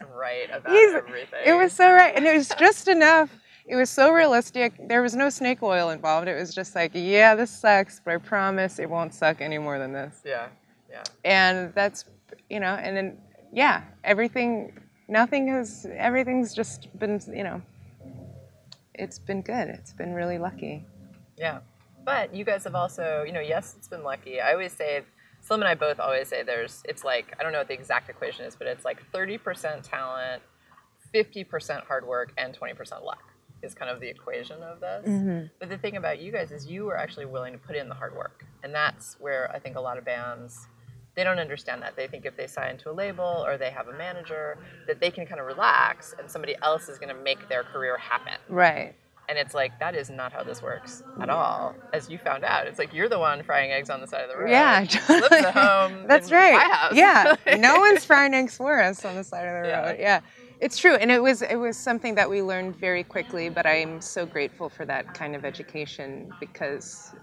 Right 0.00 0.48
about 0.52 0.72
He's- 0.72 0.94
everything 0.94 1.40
it 1.44 1.52
was 1.54 1.72
so 1.72 1.92
right, 1.92 2.14
and 2.16 2.26
it 2.26 2.34
was 2.36 2.48
just 2.58 2.88
enough. 2.88 3.30
It 3.66 3.76
was 3.76 3.90
so 3.90 4.12
realistic. 4.12 4.72
There 4.88 5.02
was 5.02 5.14
no 5.14 5.28
snake 5.28 5.62
oil 5.62 5.90
involved. 5.90 6.26
It 6.28 6.34
was 6.38 6.54
just 6.54 6.74
like, 6.74 6.92
"Yeah, 6.94 7.34
this 7.34 7.50
sucks, 7.50 8.00
but 8.00 8.14
I 8.14 8.16
promise 8.18 8.78
it 8.78 8.88
won't 8.88 9.12
suck 9.14 9.40
any 9.40 9.58
more 9.58 9.78
than 9.78 9.92
this." 9.92 10.22
yeah 10.24 10.48
yeah 10.90 11.02
and 11.24 11.74
that's 11.74 12.04
you 12.48 12.60
know 12.60 12.74
and 12.84 12.96
then 12.96 13.18
yeah 13.52 13.82
everything 14.04 14.72
nothing 15.08 15.48
has 15.48 15.86
everything's 15.96 16.54
just 16.54 16.88
been 16.98 17.20
you 17.30 17.44
know 17.44 17.60
it's 18.94 19.18
been 19.18 19.42
good 19.42 19.68
it's 19.68 19.92
been 19.92 20.14
really 20.14 20.38
lucky 20.38 20.84
Yeah. 21.36 21.58
But 22.04 22.34
you 22.34 22.42
guys 22.44 22.64
have 22.64 22.74
also, 22.74 23.22
you 23.26 23.32
know, 23.32 23.40
yes, 23.40 23.74
it's 23.76 23.86
been 23.86 24.02
lucky. 24.02 24.40
I 24.40 24.52
always 24.52 24.72
say, 24.72 25.02
Slim 25.48 25.62
and 25.62 25.68
I 25.68 25.74
both 25.76 25.98
always 25.98 26.28
say 26.28 26.42
there's, 26.42 26.82
it's 26.86 27.04
like, 27.04 27.34
I 27.40 27.42
don't 27.42 27.52
know 27.52 27.58
what 27.60 27.68
the 27.68 27.74
exact 27.74 28.10
equation 28.10 28.44
is, 28.44 28.54
but 28.54 28.66
it's 28.66 28.84
like 28.84 29.00
30% 29.12 29.82
talent, 29.82 30.42
50% 31.14 31.86
hard 31.86 32.06
work, 32.06 32.34
and 32.36 32.54
20% 32.54 33.02
luck 33.02 33.32
is 33.62 33.72
kind 33.72 33.90
of 33.90 33.98
the 33.98 34.08
equation 34.08 34.62
of 34.62 34.78
this. 34.80 35.08
Mm-hmm. 35.08 35.46
But 35.58 35.70
the 35.70 35.78
thing 35.78 35.96
about 35.96 36.20
you 36.20 36.32
guys 36.32 36.52
is 36.52 36.66
you 36.66 36.84
were 36.84 36.98
actually 36.98 37.24
willing 37.24 37.54
to 37.54 37.58
put 37.58 37.76
in 37.76 37.88
the 37.88 37.94
hard 37.94 38.14
work. 38.14 38.44
And 38.62 38.74
that's 38.74 39.16
where 39.20 39.50
I 39.50 39.58
think 39.58 39.76
a 39.76 39.80
lot 39.80 39.96
of 39.96 40.04
bands, 40.04 40.68
they 41.16 41.24
don't 41.24 41.38
understand 41.38 41.80
that. 41.80 41.96
They 41.96 42.08
think 42.08 42.26
if 42.26 42.36
they 42.36 42.46
sign 42.46 42.76
to 42.78 42.90
a 42.90 42.92
label 42.92 43.42
or 43.46 43.56
they 43.56 43.70
have 43.70 43.88
a 43.88 43.94
manager, 43.94 44.58
that 44.86 45.00
they 45.00 45.10
can 45.10 45.24
kind 45.24 45.40
of 45.40 45.46
relax 45.46 46.14
and 46.18 46.30
somebody 46.30 46.56
else 46.60 46.90
is 46.90 46.98
going 46.98 47.16
to 47.16 47.22
make 47.22 47.48
their 47.48 47.62
career 47.62 47.96
happen. 47.96 48.34
Right. 48.50 48.94
And 49.28 49.38
it's 49.38 49.54
like 49.54 49.78
that 49.80 49.94
is 49.94 50.08
not 50.10 50.32
how 50.32 50.42
this 50.42 50.62
works 50.62 51.02
at 51.20 51.28
all. 51.28 51.74
As 51.92 52.08
you 52.08 52.18
found 52.18 52.44
out, 52.44 52.66
it's 52.66 52.78
like 52.78 52.92
you're 52.94 53.08
the 53.10 53.18
one 53.18 53.42
frying 53.42 53.72
eggs 53.72 53.90
on 53.90 54.00
the 54.00 54.06
side 54.06 54.22
of 54.22 54.30
the 54.30 54.36
road. 54.38 54.50
Yeah, 54.50 54.84
home. 55.52 56.04
That's 56.08 56.32
right. 56.32 56.90
Yeah, 56.94 57.36
no 57.58 57.78
one's 57.78 58.04
frying 58.04 58.34
eggs 58.34 58.56
for 58.56 58.80
us 58.82 59.04
on 59.04 59.16
the 59.16 59.24
side 59.24 59.46
of 59.46 59.62
the 59.62 59.68
Yeah. 59.68 59.86
road. 59.90 59.96
Yeah, 60.00 60.20
it's 60.60 60.78
true, 60.78 60.94
and 60.94 61.10
it 61.10 61.22
was 61.22 61.42
it 61.42 61.56
was 61.56 61.76
something 61.76 62.14
that 62.14 62.30
we 62.30 62.42
learned 62.42 62.76
very 62.76 63.04
quickly. 63.04 63.50
But 63.50 63.66
I'm 63.66 64.00
so 64.00 64.26
grateful 64.26 64.70
for 64.70 64.86
that 64.86 65.12
kind 65.14 65.36
of 65.36 65.44
education 65.44 66.30
because 66.40 67.14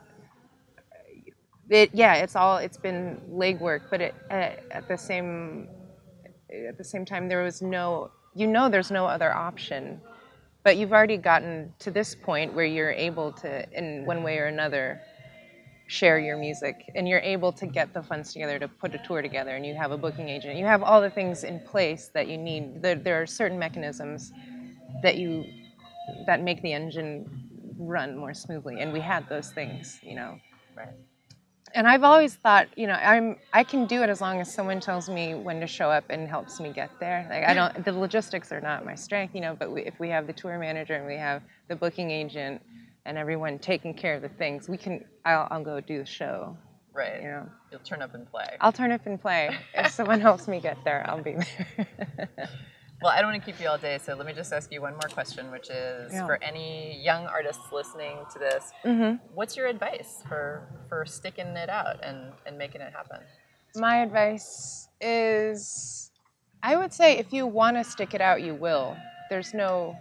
it 1.70 1.90
yeah, 1.94 2.16
it's 2.16 2.36
all 2.36 2.58
it's 2.58 2.78
been 2.78 3.20
legwork, 3.32 3.82
but 3.90 4.02
it, 4.02 4.16
at, 4.30 4.60
at 4.72 4.88
the 4.88 4.98
same 4.98 5.68
at 6.70 6.78
the 6.78 6.84
same 6.84 7.06
time 7.06 7.28
there 7.28 7.44
was 7.44 7.62
no 7.62 8.12
you 8.36 8.48
know 8.48 8.70
there's 8.70 8.92
no 8.92 9.06
other 9.06 9.34
option 9.34 10.02
but 10.66 10.78
you've 10.78 10.92
already 10.92 11.18
gotten 11.18 11.72
to 11.80 11.92
this 11.92 12.16
point 12.16 12.54
where 12.56 12.66
you're 12.66 12.92
able 12.92 13.32
to 13.32 13.66
in 13.72 14.04
one 14.06 14.24
way 14.24 14.40
or 14.40 14.48
another 14.48 15.00
share 15.88 16.18
your 16.18 16.38
music 16.38 16.92
and 16.96 17.08
you're 17.08 17.20
able 17.20 17.52
to 17.54 17.68
get 17.68 17.94
the 17.94 18.02
funds 18.02 18.34
together 18.34 18.58
to 18.58 18.68
put 18.68 18.96
a 18.96 18.98
tour 18.98 19.22
together 19.22 19.56
and 19.56 19.64
you 19.64 19.76
have 19.76 19.92
a 19.92 19.98
booking 19.98 20.28
agent. 20.28 20.58
You 20.58 20.66
have 20.66 20.82
all 20.82 21.02
the 21.02 21.12
things 21.12 21.44
in 21.44 21.60
place 21.60 22.10
that 22.16 22.28
you 22.28 22.38
need. 22.38 22.82
There, 22.82 22.96
there 22.96 23.22
are 23.22 23.28
certain 23.28 23.60
mechanisms 23.60 24.34
that 25.04 25.18
you 25.18 25.46
that 26.26 26.42
make 26.42 26.62
the 26.64 26.74
engine 26.74 27.30
run 27.78 28.18
more 28.18 28.34
smoothly 28.34 28.82
and 28.82 28.92
we 28.92 29.02
had 29.02 29.30
those 29.30 29.52
things 29.52 30.00
you 30.04 30.16
know. 30.16 30.40
Right. 30.76 30.90
And 31.76 31.88
I've 31.88 32.04
always 32.04 32.36
thought, 32.36 32.68
you 32.78 32.88
know, 32.88 32.94
I'm 32.94 33.36
I 33.54 33.64
can 33.64 33.86
do 33.86 34.02
it 34.02 34.10
as 34.10 34.22
long 34.22 34.40
as 34.40 34.52
someone 34.52 34.80
tells 34.80 35.10
me 35.10 35.36
when 35.36 35.60
to 35.60 35.68
show 35.68 35.92
up 35.92 36.06
and 36.10 36.28
helps 36.28 36.60
me 36.60 36.72
get 36.72 36.90
there. 37.00 37.28
Like 37.30 37.44
I 37.44 37.54
don't, 37.54 37.86
the 37.86 37.92
logistics 37.92 38.52
are 38.52 38.62
not 38.62 38.86
my 38.86 38.96
strength, 38.96 39.36
you 39.36 39.42
know. 39.42 39.56
But 39.60 39.72
we, 39.72 39.84
if 39.84 40.00
we 40.00 40.10
have 40.10 40.26
the 40.26 40.34
tour 40.34 40.58
manager 40.58 40.96
and 40.96 41.06
we 41.06 41.18
have 41.18 41.44
the 41.68 41.76
booking 41.76 42.10
agent 42.10 42.62
and 43.06 43.18
everyone 43.18 43.60
taking 43.60 43.94
care 43.94 44.16
of 44.16 44.22
the 44.22 44.30
things, 44.30 44.70
we 44.70 44.78
can. 44.78 45.04
I'll, 45.26 45.48
I'll 45.52 45.64
go 45.64 45.80
do 45.82 46.00
the 46.00 46.06
show. 46.06 46.58
Right. 46.94 47.22
You 47.22 47.28
know, 47.28 47.50
You'll 47.72 47.82
turn 47.82 48.02
up 48.02 48.16
and 48.16 48.26
play. 48.30 48.48
I'll 48.62 48.72
turn 48.72 48.92
up 48.92 49.06
and 49.06 49.22
play. 49.22 49.56
If 49.74 49.92
someone 49.92 50.22
helps 50.22 50.48
me 50.48 50.62
get 50.62 50.78
there, 50.86 51.06
I'll 51.08 51.22
be 51.22 51.34
there. 51.34 52.50
Well, 53.02 53.12
I 53.12 53.22
don't 53.22 53.32
want 53.32 53.44
to 53.44 53.52
keep 53.52 53.62
you 53.62 53.68
all 53.68 53.78
day, 53.78 53.98
so 53.98 54.16
let 54.16 54.26
me 54.26 54.34
just 54.34 54.52
ask 54.54 54.72
you 54.72 54.82
one 54.82 54.94
more 54.94 55.10
question, 55.12 55.52
which 55.52 55.70
is 55.70 56.14
Yeah. 56.14 56.26
for 56.26 56.42
any 56.42 57.00
young 57.04 57.26
artists 57.28 57.72
listening 57.72 58.18
to 58.34 58.40
this, 58.40 58.72
Mm-hmm. 58.86 59.18
what's 59.34 59.58
your 59.58 59.68
advice 59.68 60.24
for 60.28 60.68
for 60.88 61.06
sticking 61.06 61.48
it 61.58 61.70
out 61.70 62.04
and, 62.04 62.34
and 62.46 62.58
making 62.58 62.82
it 62.82 62.94
happen? 62.94 63.20
My 63.76 63.98
advice 63.98 64.88
is 65.02 66.12
I 66.64 66.76
would 66.78 66.94
say 66.94 67.18
if 67.18 67.32
you 67.34 67.46
want 67.46 67.78
to 67.78 67.84
stick 67.84 68.14
it 68.14 68.22
out, 68.22 68.42
you 68.42 68.56
will. 68.56 68.96
There's 69.30 69.54
no 69.54 69.98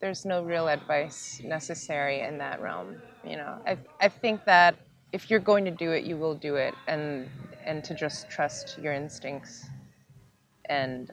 there's 0.00 0.24
no 0.24 0.42
real 0.42 0.68
advice 0.68 1.40
necessary 1.42 2.20
in 2.20 2.38
that 2.38 2.60
realm, 2.60 2.96
you 3.24 3.36
know. 3.36 3.58
I 3.66 3.76
I 4.00 4.08
think 4.08 4.44
that 4.44 4.76
if 5.12 5.30
you're 5.30 5.40
going 5.40 5.64
to 5.64 5.70
do 5.70 5.90
it, 5.92 6.04
you 6.04 6.16
will 6.16 6.34
do 6.34 6.56
it 6.56 6.74
and 6.86 7.28
and 7.64 7.82
to 7.84 7.94
just 7.94 8.30
trust 8.30 8.78
your 8.78 8.92
instincts. 8.92 9.66
And 10.68 11.10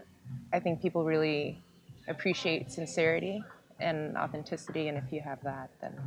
I 0.53 0.59
think 0.59 0.81
people 0.81 1.03
really 1.03 1.61
appreciate 2.07 2.71
sincerity 2.71 3.43
and 3.79 4.17
authenticity 4.17 4.87
and 4.87 4.97
if 4.97 5.11
you 5.11 5.21
have 5.21 5.41
that 5.43 5.71
then. 5.81 5.99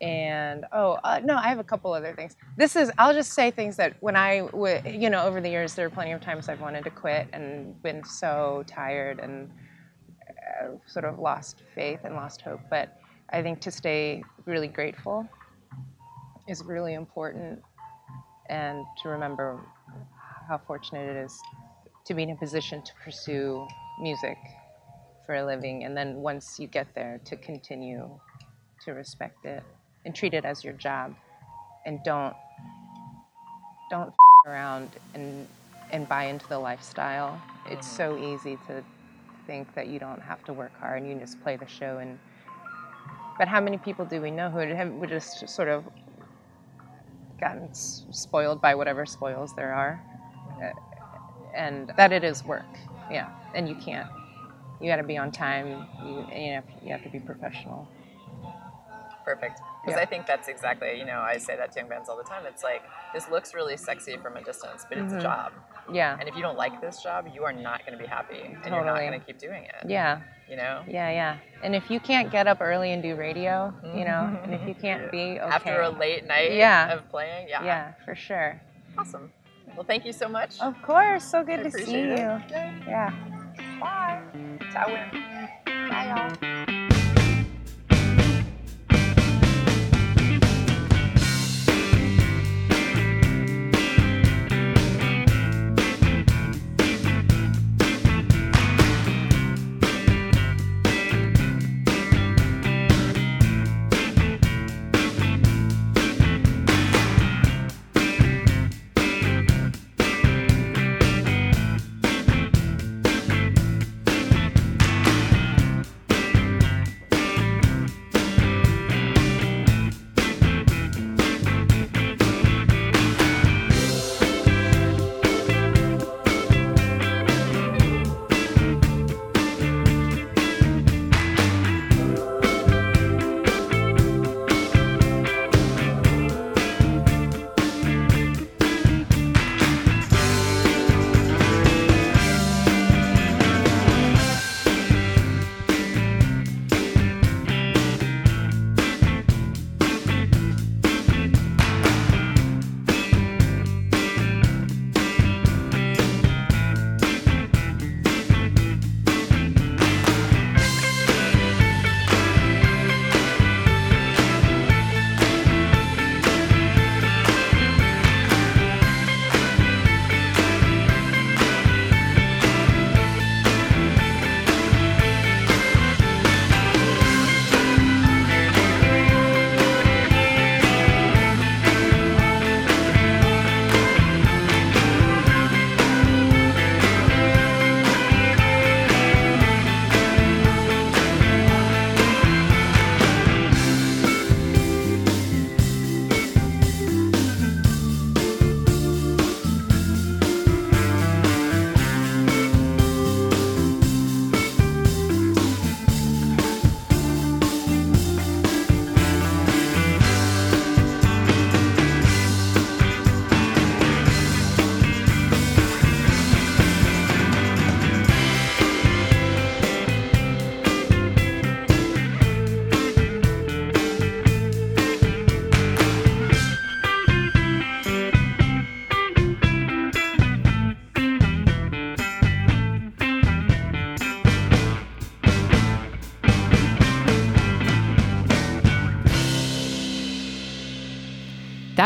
And 0.00 0.64
oh 0.72 0.98
uh, 1.04 1.20
no 1.22 1.36
i 1.36 1.48
have 1.48 1.58
a 1.58 1.64
couple 1.64 1.92
other 1.92 2.14
things. 2.14 2.36
This 2.56 2.74
is 2.76 2.90
i'll 2.96 3.12
just 3.12 3.32
say 3.32 3.50
things 3.50 3.76
that 3.76 3.94
when 4.00 4.16
i 4.16 4.48
you 4.86 5.10
know 5.10 5.24
over 5.24 5.40
the 5.40 5.50
years 5.50 5.74
there 5.74 5.86
are 5.86 5.90
plenty 5.90 6.12
of 6.12 6.20
times 6.20 6.48
i've 6.48 6.60
wanted 6.60 6.84
to 6.84 6.90
quit 6.90 7.28
and 7.32 7.80
been 7.82 8.02
so 8.04 8.64
tired 8.66 9.20
and 9.20 9.50
uh, 10.62 10.68
sort 10.86 11.04
of 11.04 11.18
lost 11.18 11.62
faith 11.74 12.00
and 12.04 12.14
lost 12.14 12.40
hope. 12.40 12.60
But 12.70 12.98
i 13.30 13.42
think 13.42 13.60
to 13.60 13.70
stay 13.70 14.22
really 14.46 14.68
grateful 14.68 15.28
is 16.48 16.64
really 16.64 16.94
important 16.94 17.60
and 18.48 18.84
to 19.02 19.08
remember 19.08 19.60
how 20.48 20.58
fortunate 20.66 21.08
it 21.08 21.24
is 21.24 21.38
to 22.10 22.14
be 22.14 22.24
in 22.24 22.30
a 22.30 22.36
position 22.36 22.82
to 22.82 22.92
pursue 23.04 23.64
music 24.00 24.36
for 25.24 25.36
a 25.36 25.46
living 25.46 25.84
and 25.84 25.96
then 25.96 26.16
once 26.16 26.58
you 26.58 26.66
get 26.66 26.92
there 26.96 27.20
to 27.24 27.36
continue 27.36 28.18
to 28.84 28.90
respect 28.90 29.44
it 29.44 29.62
and 30.04 30.12
treat 30.12 30.34
it 30.34 30.44
as 30.44 30.64
your 30.64 30.72
job. 30.72 31.14
And 31.86 32.00
don't 32.04 32.34
don't 33.90 34.08
f- 34.08 34.14
around 34.44 34.88
and 35.14 35.46
and 35.92 36.08
buy 36.08 36.24
into 36.24 36.48
the 36.48 36.58
lifestyle. 36.58 37.40
It's 37.66 37.86
so 37.86 38.18
easy 38.18 38.58
to 38.66 38.82
think 39.46 39.72
that 39.76 39.86
you 39.86 40.00
don't 40.00 40.20
have 40.20 40.42
to 40.46 40.52
work 40.52 40.72
hard 40.80 41.02
and 41.02 41.12
you 41.12 41.16
just 41.16 41.40
play 41.42 41.56
the 41.56 41.68
show 41.68 41.98
and 41.98 42.18
but 43.38 43.46
how 43.46 43.60
many 43.60 43.78
people 43.78 44.04
do 44.04 44.20
we 44.20 44.32
know 44.32 44.50
who 44.50 44.58
have 44.58 44.88
who 44.88 45.06
just 45.06 45.48
sort 45.48 45.68
of 45.68 45.84
gotten 47.40 47.68
s- 47.68 48.04
spoiled 48.10 48.60
by 48.60 48.74
whatever 48.74 49.06
spoils 49.06 49.54
there 49.54 49.72
are? 49.72 50.02
Uh, 50.60 50.89
and 51.54 51.92
that 51.96 52.12
it 52.12 52.24
is 52.24 52.44
work 52.44 52.66
yeah 53.10 53.28
and 53.54 53.68
you 53.68 53.74
can't 53.76 54.08
you 54.80 54.88
got 54.88 54.96
to 54.96 55.02
be 55.02 55.16
on 55.18 55.30
time 55.30 55.86
you, 56.04 56.26
you, 56.34 56.52
have, 56.52 56.64
you 56.82 56.90
have 56.90 57.02
to 57.02 57.10
be 57.10 57.20
professional 57.20 57.88
Perfect. 59.24 59.60
Because 59.82 59.96
Yeah. 59.96 60.02
I 60.02 60.06
think 60.06 60.26
that's 60.26 60.48
exactly, 60.48 60.98
you 60.98 61.04
know, 61.04 61.20
I 61.20 61.38
say 61.38 61.56
that 61.56 61.72
to 61.72 61.78
young 61.78 61.88
bands 61.88 62.08
all 62.08 62.16
the 62.16 62.24
time. 62.24 62.44
It's 62.46 62.62
like, 62.62 62.82
this 63.14 63.28
looks 63.30 63.54
really 63.54 63.76
sexy 63.76 64.16
from 64.16 64.36
a 64.36 64.42
distance, 64.42 64.84
but 64.88 64.98
it's 64.98 65.12
a 65.12 65.16
mm-hmm. 65.16 65.22
job. 65.22 65.52
yeah 65.92 66.16
And 66.18 66.28
if 66.28 66.36
you 66.36 66.42
don't 66.42 66.56
like 66.58 66.80
this 66.80 67.02
job, 67.02 67.28
you 67.34 67.44
are 67.44 67.52
not 67.52 67.84
going 67.86 67.96
to 67.96 68.02
be 68.02 68.08
happy. 68.08 68.40
And 68.40 68.74
you're 68.74 68.84
not 68.84 68.98
going 68.98 69.18
to 69.18 69.24
keep 69.24 69.38
doing 69.38 69.64
it. 69.64 69.88
yeah 69.88 70.20
You 70.48 70.56
know? 70.56 70.82
Yeah, 70.88 71.10
yeah. 71.10 71.38
And 71.62 71.74
if 71.74 71.90
you 71.90 72.00
can't 72.00 72.30
get 72.30 72.46
up 72.46 72.60
early 72.60 72.92
and 72.92 73.02
do 73.02 73.14
radio, 73.14 73.72
you 73.94 74.04
know, 74.04 74.38
and 74.42 74.54
if 74.54 74.66
you 74.66 74.74
can't 74.86 75.10
be 75.10 75.38
okay. 75.40 75.40
After 75.40 75.80
a 75.82 75.90
late 75.90 76.26
night 76.26 76.52
Yeah. 76.52 76.92
of 76.92 77.08
playing. 77.08 77.48
Yeah. 77.48 77.64
Yeah, 77.64 77.92
for 78.04 78.14
sure. 78.14 78.60
Awesome. 78.98 79.32
Well, 79.76 79.84
thank 79.86 80.04
you 80.04 80.12
so 80.12 80.28
much. 80.28 80.58
Of 80.60 80.80
course. 80.82 81.24
So 81.24 81.42
good 81.44 81.60
I 81.60 81.62
to 81.64 81.70
see 81.70 81.80
appreciate 81.82 82.18
you. 82.18 82.26
it. 82.26 82.42
Yeah. 82.86 83.10
Bye. 83.80 84.20
Ciao. 84.72 84.86
Bye, 85.88 86.36
y'all. 86.48 86.66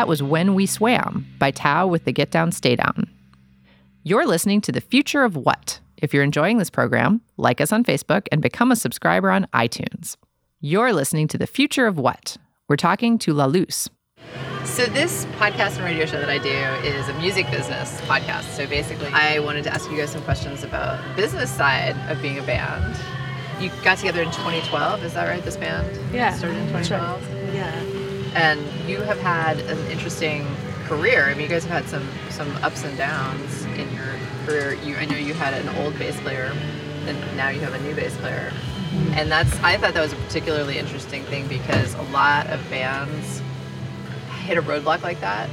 That 0.04 0.08
was 0.10 0.22
When 0.22 0.54
We 0.54 0.66
Swam 0.66 1.26
by 1.38 1.50
Thao 1.50 1.88
with 1.88 2.04
the 2.04 2.12
Get 2.12 2.30
Down 2.30 2.52
Stay 2.52 2.76
Down. 2.76 3.08
You're 4.02 4.26
listening 4.26 4.60
to 4.60 4.70
The 4.70 4.82
Future 4.82 5.24
of 5.24 5.34
What. 5.34 5.80
If 5.96 6.12
you're 6.12 6.22
enjoying 6.22 6.58
this 6.58 6.68
program, 6.68 7.22
like 7.38 7.58
us 7.62 7.72
on 7.72 7.84
Facebook 7.84 8.26
and 8.30 8.42
become 8.42 8.70
a 8.70 8.76
subscriber 8.76 9.30
on 9.30 9.46
iTunes. 9.54 10.18
You're 10.60 10.92
listening 10.92 11.26
to 11.28 11.38
The 11.38 11.46
Future 11.46 11.86
of 11.86 11.96
What. 11.96 12.36
We're 12.68 12.76
talking 12.76 13.16
to 13.20 13.32
La 13.32 13.46
Luz. 13.46 13.88
So 14.66 14.84
this 14.84 15.24
podcast 15.38 15.76
and 15.76 15.84
radio 15.86 16.04
show 16.04 16.20
that 16.20 16.28
I 16.28 16.36
do 16.36 16.50
is 16.86 17.08
a 17.08 17.14
music 17.14 17.50
business 17.50 17.98
podcast. 18.02 18.42
So 18.54 18.66
basically, 18.66 19.06
I 19.06 19.38
wanted 19.38 19.64
to 19.64 19.72
ask 19.72 19.90
you 19.90 19.96
guys 19.96 20.10
some 20.10 20.22
questions 20.24 20.62
about 20.64 21.02
the 21.02 21.22
business 21.22 21.50
side 21.50 21.96
of 22.10 22.20
being 22.20 22.38
a 22.38 22.42
band. 22.42 22.94
You 23.58 23.70
got 23.82 23.96
together 23.96 24.20
in 24.20 24.30
2012, 24.32 25.02
is 25.02 25.14
that 25.14 25.26
right? 25.30 25.42
This 25.42 25.56
band 25.56 25.98
Yeah, 26.12 26.34
started 26.34 26.58
in 26.58 26.70
that's 26.74 26.90
right. 26.90 27.00
2012, 27.00 27.54
Yeah. 27.54 28.00
And 28.34 28.60
you 28.88 29.00
have 29.00 29.18
had 29.20 29.60
an 29.60 29.78
interesting 29.90 30.46
career. 30.84 31.24
I 31.24 31.34
mean, 31.34 31.42
you 31.42 31.48
guys 31.48 31.64
have 31.64 31.84
had 31.84 31.90
some 31.90 32.08
some 32.30 32.50
ups 32.64 32.84
and 32.84 32.96
downs 32.96 33.64
in 33.64 33.92
your 33.94 34.14
career. 34.44 34.74
You, 34.74 34.96
I 34.96 35.04
know 35.04 35.16
you 35.16 35.34
had 35.34 35.54
an 35.54 35.68
old 35.80 35.98
bass 35.98 36.18
player, 36.20 36.52
and 37.06 37.36
now 37.36 37.48
you 37.48 37.60
have 37.60 37.74
a 37.74 37.80
new 37.80 37.94
bass 37.94 38.16
player. 38.16 38.52
And 39.12 39.30
that's 39.30 39.52
I 39.62 39.76
thought 39.76 39.94
that 39.94 40.02
was 40.02 40.12
a 40.12 40.16
particularly 40.16 40.78
interesting 40.78 41.24
thing 41.24 41.48
because 41.48 41.94
a 41.94 42.02
lot 42.02 42.48
of 42.48 42.60
bands 42.70 43.42
hit 44.44 44.58
a 44.58 44.62
roadblock 44.62 45.02
like 45.02 45.20
that 45.20 45.48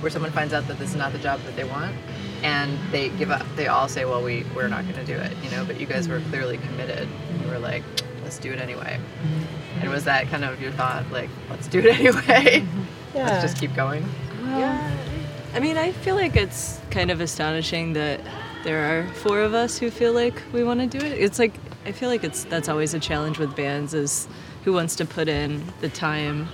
where 0.00 0.10
someone 0.10 0.30
finds 0.30 0.52
out 0.52 0.66
that 0.68 0.78
this 0.78 0.90
is 0.90 0.96
not 0.96 1.12
the 1.12 1.18
job 1.18 1.40
that 1.42 1.56
they 1.56 1.64
want 1.64 1.94
and 2.42 2.78
they 2.92 3.08
give 3.10 3.30
up 3.30 3.44
they 3.56 3.68
all 3.68 3.88
say 3.88 4.04
well 4.04 4.22
we 4.22 4.44
we're 4.54 4.68
not 4.68 4.82
going 4.82 4.94
to 4.94 5.04
do 5.06 5.14
it 5.14 5.34
you 5.42 5.50
know 5.50 5.64
but 5.64 5.80
you 5.80 5.86
guys 5.86 6.08
were 6.08 6.20
clearly 6.28 6.58
committed 6.58 7.08
you 7.40 7.48
were 7.48 7.58
like 7.58 7.82
let's 8.24 8.38
do 8.38 8.52
it 8.52 8.58
anyway 8.58 8.98
and 9.80 9.90
was 9.90 10.04
that 10.04 10.26
kind 10.28 10.44
of 10.44 10.60
your 10.60 10.72
thought 10.72 11.08
like 11.12 11.30
let's 11.50 11.66
do 11.68 11.78
it 11.78 11.86
anyway 12.00 12.66
Yeah. 13.14 13.26
let's 13.26 13.42
just 13.42 13.58
keep 13.58 13.74
going 13.76 14.04
Yeah. 14.44 14.90
I 15.54 15.60
mean, 15.60 15.76
I 15.76 15.92
feel 15.92 16.16
like 16.16 16.34
it's 16.34 16.80
kind 16.90 17.12
of 17.12 17.20
astonishing 17.20 17.92
that 17.92 18.20
there 18.64 18.80
are 18.90 19.06
four 19.14 19.40
of 19.40 19.54
us 19.54 19.78
who 19.78 19.88
feel 19.88 20.12
like 20.12 20.42
we 20.52 20.64
want 20.64 20.80
to 20.80 20.86
do 20.98 20.98
it. 20.98 21.12
It's 21.12 21.38
like 21.38 21.52
I 21.86 21.92
feel 21.92 22.08
like 22.08 22.24
it's 22.24 22.42
that's 22.44 22.68
always 22.68 22.92
a 22.92 22.98
challenge 22.98 23.38
with 23.38 23.54
bands 23.54 23.94
is 23.94 24.26
who 24.64 24.72
wants 24.72 24.96
to 24.96 25.04
put 25.04 25.28
in 25.28 25.62
the 25.80 25.88
time, 25.90 26.48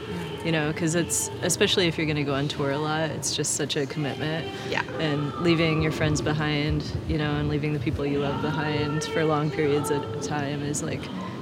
you 0.45 0.53
know, 0.53 0.71
because 0.71 0.95
it's 0.97 1.31
especially 1.41 1.87
if 1.87 1.97
you're 1.97 2.07
going 2.07 2.17
to 2.19 2.25
go 2.25 2.35
on 2.35 2.47
tour 2.49 2.73
a 2.73 2.79
lot, 2.79 3.09
it's 3.11 3.35
just 3.35 3.55
such 3.55 3.75
a 3.75 3.87
commitment. 3.87 4.47
Yeah. 4.69 4.83
And 4.99 5.33
leaving 5.37 5.81
your 5.81 5.93
friends 5.93 6.21
behind, 6.21 6.85
you 7.09 7.17
know, 7.17 7.37
and 7.37 7.49
leaving 7.49 7.73
the 7.73 7.79
people 7.81 8.05
you 8.05 8.19
love 8.19 8.43
behind 8.43 9.05
for 9.05 9.25
long 9.25 9.51
periods 9.51 9.91
of 9.91 10.03
time 10.21 10.63
is 10.63 10.83
like 10.83 11.01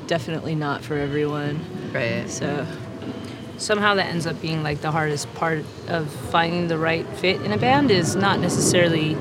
definitely 0.09 0.56
not 0.56 0.82
for 0.82 0.96
everyone. 0.96 1.64
right 1.92 2.28
So 2.28 2.66
somehow 3.59 3.94
that 3.94 4.06
ends 4.06 4.26
up 4.26 4.40
being 4.40 4.62
like 4.62 4.80
the 4.80 4.90
hardest 4.90 5.32
part 5.34 5.64
of 5.86 6.11
finding 6.30 6.68
the 6.68 6.78
right 6.78 7.06
fit 7.16 7.40
in 7.42 7.52
a 7.52 7.59
band 7.59 7.90
is 7.90 8.16
not 8.16 8.40
necessarily 8.40 9.14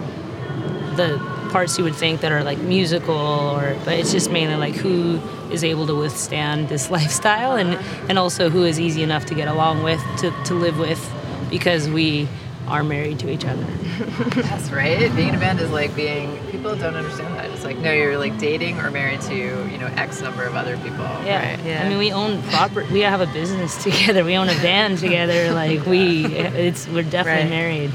the 0.95 1.21
parts 1.51 1.77
you 1.77 1.83
would 1.83 1.95
think 1.95 2.21
that 2.21 2.31
are 2.31 2.43
like 2.43 2.57
musical 2.59 3.15
or 3.15 3.75
but 3.85 3.93
it's 3.93 4.11
just 4.11 4.29
mainly 4.29 4.55
like 4.55 4.75
who 4.75 5.19
is 5.51 5.63
able 5.63 5.87
to 5.87 5.95
withstand 5.95 6.67
this 6.69 6.89
lifestyle 6.97 7.53
and 7.53 7.75
and 8.09 8.19
also 8.19 8.49
who 8.49 8.63
is 8.63 8.79
easy 8.79 9.01
enough 9.01 9.25
to 9.25 9.33
get 9.35 9.47
along 9.47 9.81
with 9.83 10.01
to, 10.17 10.31
to 10.43 10.53
live 10.53 10.77
with 10.77 11.01
because 11.49 11.89
we 11.89 12.27
are 12.67 12.83
married 12.83 13.17
to 13.19 13.29
each 13.29 13.45
other 13.45 13.63
that's 14.41 14.69
right 14.71 15.13
being 15.15 15.29
in 15.29 15.35
a 15.35 15.39
band 15.39 15.59
is 15.59 15.71
like 15.71 15.95
being 15.95 16.37
people 16.51 16.75
don't 16.75 16.95
understand 16.95 17.33
that 17.35 17.49
it's 17.51 17.63
like 17.63 17.77
no 17.77 17.91
you're 17.91 18.17
like 18.17 18.37
dating 18.37 18.77
or 18.79 18.91
married 18.91 19.21
to 19.21 19.33
you 19.35 19.77
know 19.77 19.87
x 19.95 20.21
number 20.21 20.43
of 20.43 20.55
other 20.55 20.75
people 20.77 20.99
yeah. 21.25 21.51
right 21.55 21.65
Yeah. 21.65 21.83
I 21.83 21.89
mean, 21.89 21.97
we 21.97 22.11
own 22.11 22.41
property. 22.43 22.87
We 22.93 22.99
have 23.01 23.21
a 23.21 23.27
business 23.27 23.81
together. 23.87 24.23
We 24.23 24.35
own 24.37 24.47
a 24.49 24.53
band 24.61 24.97
together. 25.07 25.51
Like 25.53 25.85
we, 25.85 26.25
it's 26.25 26.87
we're 26.87 27.03
definitely 27.03 27.43
Right. 27.43 27.49
married. 27.49 27.91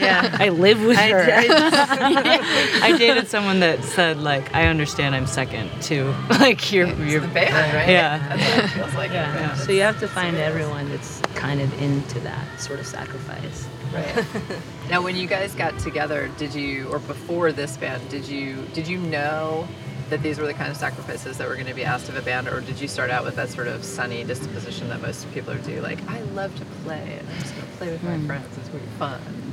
yeah. 0.00 0.36
I 0.38 0.48
live 0.48 0.80
with 0.82 0.98
I, 0.98 1.10
her. 1.10 1.26
I, 1.30 2.80
I 2.82 2.96
dated 2.98 3.28
someone 3.28 3.60
that 3.60 3.84
said 3.84 4.18
like 4.18 4.54
I 4.54 4.66
understand 4.68 5.14
I'm 5.14 5.26
second 5.26 5.70
too. 5.82 6.14
like 6.30 6.72
you're 6.72 6.86
it's 6.88 6.98
you're 6.98 7.20
the 7.20 7.28
band 7.28 7.54
right 7.74 7.88
Yeah. 7.88 8.18
that's 8.36 8.56
what 8.56 8.64
it 8.64 8.68
feels 8.68 8.94
like 8.94 9.10
in 9.10 9.16
a 9.16 9.20
Yeah. 9.20 9.54
So 9.56 9.72
you 9.72 9.82
have 9.82 10.00
to 10.00 10.08
find 10.08 10.36
everyone 10.36 10.88
that's 10.90 11.20
kind 11.34 11.60
of 11.60 11.70
into 11.82 12.20
that 12.20 12.60
sort 12.60 12.80
of 12.80 12.86
sacrifice. 12.86 13.66
Right. 13.94 14.26
now, 14.90 15.02
when 15.02 15.16
you 15.16 15.26
guys 15.26 15.54
got 15.54 15.78
together, 15.78 16.28
did 16.36 16.54
you, 16.54 16.88
or 16.88 16.98
before 16.98 17.52
this 17.52 17.76
band, 17.76 18.08
did 18.08 18.26
you, 18.26 18.66
did 18.74 18.88
you 18.88 18.98
know 18.98 19.68
that 20.10 20.22
these 20.22 20.38
were 20.38 20.46
the 20.46 20.54
kind 20.54 20.70
of 20.70 20.76
sacrifices 20.76 21.38
that 21.38 21.48
were 21.48 21.54
going 21.54 21.66
to 21.66 21.74
be 21.74 21.84
asked 21.84 22.08
of 22.08 22.16
a 22.16 22.22
band, 22.22 22.48
or 22.48 22.60
did 22.60 22.80
you 22.80 22.88
start 22.88 23.10
out 23.10 23.24
with 23.24 23.36
that 23.36 23.48
sort 23.48 23.68
of 23.68 23.84
sunny 23.84 24.24
disposition 24.24 24.88
that 24.88 25.00
most 25.00 25.30
people 25.32 25.54
do, 25.56 25.80
like 25.80 26.06
I 26.08 26.20
love 26.22 26.54
to 26.56 26.64
play, 26.84 27.18
and 27.18 27.28
I'm 27.28 27.38
just 27.38 27.54
going 27.54 27.66
to 27.66 27.72
play 27.76 27.90
with 27.90 28.02
my 28.02 28.16
hmm. 28.16 28.26
friends. 28.26 28.58
It's 28.58 28.68
going 28.68 28.82
to 28.82 28.86
be 28.86 28.96
fun. 28.96 29.43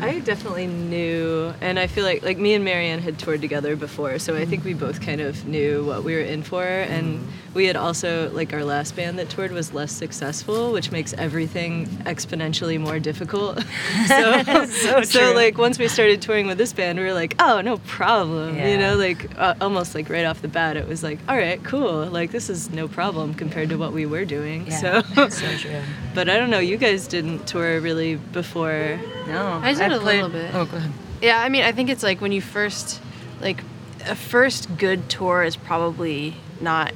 I 0.00 0.20
definitely 0.20 0.66
knew, 0.66 1.52
and 1.60 1.78
I 1.78 1.86
feel 1.86 2.04
like 2.04 2.22
like 2.22 2.38
me 2.38 2.54
and 2.54 2.64
Marian 2.64 3.00
had 3.00 3.18
toured 3.18 3.40
together 3.40 3.76
before, 3.76 4.18
so 4.18 4.34
I 4.36 4.44
think 4.44 4.64
we 4.64 4.74
both 4.74 5.00
kind 5.00 5.20
of 5.20 5.46
knew 5.46 5.84
what 5.84 6.04
we 6.04 6.14
were 6.14 6.20
in 6.20 6.42
for, 6.42 6.62
and 6.64 7.26
we 7.54 7.66
had 7.66 7.76
also 7.76 8.30
like 8.30 8.52
our 8.52 8.64
last 8.64 8.94
band 8.94 9.18
that 9.18 9.28
toured 9.30 9.52
was 9.52 9.72
less 9.74 9.90
successful, 9.92 10.72
which 10.72 10.92
makes 10.92 11.12
everything 11.14 11.86
exponentially 12.06 12.78
more 12.80 12.98
difficult. 13.00 13.60
so, 14.06 14.42
So 14.66 15.02
so 15.02 15.32
like 15.34 15.58
once 15.58 15.78
we 15.78 15.88
started 15.88 16.22
touring 16.22 16.46
with 16.46 16.58
this 16.58 16.72
band, 16.72 16.98
we 16.98 17.04
were 17.04 17.12
like, 17.14 17.34
oh 17.38 17.60
no 17.60 17.78
problem, 17.78 18.56
Yeah. 18.56 18.68
you 18.68 18.78
know, 18.78 18.96
like 18.96 19.28
uh, 19.38 19.54
almost 19.60 19.94
like 19.94 20.08
right 20.08 20.24
off 20.24 20.42
the 20.42 20.48
bat, 20.48 20.76
it 20.76 20.86
was 20.86 21.02
like, 21.02 21.18
all 21.28 21.36
right, 21.36 21.62
cool, 21.64 22.06
like 22.06 22.30
this 22.30 22.48
is 22.50 22.70
no 22.70 22.86
problem 22.86 23.34
compared 23.34 23.68
to 23.70 23.76
what 23.76 23.92
we 23.92 24.06
were 24.06 24.24
doing. 24.24 24.70
So, 24.70 25.02
so 25.28 25.56
true. 25.56 25.80
but 26.14 26.28
I 26.28 26.36
don't 26.38 26.50
know, 26.50 26.58
you 26.60 26.76
guys 26.76 27.06
didn't 27.08 27.46
tour 27.46 27.80
really 27.80 28.16
before. 28.16 28.98
No, 29.30 29.60
I 29.62 29.74
did 29.74 29.92
a 29.92 29.98
little 29.98 30.28
bit. 30.28 30.54
Oh, 30.54 30.64
go 30.64 30.76
ahead. 30.76 30.92
Yeah, 31.22 31.40
I 31.40 31.48
mean, 31.48 31.62
I 31.62 31.72
think 31.72 31.90
it's 31.90 32.02
like 32.02 32.20
when 32.20 32.32
you 32.32 32.40
first, 32.40 33.00
like, 33.40 33.62
a 34.06 34.14
first 34.14 34.76
good 34.78 35.08
tour 35.08 35.42
is 35.42 35.56
probably 35.56 36.34
not, 36.60 36.92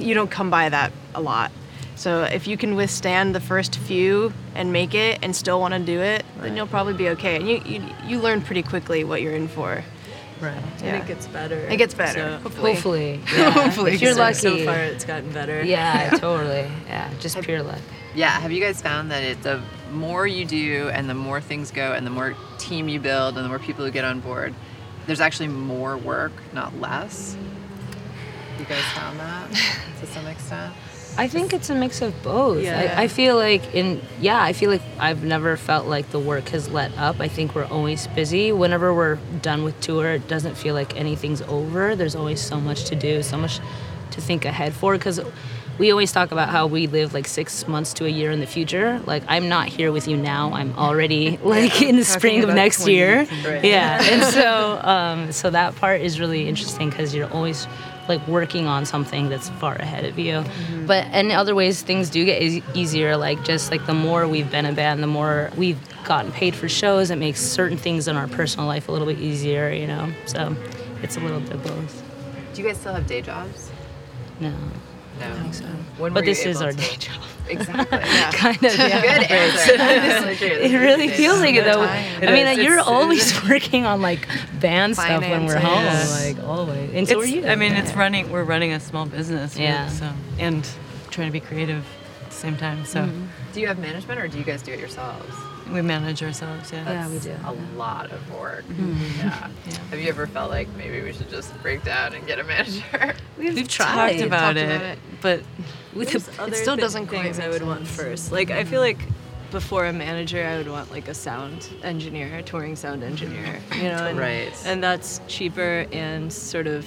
you 0.00 0.14
don't 0.14 0.30
come 0.30 0.50
by 0.50 0.68
that 0.68 0.92
a 1.14 1.20
lot. 1.20 1.52
So 1.94 2.24
if 2.24 2.46
you 2.46 2.56
can 2.56 2.74
withstand 2.74 3.34
the 3.34 3.40
first 3.40 3.76
few 3.76 4.32
and 4.54 4.72
make 4.72 4.94
it 4.94 5.18
and 5.22 5.36
still 5.36 5.60
want 5.60 5.74
to 5.74 5.80
do 5.80 6.00
it, 6.00 6.24
then 6.40 6.56
you'll 6.56 6.66
probably 6.66 6.94
be 6.94 7.10
okay. 7.10 7.36
And 7.36 7.48
you, 7.48 7.62
you, 7.64 7.84
you 8.06 8.18
learn 8.18 8.40
pretty 8.40 8.62
quickly 8.62 9.04
what 9.04 9.22
you're 9.22 9.36
in 9.36 9.46
for. 9.46 9.84
Right. 10.42 10.56
Yeah. 10.80 10.94
And 10.94 11.02
it 11.04 11.06
gets 11.06 11.26
better. 11.28 11.56
It 11.56 11.76
gets 11.76 11.94
better, 11.94 12.18
So, 12.18 12.38
hopefully. 12.42 12.72
Hopefully, 12.74 13.20
yeah. 13.36 13.50
Hopefully, 13.50 13.92
if 13.92 14.02
you're 14.02 14.14
lucky. 14.14 14.34
so 14.34 14.64
far 14.64 14.78
it's 14.78 15.04
gotten 15.04 15.30
better. 15.32 15.62
Yeah, 15.62 16.10
totally. 16.18 16.68
Yeah, 16.88 17.10
just 17.20 17.40
pure 17.42 17.62
luck. 17.62 17.78
Yeah. 18.14 18.30
Have 18.40 18.50
you 18.50 18.60
guys 18.60 18.82
found 18.82 19.10
that 19.12 19.22
it, 19.22 19.40
the 19.42 19.62
more 19.92 20.26
you 20.26 20.44
do, 20.44 20.90
and 20.92 21.08
the 21.08 21.14
more 21.14 21.40
things 21.40 21.70
go, 21.70 21.92
and 21.92 22.04
the 22.04 22.10
more 22.10 22.34
team 22.58 22.88
you 22.88 22.98
build, 22.98 23.36
and 23.36 23.44
the 23.44 23.48
more 23.48 23.60
people 23.60 23.84
who 23.84 23.90
get 23.92 24.04
on 24.04 24.18
board, 24.20 24.52
there's 25.06 25.20
actually 25.20 25.48
more 25.48 25.96
work, 25.96 26.32
not 26.52 26.76
less. 26.80 27.36
You 28.58 28.64
guys 28.64 28.82
found 28.94 29.18
that 29.20 29.48
to 30.00 30.06
some 30.06 30.26
extent. 30.26 30.74
I 31.16 31.28
think 31.28 31.52
it's 31.52 31.68
a 31.68 31.74
mix 31.74 32.00
of 32.00 32.20
both. 32.22 32.62
Yeah. 32.62 32.94
I, 32.96 33.02
I 33.02 33.08
feel 33.08 33.36
like 33.36 33.74
in 33.74 34.00
yeah, 34.20 34.42
I 34.42 34.52
feel 34.52 34.70
like 34.70 34.82
I've 34.98 35.22
never 35.22 35.56
felt 35.56 35.86
like 35.86 36.10
the 36.10 36.18
work 36.18 36.48
has 36.48 36.68
let 36.70 36.96
up. 36.96 37.20
I 37.20 37.28
think 37.28 37.54
we're 37.54 37.66
always 37.66 38.06
busy. 38.08 38.52
Whenever 38.52 38.94
we're 38.94 39.16
done 39.42 39.64
with 39.64 39.78
tour, 39.80 40.12
it 40.12 40.26
doesn't 40.28 40.56
feel 40.56 40.74
like 40.74 40.96
anything's 40.96 41.42
over. 41.42 41.94
There's 41.94 42.16
always 42.16 42.40
so 42.40 42.60
much 42.60 42.84
to 42.86 42.96
do, 42.96 43.22
so 43.22 43.36
much 43.36 43.60
to 44.12 44.20
think 44.20 44.44
ahead 44.44 44.72
for 44.72 44.96
because 44.96 45.20
we 45.78 45.90
always 45.90 46.12
talk 46.12 46.32
about 46.32 46.48
how 46.48 46.66
we 46.66 46.86
live 46.86 47.14
like 47.14 47.26
six 47.26 47.66
months 47.66 47.94
to 47.94 48.04
a 48.04 48.08
year 48.08 48.30
in 48.30 48.40
the 48.40 48.46
future. 48.46 49.00
Like 49.06 49.22
I'm 49.28 49.48
not 49.48 49.68
here 49.68 49.92
with 49.92 50.06
you 50.08 50.16
now. 50.16 50.52
I'm 50.52 50.76
already 50.78 51.36
like 51.42 51.82
in 51.82 51.96
the 51.96 52.04
spring 52.04 52.42
of 52.44 52.50
next 52.54 52.86
year. 52.86 53.26
Yeah, 53.62 54.02
and 54.02 54.22
so 54.24 54.80
um, 54.82 55.32
so 55.32 55.50
that 55.50 55.76
part 55.76 56.00
is 56.00 56.20
really 56.20 56.48
interesting 56.48 56.90
because 56.90 57.14
you're 57.14 57.30
always 57.30 57.66
like 58.08 58.26
working 58.26 58.66
on 58.66 58.84
something 58.84 59.28
that's 59.28 59.48
far 59.50 59.74
ahead 59.76 60.04
of 60.04 60.18
you. 60.18 60.34
Mm-hmm. 60.34 60.86
But 60.86 61.06
in 61.14 61.30
other 61.30 61.54
ways, 61.54 61.82
things 61.82 62.10
do 62.10 62.24
get 62.24 62.42
e- 62.42 62.62
easier. 62.74 63.16
Like 63.16 63.44
just 63.44 63.70
like 63.70 63.86
the 63.86 63.94
more 63.94 64.26
we've 64.26 64.50
been 64.50 64.66
a 64.66 64.72
band, 64.72 65.02
the 65.02 65.06
more 65.08 65.50
we've 65.56 65.78
gotten 66.04 66.32
paid 66.32 66.54
for 66.54 66.68
shows. 66.68 67.10
It 67.10 67.16
makes 67.16 67.40
certain 67.40 67.78
things 67.78 68.08
in 68.08 68.16
our 68.16 68.28
personal 68.28 68.66
life 68.66 68.88
a 68.88 68.92
little 68.92 69.06
bit 69.06 69.18
easier, 69.18 69.70
you 69.70 69.86
know. 69.86 70.12
So 70.26 70.56
it's 71.02 71.16
a 71.16 71.20
little 71.20 71.40
bit 71.40 71.62
both. 71.62 72.02
Do 72.54 72.62
you 72.62 72.68
guys 72.68 72.78
still 72.78 72.94
have 72.94 73.06
day 73.06 73.22
jobs? 73.22 73.70
No, 74.40 74.54
No. 75.20 75.26
I 75.26 75.32
think 75.40 75.54
so. 75.54 75.64
When 75.98 76.12
but 76.12 76.24
this 76.24 76.44
is 76.44 76.60
our 76.62 76.72
to- 76.72 76.76
day 76.76 76.96
job. 76.98 77.22
Exactly. 77.48 77.98
kind 78.38 78.56
of. 78.64 78.76
Yeah. 78.78 79.00
Good 79.02 79.30
answer. 79.30 79.76
That 79.76 80.28
is 80.30 80.38
true. 80.38 80.48
This 80.48 80.58
It 80.58 80.74
is 80.74 80.80
really 80.80 81.08
feels 81.08 81.40
like 81.40 81.54
it 81.54 81.64
though. 81.64 81.84
time. 81.84 82.22
I 82.22 82.32
mean, 82.32 82.46
is. 82.46 82.58
you're 82.58 82.74
It's- 82.78 82.86
always 82.88 83.42
working 83.48 83.84
on 83.84 84.00
like 84.00 84.26
band 84.60 84.94
stuff 84.96 85.20
when 85.22 85.46
we're 85.46 85.58
home, 85.58 85.84
Finances. 85.84 86.36
like 86.36 86.44
always. 86.48 86.90
And 86.94 87.06
so 87.08 87.18
are 87.20 87.24
It's- 87.24 87.34
you. 87.34 87.46
I 87.46 87.56
mean, 87.56 87.72
it's 87.72 87.92
running. 87.94 88.30
We're 88.30 88.44
running 88.44 88.72
a 88.72 88.80
small 88.80 89.06
business. 89.06 89.54
we're- 89.56 89.64
Yeah. 89.68 89.88
So 89.88 90.08
and 90.38 90.66
trying 91.10 91.28
to 91.28 91.32
be 91.32 91.40
creative 91.40 91.84
at 92.24 92.30
the 92.30 92.36
same 92.36 92.56
time. 92.56 92.84
So 92.84 93.02
mm-hmm. 93.02 93.26
Do 93.52 93.60
you 93.60 93.66
have 93.66 93.78
management 93.78 94.20
or 94.20 94.28
do 94.28 94.38
you 94.38 94.44
guys 94.44 94.62
do 94.62 94.72
it 94.72 94.78
yourselves? 94.78 95.34
We 95.70 95.82
manage 95.82 96.22
ourselves. 96.22 96.72
Yeah. 96.72 96.84
Yeah, 96.90 97.08
we 97.08 97.18
do. 97.18 97.34
A 97.44 97.52
lot 97.76 98.10
of 98.10 98.30
work. 98.38 98.64
Mm-hmm. 98.66 99.02
Yeah. 99.18 99.48
Have 99.90 100.00
you 100.00 100.08
ever 100.08 100.26
felt 100.26 100.50
like 100.50 100.68
maybe 100.76 101.02
we 101.02 101.12
should 101.12 101.28
just 101.30 101.60
break 101.62 101.84
down 101.84 102.14
and 102.14 102.26
get 102.26 102.38
a 102.38 102.44
manager? 102.44 103.14
We've, 103.38 103.68
tried. 103.68 104.12
talked 104.18 104.22
about 104.26 104.40
Talked 104.54 104.58
it, 104.58 104.76
about 104.76 104.82
it. 104.82 104.98
but 105.20 105.42
With 105.94 106.08
there's 106.12 106.24
the- 106.26 106.42
other 106.42 106.54
still 106.54 106.76
doesn't 106.76 107.06
quite 107.08 107.22
things 107.22 107.38
I 107.38 107.48
would 107.48 107.62
want 107.62 107.86
first. 107.86 108.32
Like 108.32 108.50
I 108.50 108.64
feel 108.64 108.80
like 108.80 108.98
before 109.50 109.84
a 109.86 109.92
manager, 109.92 110.44
I 110.44 110.56
would 110.56 110.68
want 110.68 110.90
like 110.90 111.08
a 111.08 111.14
sound 111.14 111.68
engineer, 111.82 112.34
a 112.38 112.42
touring 112.42 112.74
sound 112.76 113.02
engineer, 113.04 113.60
you 113.76 113.82
know, 113.84 114.06
and, 114.06 114.18
Right. 114.18 114.52
and 114.64 114.82
that's 114.82 115.20
cheaper 115.28 115.86
and 115.92 116.32
sort 116.32 116.66
of 116.66 116.86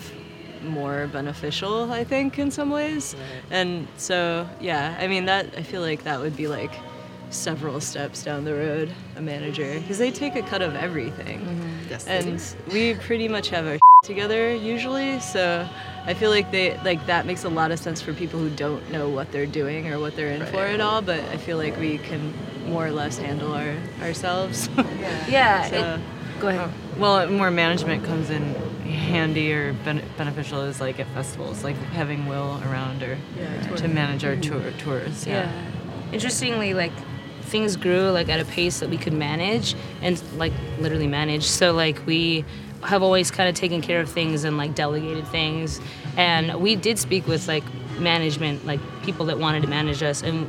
more 0.64 1.06
beneficial, 1.08 1.92
I 1.92 2.04
think, 2.04 2.40
in 2.40 2.50
some 2.50 2.72
ways. 2.72 3.16
And 3.52 3.88
so, 3.98 4.50
yeah, 4.60 4.98
I 5.00 5.06
mean, 5.08 5.26
that 5.26 5.54
I 5.56 5.62
feel 5.62 5.82
like 5.82 6.04
that 6.06 6.20
would 6.20 6.36
be 6.36 6.48
like 6.48 6.72
several 7.30 7.80
steps 7.82 8.24
down 8.24 8.46
the 8.46 8.54
road, 8.54 8.92
a 9.16 9.22
manager, 9.22 9.80
because 9.80 9.98
they 9.98 10.12
take 10.12 10.36
a 10.36 10.42
cut 10.42 10.62
of 10.62 10.76
everything. 10.76 11.40
Mm-hmm. 11.40 11.90
Yes, 11.90 12.04
they 12.06 12.22
do. 12.22 12.30
and 12.30 12.56
we 12.72 12.94
pretty 12.96 13.28
much 13.28 13.50
have 13.50 13.66
our 13.68 13.78
together 14.04 14.54
usually, 14.56 15.20
so 15.20 15.68
I 16.06 16.14
feel 16.14 16.30
like 16.30 16.52
they 16.52 16.78
like 16.84 17.06
that 17.08 17.26
makes 17.26 17.44
a 17.44 17.50
lot 17.50 17.72
of 17.72 17.80
sense 17.80 18.02
for 18.02 18.14
people 18.14 18.40
who 18.40 18.50
don't 18.50 18.90
know 18.92 19.10
what 19.10 19.32
they're 19.32 19.46
doing 19.46 19.92
or 19.92 20.00
what 20.00 20.16
they're 20.16 20.30
in 20.30 20.46
for 20.46 20.60
at 20.66 20.82
all. 20.82 21.02
But 21.02 21.20
I 21.26 21.38
feel 21.38 21.58
like 21.58 21.78
we 21.80 21.98
can 21.98 22.34
more 22.68 22.86
or 22.86 22.92
less 22.92 23.18
handle 23.18 23.54
our 23.54 23.76
ourselves. 24.02 24.70
Yeah. 25.28 25.70
So- 25.70 25.96
it- 25.96 26.02
go 26.40 26.48
ahead. 26.50 26.70
Oh, 26.70 27.00
well, 27.00 27.30
more 27.30 27.52
management 27.52 28.04
comes 28.04 28.30
in 28.30 28.54
handy 28.84 29.54
or 29.54 29.74
ben- 29.74 30.04
beneficial 30.18 30.62
is 30.62 30.82
like 30.82 31.00
at 31.00 31.08
festivals, 31.08 31.64
like 31.64 31.76
having 31.94 32.28
Will 32.28 32.62
around 32.66 33.04
or 33.04 33.18
to 33.78 33.88
manage 33.88 34.24
our 34.26 34.36
mm-hmm. 34.36 34.62
tour 34.62 34.72
tours. 34.80 35.26
Yeah. 35.26 35.52
Yeah. 35.52 35.72
Interestingly, 36.12 36.74
like 36.74 36.92
things 37.46 37.76
grew 37.76 38.10
like 38.10 38.30
at 38.30 38.40
a 38.40 38.46
pace 38.46 38.80
that 38.80 38.90
we 38.90 38.98
could 38.98 39.14
manage 39.14 39.76
and 40.02 40.22
like 40.38 40.54
literally 40.80 41.08
manage. 41.08 41.44
So 41.44 41.74
like 41.74 42.06
we 42.06 42.46
have 42.84 43.02
always 43.02 43.32
kind 43.32 43.50
of 43.50 43.56
taken 43.56 43.82
care 43.82 44.00
of 44.00 44.10
things 44.10 44.44
and 44.44 44.58
like 44.58 44.76
delegated 44.76 45.28
things. 45.28 45.80
And 46.18 46.62
we 46.62 46.76
did 46.76 47.00
speak 47.00 47.28
with 47.28 47.48
like 47.48 47.64
management, 48.00 48.66
like 48.66 48.80
people 49.04 49.26
that 49.28 49.40
wanted 49.40 49.62
to 49.64 49.68
manage 49.68 50.04
us, 50.04 50.22
and 50.22 50.48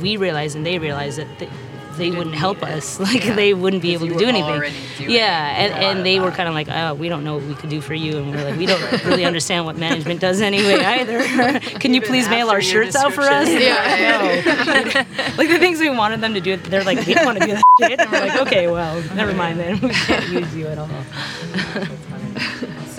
we 0.00 0.16
realized 0.16 0.56
and 0.56 0.66
they 0.66 0.78
realized 0.78 1.18
that. 1.18 1.38
They, 1.38 1.48
they 1.96 2.10
wouldn't 2.10 2.34
help 2.34 2.62
us. 2.62 2.98
Like 3.10 3.24
they 3.24 3.54
wouldn't 3.54 3.82
be 3.82 3.94
able 3.94 4.06
to 4.06 4.14
do 4.14 4.26
anything. 4.26 4.72
Yeah, 5.10 5.56
and, 5.56 5.72
a 5.72 5.74
lot 5.74 5.82
of 5.82 5.96
and 5.96 6.06
they 6.06 6.20
were 6.20 6.30
kind 6.30 6.48
of 6.48 6.54
like, 6.54 6.68
oh, 6.68 6.94
we 6.94 7.08
don't 7.08 7.24
know 7.24 7.36
what 7.36 7.46
we 7.46 7.54
could 7.54 7.70
do 7.70 7.80
for 7.80 7.94
you, 7.94 8.18
and 8.18 8.30
we 8.30 8.36
are 8.36 8.44
like, 8.44 8.56
we 8.56 8.66
don't 8.66 9.04
really 9.04 9.24
understand 9.24 9.64
what 9.64 9.76
management 9.76 10.20
does 10.20 10.40
anyway 10.40 10.74
either. 10.84 11.20
Can 11.80 11.92
you 11.92 12.02
please 12.02 12.28
mail 12.28 12.50
our 12.50 12.60
shirts 12.60 12.94
out 12.94 13.12
for 13.12 13.22
us? 13.22 13.48
No. 13.48 15.02
like 15.36 15.48
the 15.48 15.58
things 15.58 15.80
we 15.80 15.90
wanted 15.90 16.20
them 16.20 16.34
to 16.34 16.40
do, 16.40 16.56
they're 16.56 16.84
like, 16.84 17.04
we 17.06 17.14
don't 17.14 17.24
want 17.24 17.38
to 17.40 17.46
do 17.46 17.52
that 17.52 17.62
shit. 17.80 18.00
And 18.00 18.10
we're 18.10 18.20
like, 18.20 18.40
okay, 18.46 18.70
well, 18.70 19.02
never 19.14 19.32
mind 19.32 19.58
then. 19.58 19.80
We 19.80 19.90
can't 19.90 20.28
use 20.28 20.54
you 20.54 20.66
at 20.68 20.78
all. 20.78 20.88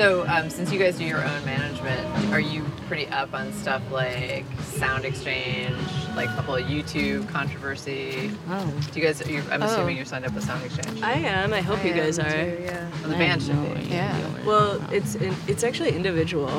So, 0.02 0.26
um, 0.28 0.50
since 0.50 0.72
you 0.72 0.80
guys 0.80 0.98
do 0.98 1.06
your 1.06 1.24
own 1.24 1.46
management, 1.46 2.34
are 2.34 2.40
you 2.40 2.64
pretty 2.88 3.06
up 3.10 3.36
on 3.36 3.54
stuff 3.54 3.84
like 3.92 4.46
Sound 4.62 5.06
Exchange, 5.06 5.78
like 6.16 6.36
the 6.36 6.42
whole 6.42 6.58
YouTube 6.58 7.30
controversy? 7.30 8.32
Oh. 8.50 8.74
Do 8.92 9.00
you 9.00 9.06
guys? 9.06 9.22
You, 9.30 9.44
I'm 9.52 9.62
Oh. 9.62 9.68
assuming 9.68 9.98
you're 9.98 10.06
signed 10.08 10.26
up 10.26 10.34
with 10.34 10.44
Sound 10.44 10.64
Exchange. 10.66 11.04
I 11.04 11.14
am. 11.14 11.54
I 11.54 11.62
hope 11.62 11.86
you 11.86 11.94
guys 11.94 12.18
are. 12.18 12.24
Well, 12.26 12.90
the 13.10 13.16
band 13.16 13.44
should 13.44 13.76
be. 13.76 13.90
Yeah. 13.90 14.20
Well, 14.44 14.82
it's 14.92 15.14
in, 15.14 15.36
it's 15.48 15.64
actually 15.64 15.96
individual. 15.96 16.50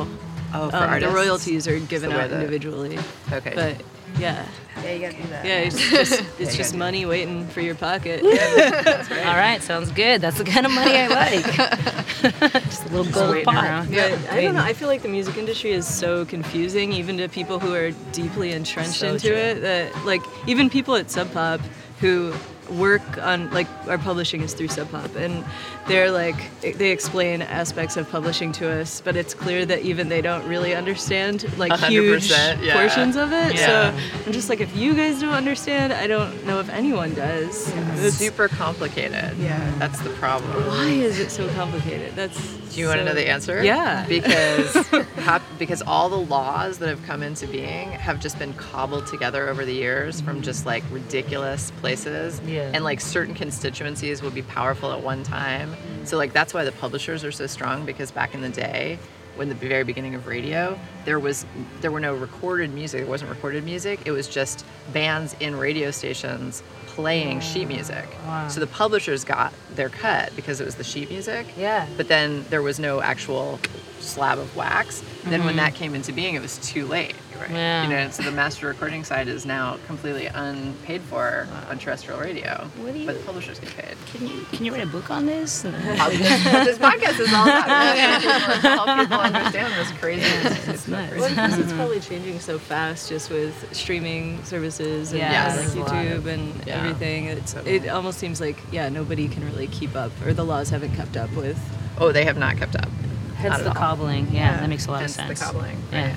Oh, 0.54 0.70
for 0.70 0.76
Um, 0.76 0.82
artists. 0.90 1.12
The 1.12 1.18
royalties 1.20 1.66
are 1.66 1.80
given 1.80 2.10
the 2.10 2.20
out 2.20 2.30
individually. 2.30 2.96
Okay. 3.32 3.54
But 3.56 3.82
yeah. 4.18 4.46
Yeah, 4.82 4.92
you 4.92 5.00
gotta 5.00 5.22
do 5.22 5.28
that. 5.28 5.44
Yeah, 5.44 5.58
it's 5.60 5.78
just 5.90 6.24
it's 6.40 6.56
just 6.56 6.74
money 6.74 7.04
waiting 7.06 7.46
for 7.48 7.60
your 7.60 7.74
pocket. 7.74 8.22
All 8.24 9.36
right, 9.36 9.62
sounds 9.62 9.92
good. 9.92 10.20
That's 10.20 10.38
the 10.38 10.44
kind 10.44 10.64
of 10.66 10.72
money 10.72 10.96
I 10.96 11.06
like. 11.08 11.44
Just 12.64 12.86
a 12.86 12.88
little 12.88 13.12
gold 13.12 13.30
waiting 13.30 13.44
pot. 13.44 13.64
around. 13.64 13.90
But 13.90 14.12
I 14.30 14.42
don't 14.42 14.54
know. 14.54 14.62
I 14.62 14.72
feel 14.72 14.88
like 14.88 15.02
the 15.02 15.08
music 15.08 15.36
industry 15.36 15.72
is 15.72 15.86
so 15.86 16.24
confusing, 16.24 16.92
even 16.92 17.18
to 17.18 17.28
people 17.28 17.58
who 17.58 17.74
are 17.74 17.90
deeply 18.12 18.52
entrenched 18.52 19.00
So 19.00 19.12
into 19.14 19.28
true. 19.28 19.36
it. 19.36 19.60
That 19.60 20.04
like 20.04 20.22
even 20.46 20.70
people 20.70 20.94
at 20.96 21.10
Sub 21.10 21.30
Pop 21.32 21.60
who 22.00 22.32
work 22.70 23.02
on 23.18 23.50
like 23.50 23.66
our 23.88 23.98
publishing 23.98 24.40
is 24.40 24.54
through 24.54 24.68
Sub 24.68 24.90
Pop, 24.90 25.14
and 25.16 25.44
they're 25.88 26.10
like 26.10 26.36
they 26.60 26.90
explain 26.90 27.42
aspects 27.42 27.96
of 27.96 28.08
publishing 28.08 28.52
to 28.52 28.70
us, 28.70 29.00
but 29.00 29.16
it's 29.16 29.34
clear 29.34 29.66
that 29.66 29.80
even 29.82 30.08
they 30.08 30.22
don't 30.22 30.46
really 30.46 30.74
understand 30.74 31.46
like 31.58 31.76
huge 31.80 32.30
yeah. 32.30 32.72
portions 32.72 33.16
of 33.16 33.32
it. 33.32 33.54
Yeah. 33.54 33.66
So 33.66 33.98
I'm 34.26 34.32
just 34.32 34.48
like, 34.48 34.60
if 34.60 34.76
you 34.76 34.94
guys 34.94 35.20
don't 35.20 35.34
understand, 35.34 35.92
I 35.92 36.06
don't 36.06 36.44
know 36.46 36.60
if 36.60 36.68
anyone 36.70 37.14
does. 37.14 37.68
It's 37.68 37.98
It's- 37.98 38.14
super 38.14 38.48
complicated. 38.48 39.36
Yeah. 39.38 39.58
That's 39.78 40.00
the 40.00 40.10
problem. 40.10 40.66
why 40.66 40.88
is 40.88 41.18
it 41.18 41.30
so 41.30 41.48
complicated? 41.50 42.14
That's 42.14 42.38
Do 42.72 42.80
you 42.80 42.86
want 42.86 43.00
to 43.00 43.04
know 43.04 43.14
the 43.14 43.28
answer? 43.28 43.62
Yeah. 43.62 44.06
Because 44.06 44.74
hap- 45.16 45.42
because 45.58 45.82
all 45.82 46.08
the 46.08 46.16
laws 46.16 46.78
that 46.78 46.88
have 46.88 47.02
come 47.04 47.22
into 47.22 47.46
being 47.46 47.90
have 47.92 48.20
just 48.20 48.38
been 48.38 48.54
cobbled 48.54 49.06
together 49.06 49.48
over 49.48 49.64
the 49.64 49.74
years 49.74 50.20
from 50.20 50.36
mm-hmm. 50.36 50.42
just 50.42 50.64
like 50.64 50.84
ridiculous 50.90 51.70
places. 51.72 52.40
Yeah. 52.46 52.70
And 52.72 52.84
like 52.84 53.00
certain 53.00 53.34
constituencies 53.34 54.22
would 54.22 54.34
be 54.34 54.42
powerful 54.42 54.92
at 54.92 55.02
one 55.02 55.22
time. 55.22 55.71
So 56.04 56.16
like 56.16 56.32
that's 56.32 56.52
why 56.54 56.64
the 56.64 56.72
publishers 56.72 57.24
are 57.24 57.32
so 57.32 57.46
strong 57.46 57.84
because 57.84 58.10
back 58.10 58.34
in 58.34 58.40
the 58.40 58.48
day 58.48 58.98
when 59.36 59.48
the 59.48 59.54
very 59.54 59.84
beginning 59.84 60.14
of 60.14 60.26
radio, 60.26 60.78
there 61.04 61.18
was 61.18 61.46
there 61.80 61.90
were 61.90 62.00
no 62.00 62.14
recorded 62.14 62.72
music. 62.72 63.00
There 63.00 63.10
wasn't 63.10 63.30
recorded 63.30 63.64
music. 63.64 64.00
It 64.04 64.12
was 64.12 64.28
just 64.28 64.64
bands 64.92 65.34
in 65.40 65.56
radio 65.56 65.90
stations 65.90 66.62
playing 66.94 67.40
sheet 67.40 67.68
music. 67.68 68.06
So 68.48 68.60
the 68.60 68.66
publishers 68.66 69.24
got 69.24 69.52
their 69.74 69.88
cut 69.88 70.34
because 70.36 70.60
it 70.60 70.64
was 70.64 70.74
the 70.74 70.84
sheet 70.84 71.10
music. 71.10 71.46
Yeah. 71.56 71.86
But 71.96 72.08
then 72.08 72.44
there 72.50 72.62
was 72.62 72.78
no 72.78 73.00
actual 73.00 73.58
slab 74.00 74.38
of 74.38 74.54
wax. 74.56 75.02
Then 75.24 75.40
when 75.40 75.50
mm-hmm. 75.50 75.56
that 75.58 75.74
came 75.74 75.94
into 75.94 76.12
being, 76.12 76.34
it 76.34 76.42
was 76.42 76.58
too 76.58 76.86
late. 76.86 77.14
Right? 77.40 77.50
Yeah. 77.50 77.82
You 77.84 77.88
know, 77.88 78.10
so 78.10 78.22
the 78.22 78.30
master 78.30 78.68
recording 78.68 79.04
side 79.04 79.26
is 79.26 79.46
now 79.46 79.78
completely 79.86 80.26
unpaid 80.26 81.00
for 81.02 81.48
on 81.70 81.78
terrestrial 81.78 82.20
radio. 82.20 82.68
What 82.76 82.92
do 82.92 83.00
you- 83.00 83.06
but 83.06 83.18
the 83.18 83.24
publishers 83.24 83.58
get 83.58 83.74
paid. 83.74 83.96
Can 84.12 84.28
you, 84.28 84.44
can 84.52 84.64
you 84.64 84.72
write 84.72 84.82
a 84.82 84.86
book 84.86 85.10
on 85.10 85.26
this? 85.26 85.62
this 85.62 86.78
podcast 86.78 87.20
is 87.20 87.32
all 87.32 87.44
about 87.44 89.12
understand 89.22 89.72
this 89.74 89.90
crazy. 90.00 90.22
That's 90.66 90.88
nuts. 90.88 91.14
Well, 91.16 91.28
because 91.28 91.58
it's 91.58 91.72
probably 91.74 92.00
changing 92.00 92.40
so 92.40 92.58
fast 92.58 93.08
just 93.08 93.30
with 93.30 93.74
streaming 93.74 94.42
services 94.44 95.12
and 95.12 95.20
Yeah, 95.20 95.46
like 95.48 95.54
there's 95.56 95.74
a 95.74 95.80
lot 95.80 95.90
YouTube 95.90 96.26
and 96.26 96.66
Yeah. 96.66 96.78
everything. 96.78 97.26
It's, 97.26 97.54
it 97.54 97.88
almost 97.88 98.18
seems 98.18 98.40
like, 98.40 98.56
yeah, 98.70 98.88
nobody 98.88 99.28
can 99.28 99.44
really 99.44 99.66
keep 99.68 99.94
up, 99.96 100.12
or 100.24 100.32
the 100.34 100.44
laws 100.44 100.70
haven't 100.70 100.94
kept 100.94 101.16
up 101.16 101.30
with. 101.32 101.58
Oh, 101.98 102.12
they 102.12 102.24
have 102.24 102.36
not 102.38 102.56
kept 102.56 102.76
up. 102.76 102.88
Hence 103.36 103.58
the 103.58 103.68
all. 103.68 103.74
cobbling. 103.74 104.28
Yeah, 104.32 104.58
that 104.60 104.68
makes 104.68 104.86
a 104.86 104.90
lot 104.90 105.00
Hence 105.00 105.18
of 105.18 105.26
sense. 105.26 105.38
the 105.40 105.44
cobbling. 105.46 105.76
Yeah. 105.92 106.14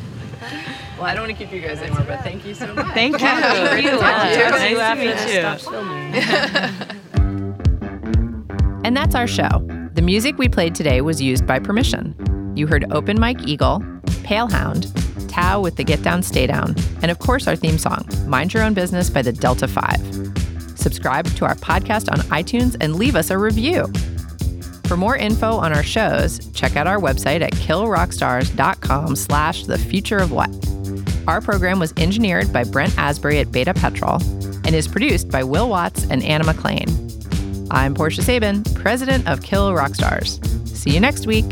Well, 0.98 1.06
I 1.06 1.14
don't 1.16 1.26
want 1.28 1.38
to 1.38 1.44
keep 1.44 1.52
you 1.54 1.60
guys 1.62 1.80
anymore, 1.80 2.06
but 2.08 2.22
thank 2.22 2.46
you 2.46 2.54
so 2.54 2.72
much. 2.74 2.94
Thank 2.94 3.14
you. 3.14 3.20
Thank 3.20 3.84
you. 3.84 3.92
Nice 4.00 4.36
Yeah. 4.38 4.52
to 4.52 4.76
Nice 4.76 4.98
meet 4.98 5.34
you. 5.34 5.42
Stop 5.42 5.60
filming. 5.74 6.14
And 8.86 8.96
that's 8.96 9.16
our 9.16 9.26
show. 9.28 9.66
The 9.96 10.02
music 10.04 10.38
we 10.38 10.48
played 10.48 10.76
today 10.76 11.02
was 11.02 11.20
used 11.22 11.48
by 11.48 11.58
permission. 11.58 12.14
You 12.56 12.68
heard 12.68 12.86
Open 12.92 13.20
Mike 13.20 13.46
Eagle, 13.46 13.84
Pale 14.24 14.48
Hound, 14.48 14.86
Thao 15.28 15.62
with 15.62 15.76
the 15.76 15.84
Get 15.84 16.02
Down 16.02 16.24
Stay 16.24 16.48
Down, 16.48 16.74
and 17.02 17.12
of 17.12 17.20
course 17.20 17.48
our 17.48 17.56
theme 17.56 17.78
song, 17.78 18.08
Mind 18.26 18.54
Your 18.54 18.64
Own 18.64 18.74
Business 18.74 19.10
by 19.10 19.22
the 19.22 19.34
Delta 19.34 19.68
5. 19.68 20.78
Subscribe 20.78 21.28
to 21.36 21.46
our 21.46 21.56
podcast 21.56 22.12
on 22.12 22.20
iTunes 22.30 22.78
and 22.80 22.96
leave 22.96 23.16
us 23.16 23.30
a 23.30 23.38
review. 23.38 23.92
For 24.88 24.96
more 24.96 25.18
info 25.18 25.58
on 25.58 25.74
our 25.74 25.84
shows, 25.84 26.40
check 26.54 26.76
out 26.76 26.88
our 26.88 27.00
website 27.00 27.42
at 27.42 27.52
killrockstars.com 27.54 29.16
slash 29.16 29.66
the 29.66 29.78
future 29.78 30.18
of 30.18 30.32
what. 30.32 30.50
Our 31.28 31.42
program 31.42 31.80
was 31.80 31.94
engineered 31.98 32.54
by 32.54 32.64
Brent 32.64 32.98
Asbury 32.98 33.40
at 33.40 33.52
Beta 33.52 33.74
Petrol 33.74 34.22
and 34.64 34.76
is 34.76 34.88
produced 34.88 35.30
by 35.30 35.44
Will 35.44 35.68
Watts 35.68 36.06
and 36.10 36.24
Anna 36.24 36.46
McLean. 36.46 36.86
I'm 37.72 37.96
Portia 37.96 38.22
Sabin, 38.22 38.64
president 38.76 39.28
of 39.28 39.42
Kill 39.42 39.74
Rock 39.74 39.96
Stars. 39.96 40.40
See 40.66 40.92
you 40.92 41.00
next 41.00 41.26
week. 41.26 41.52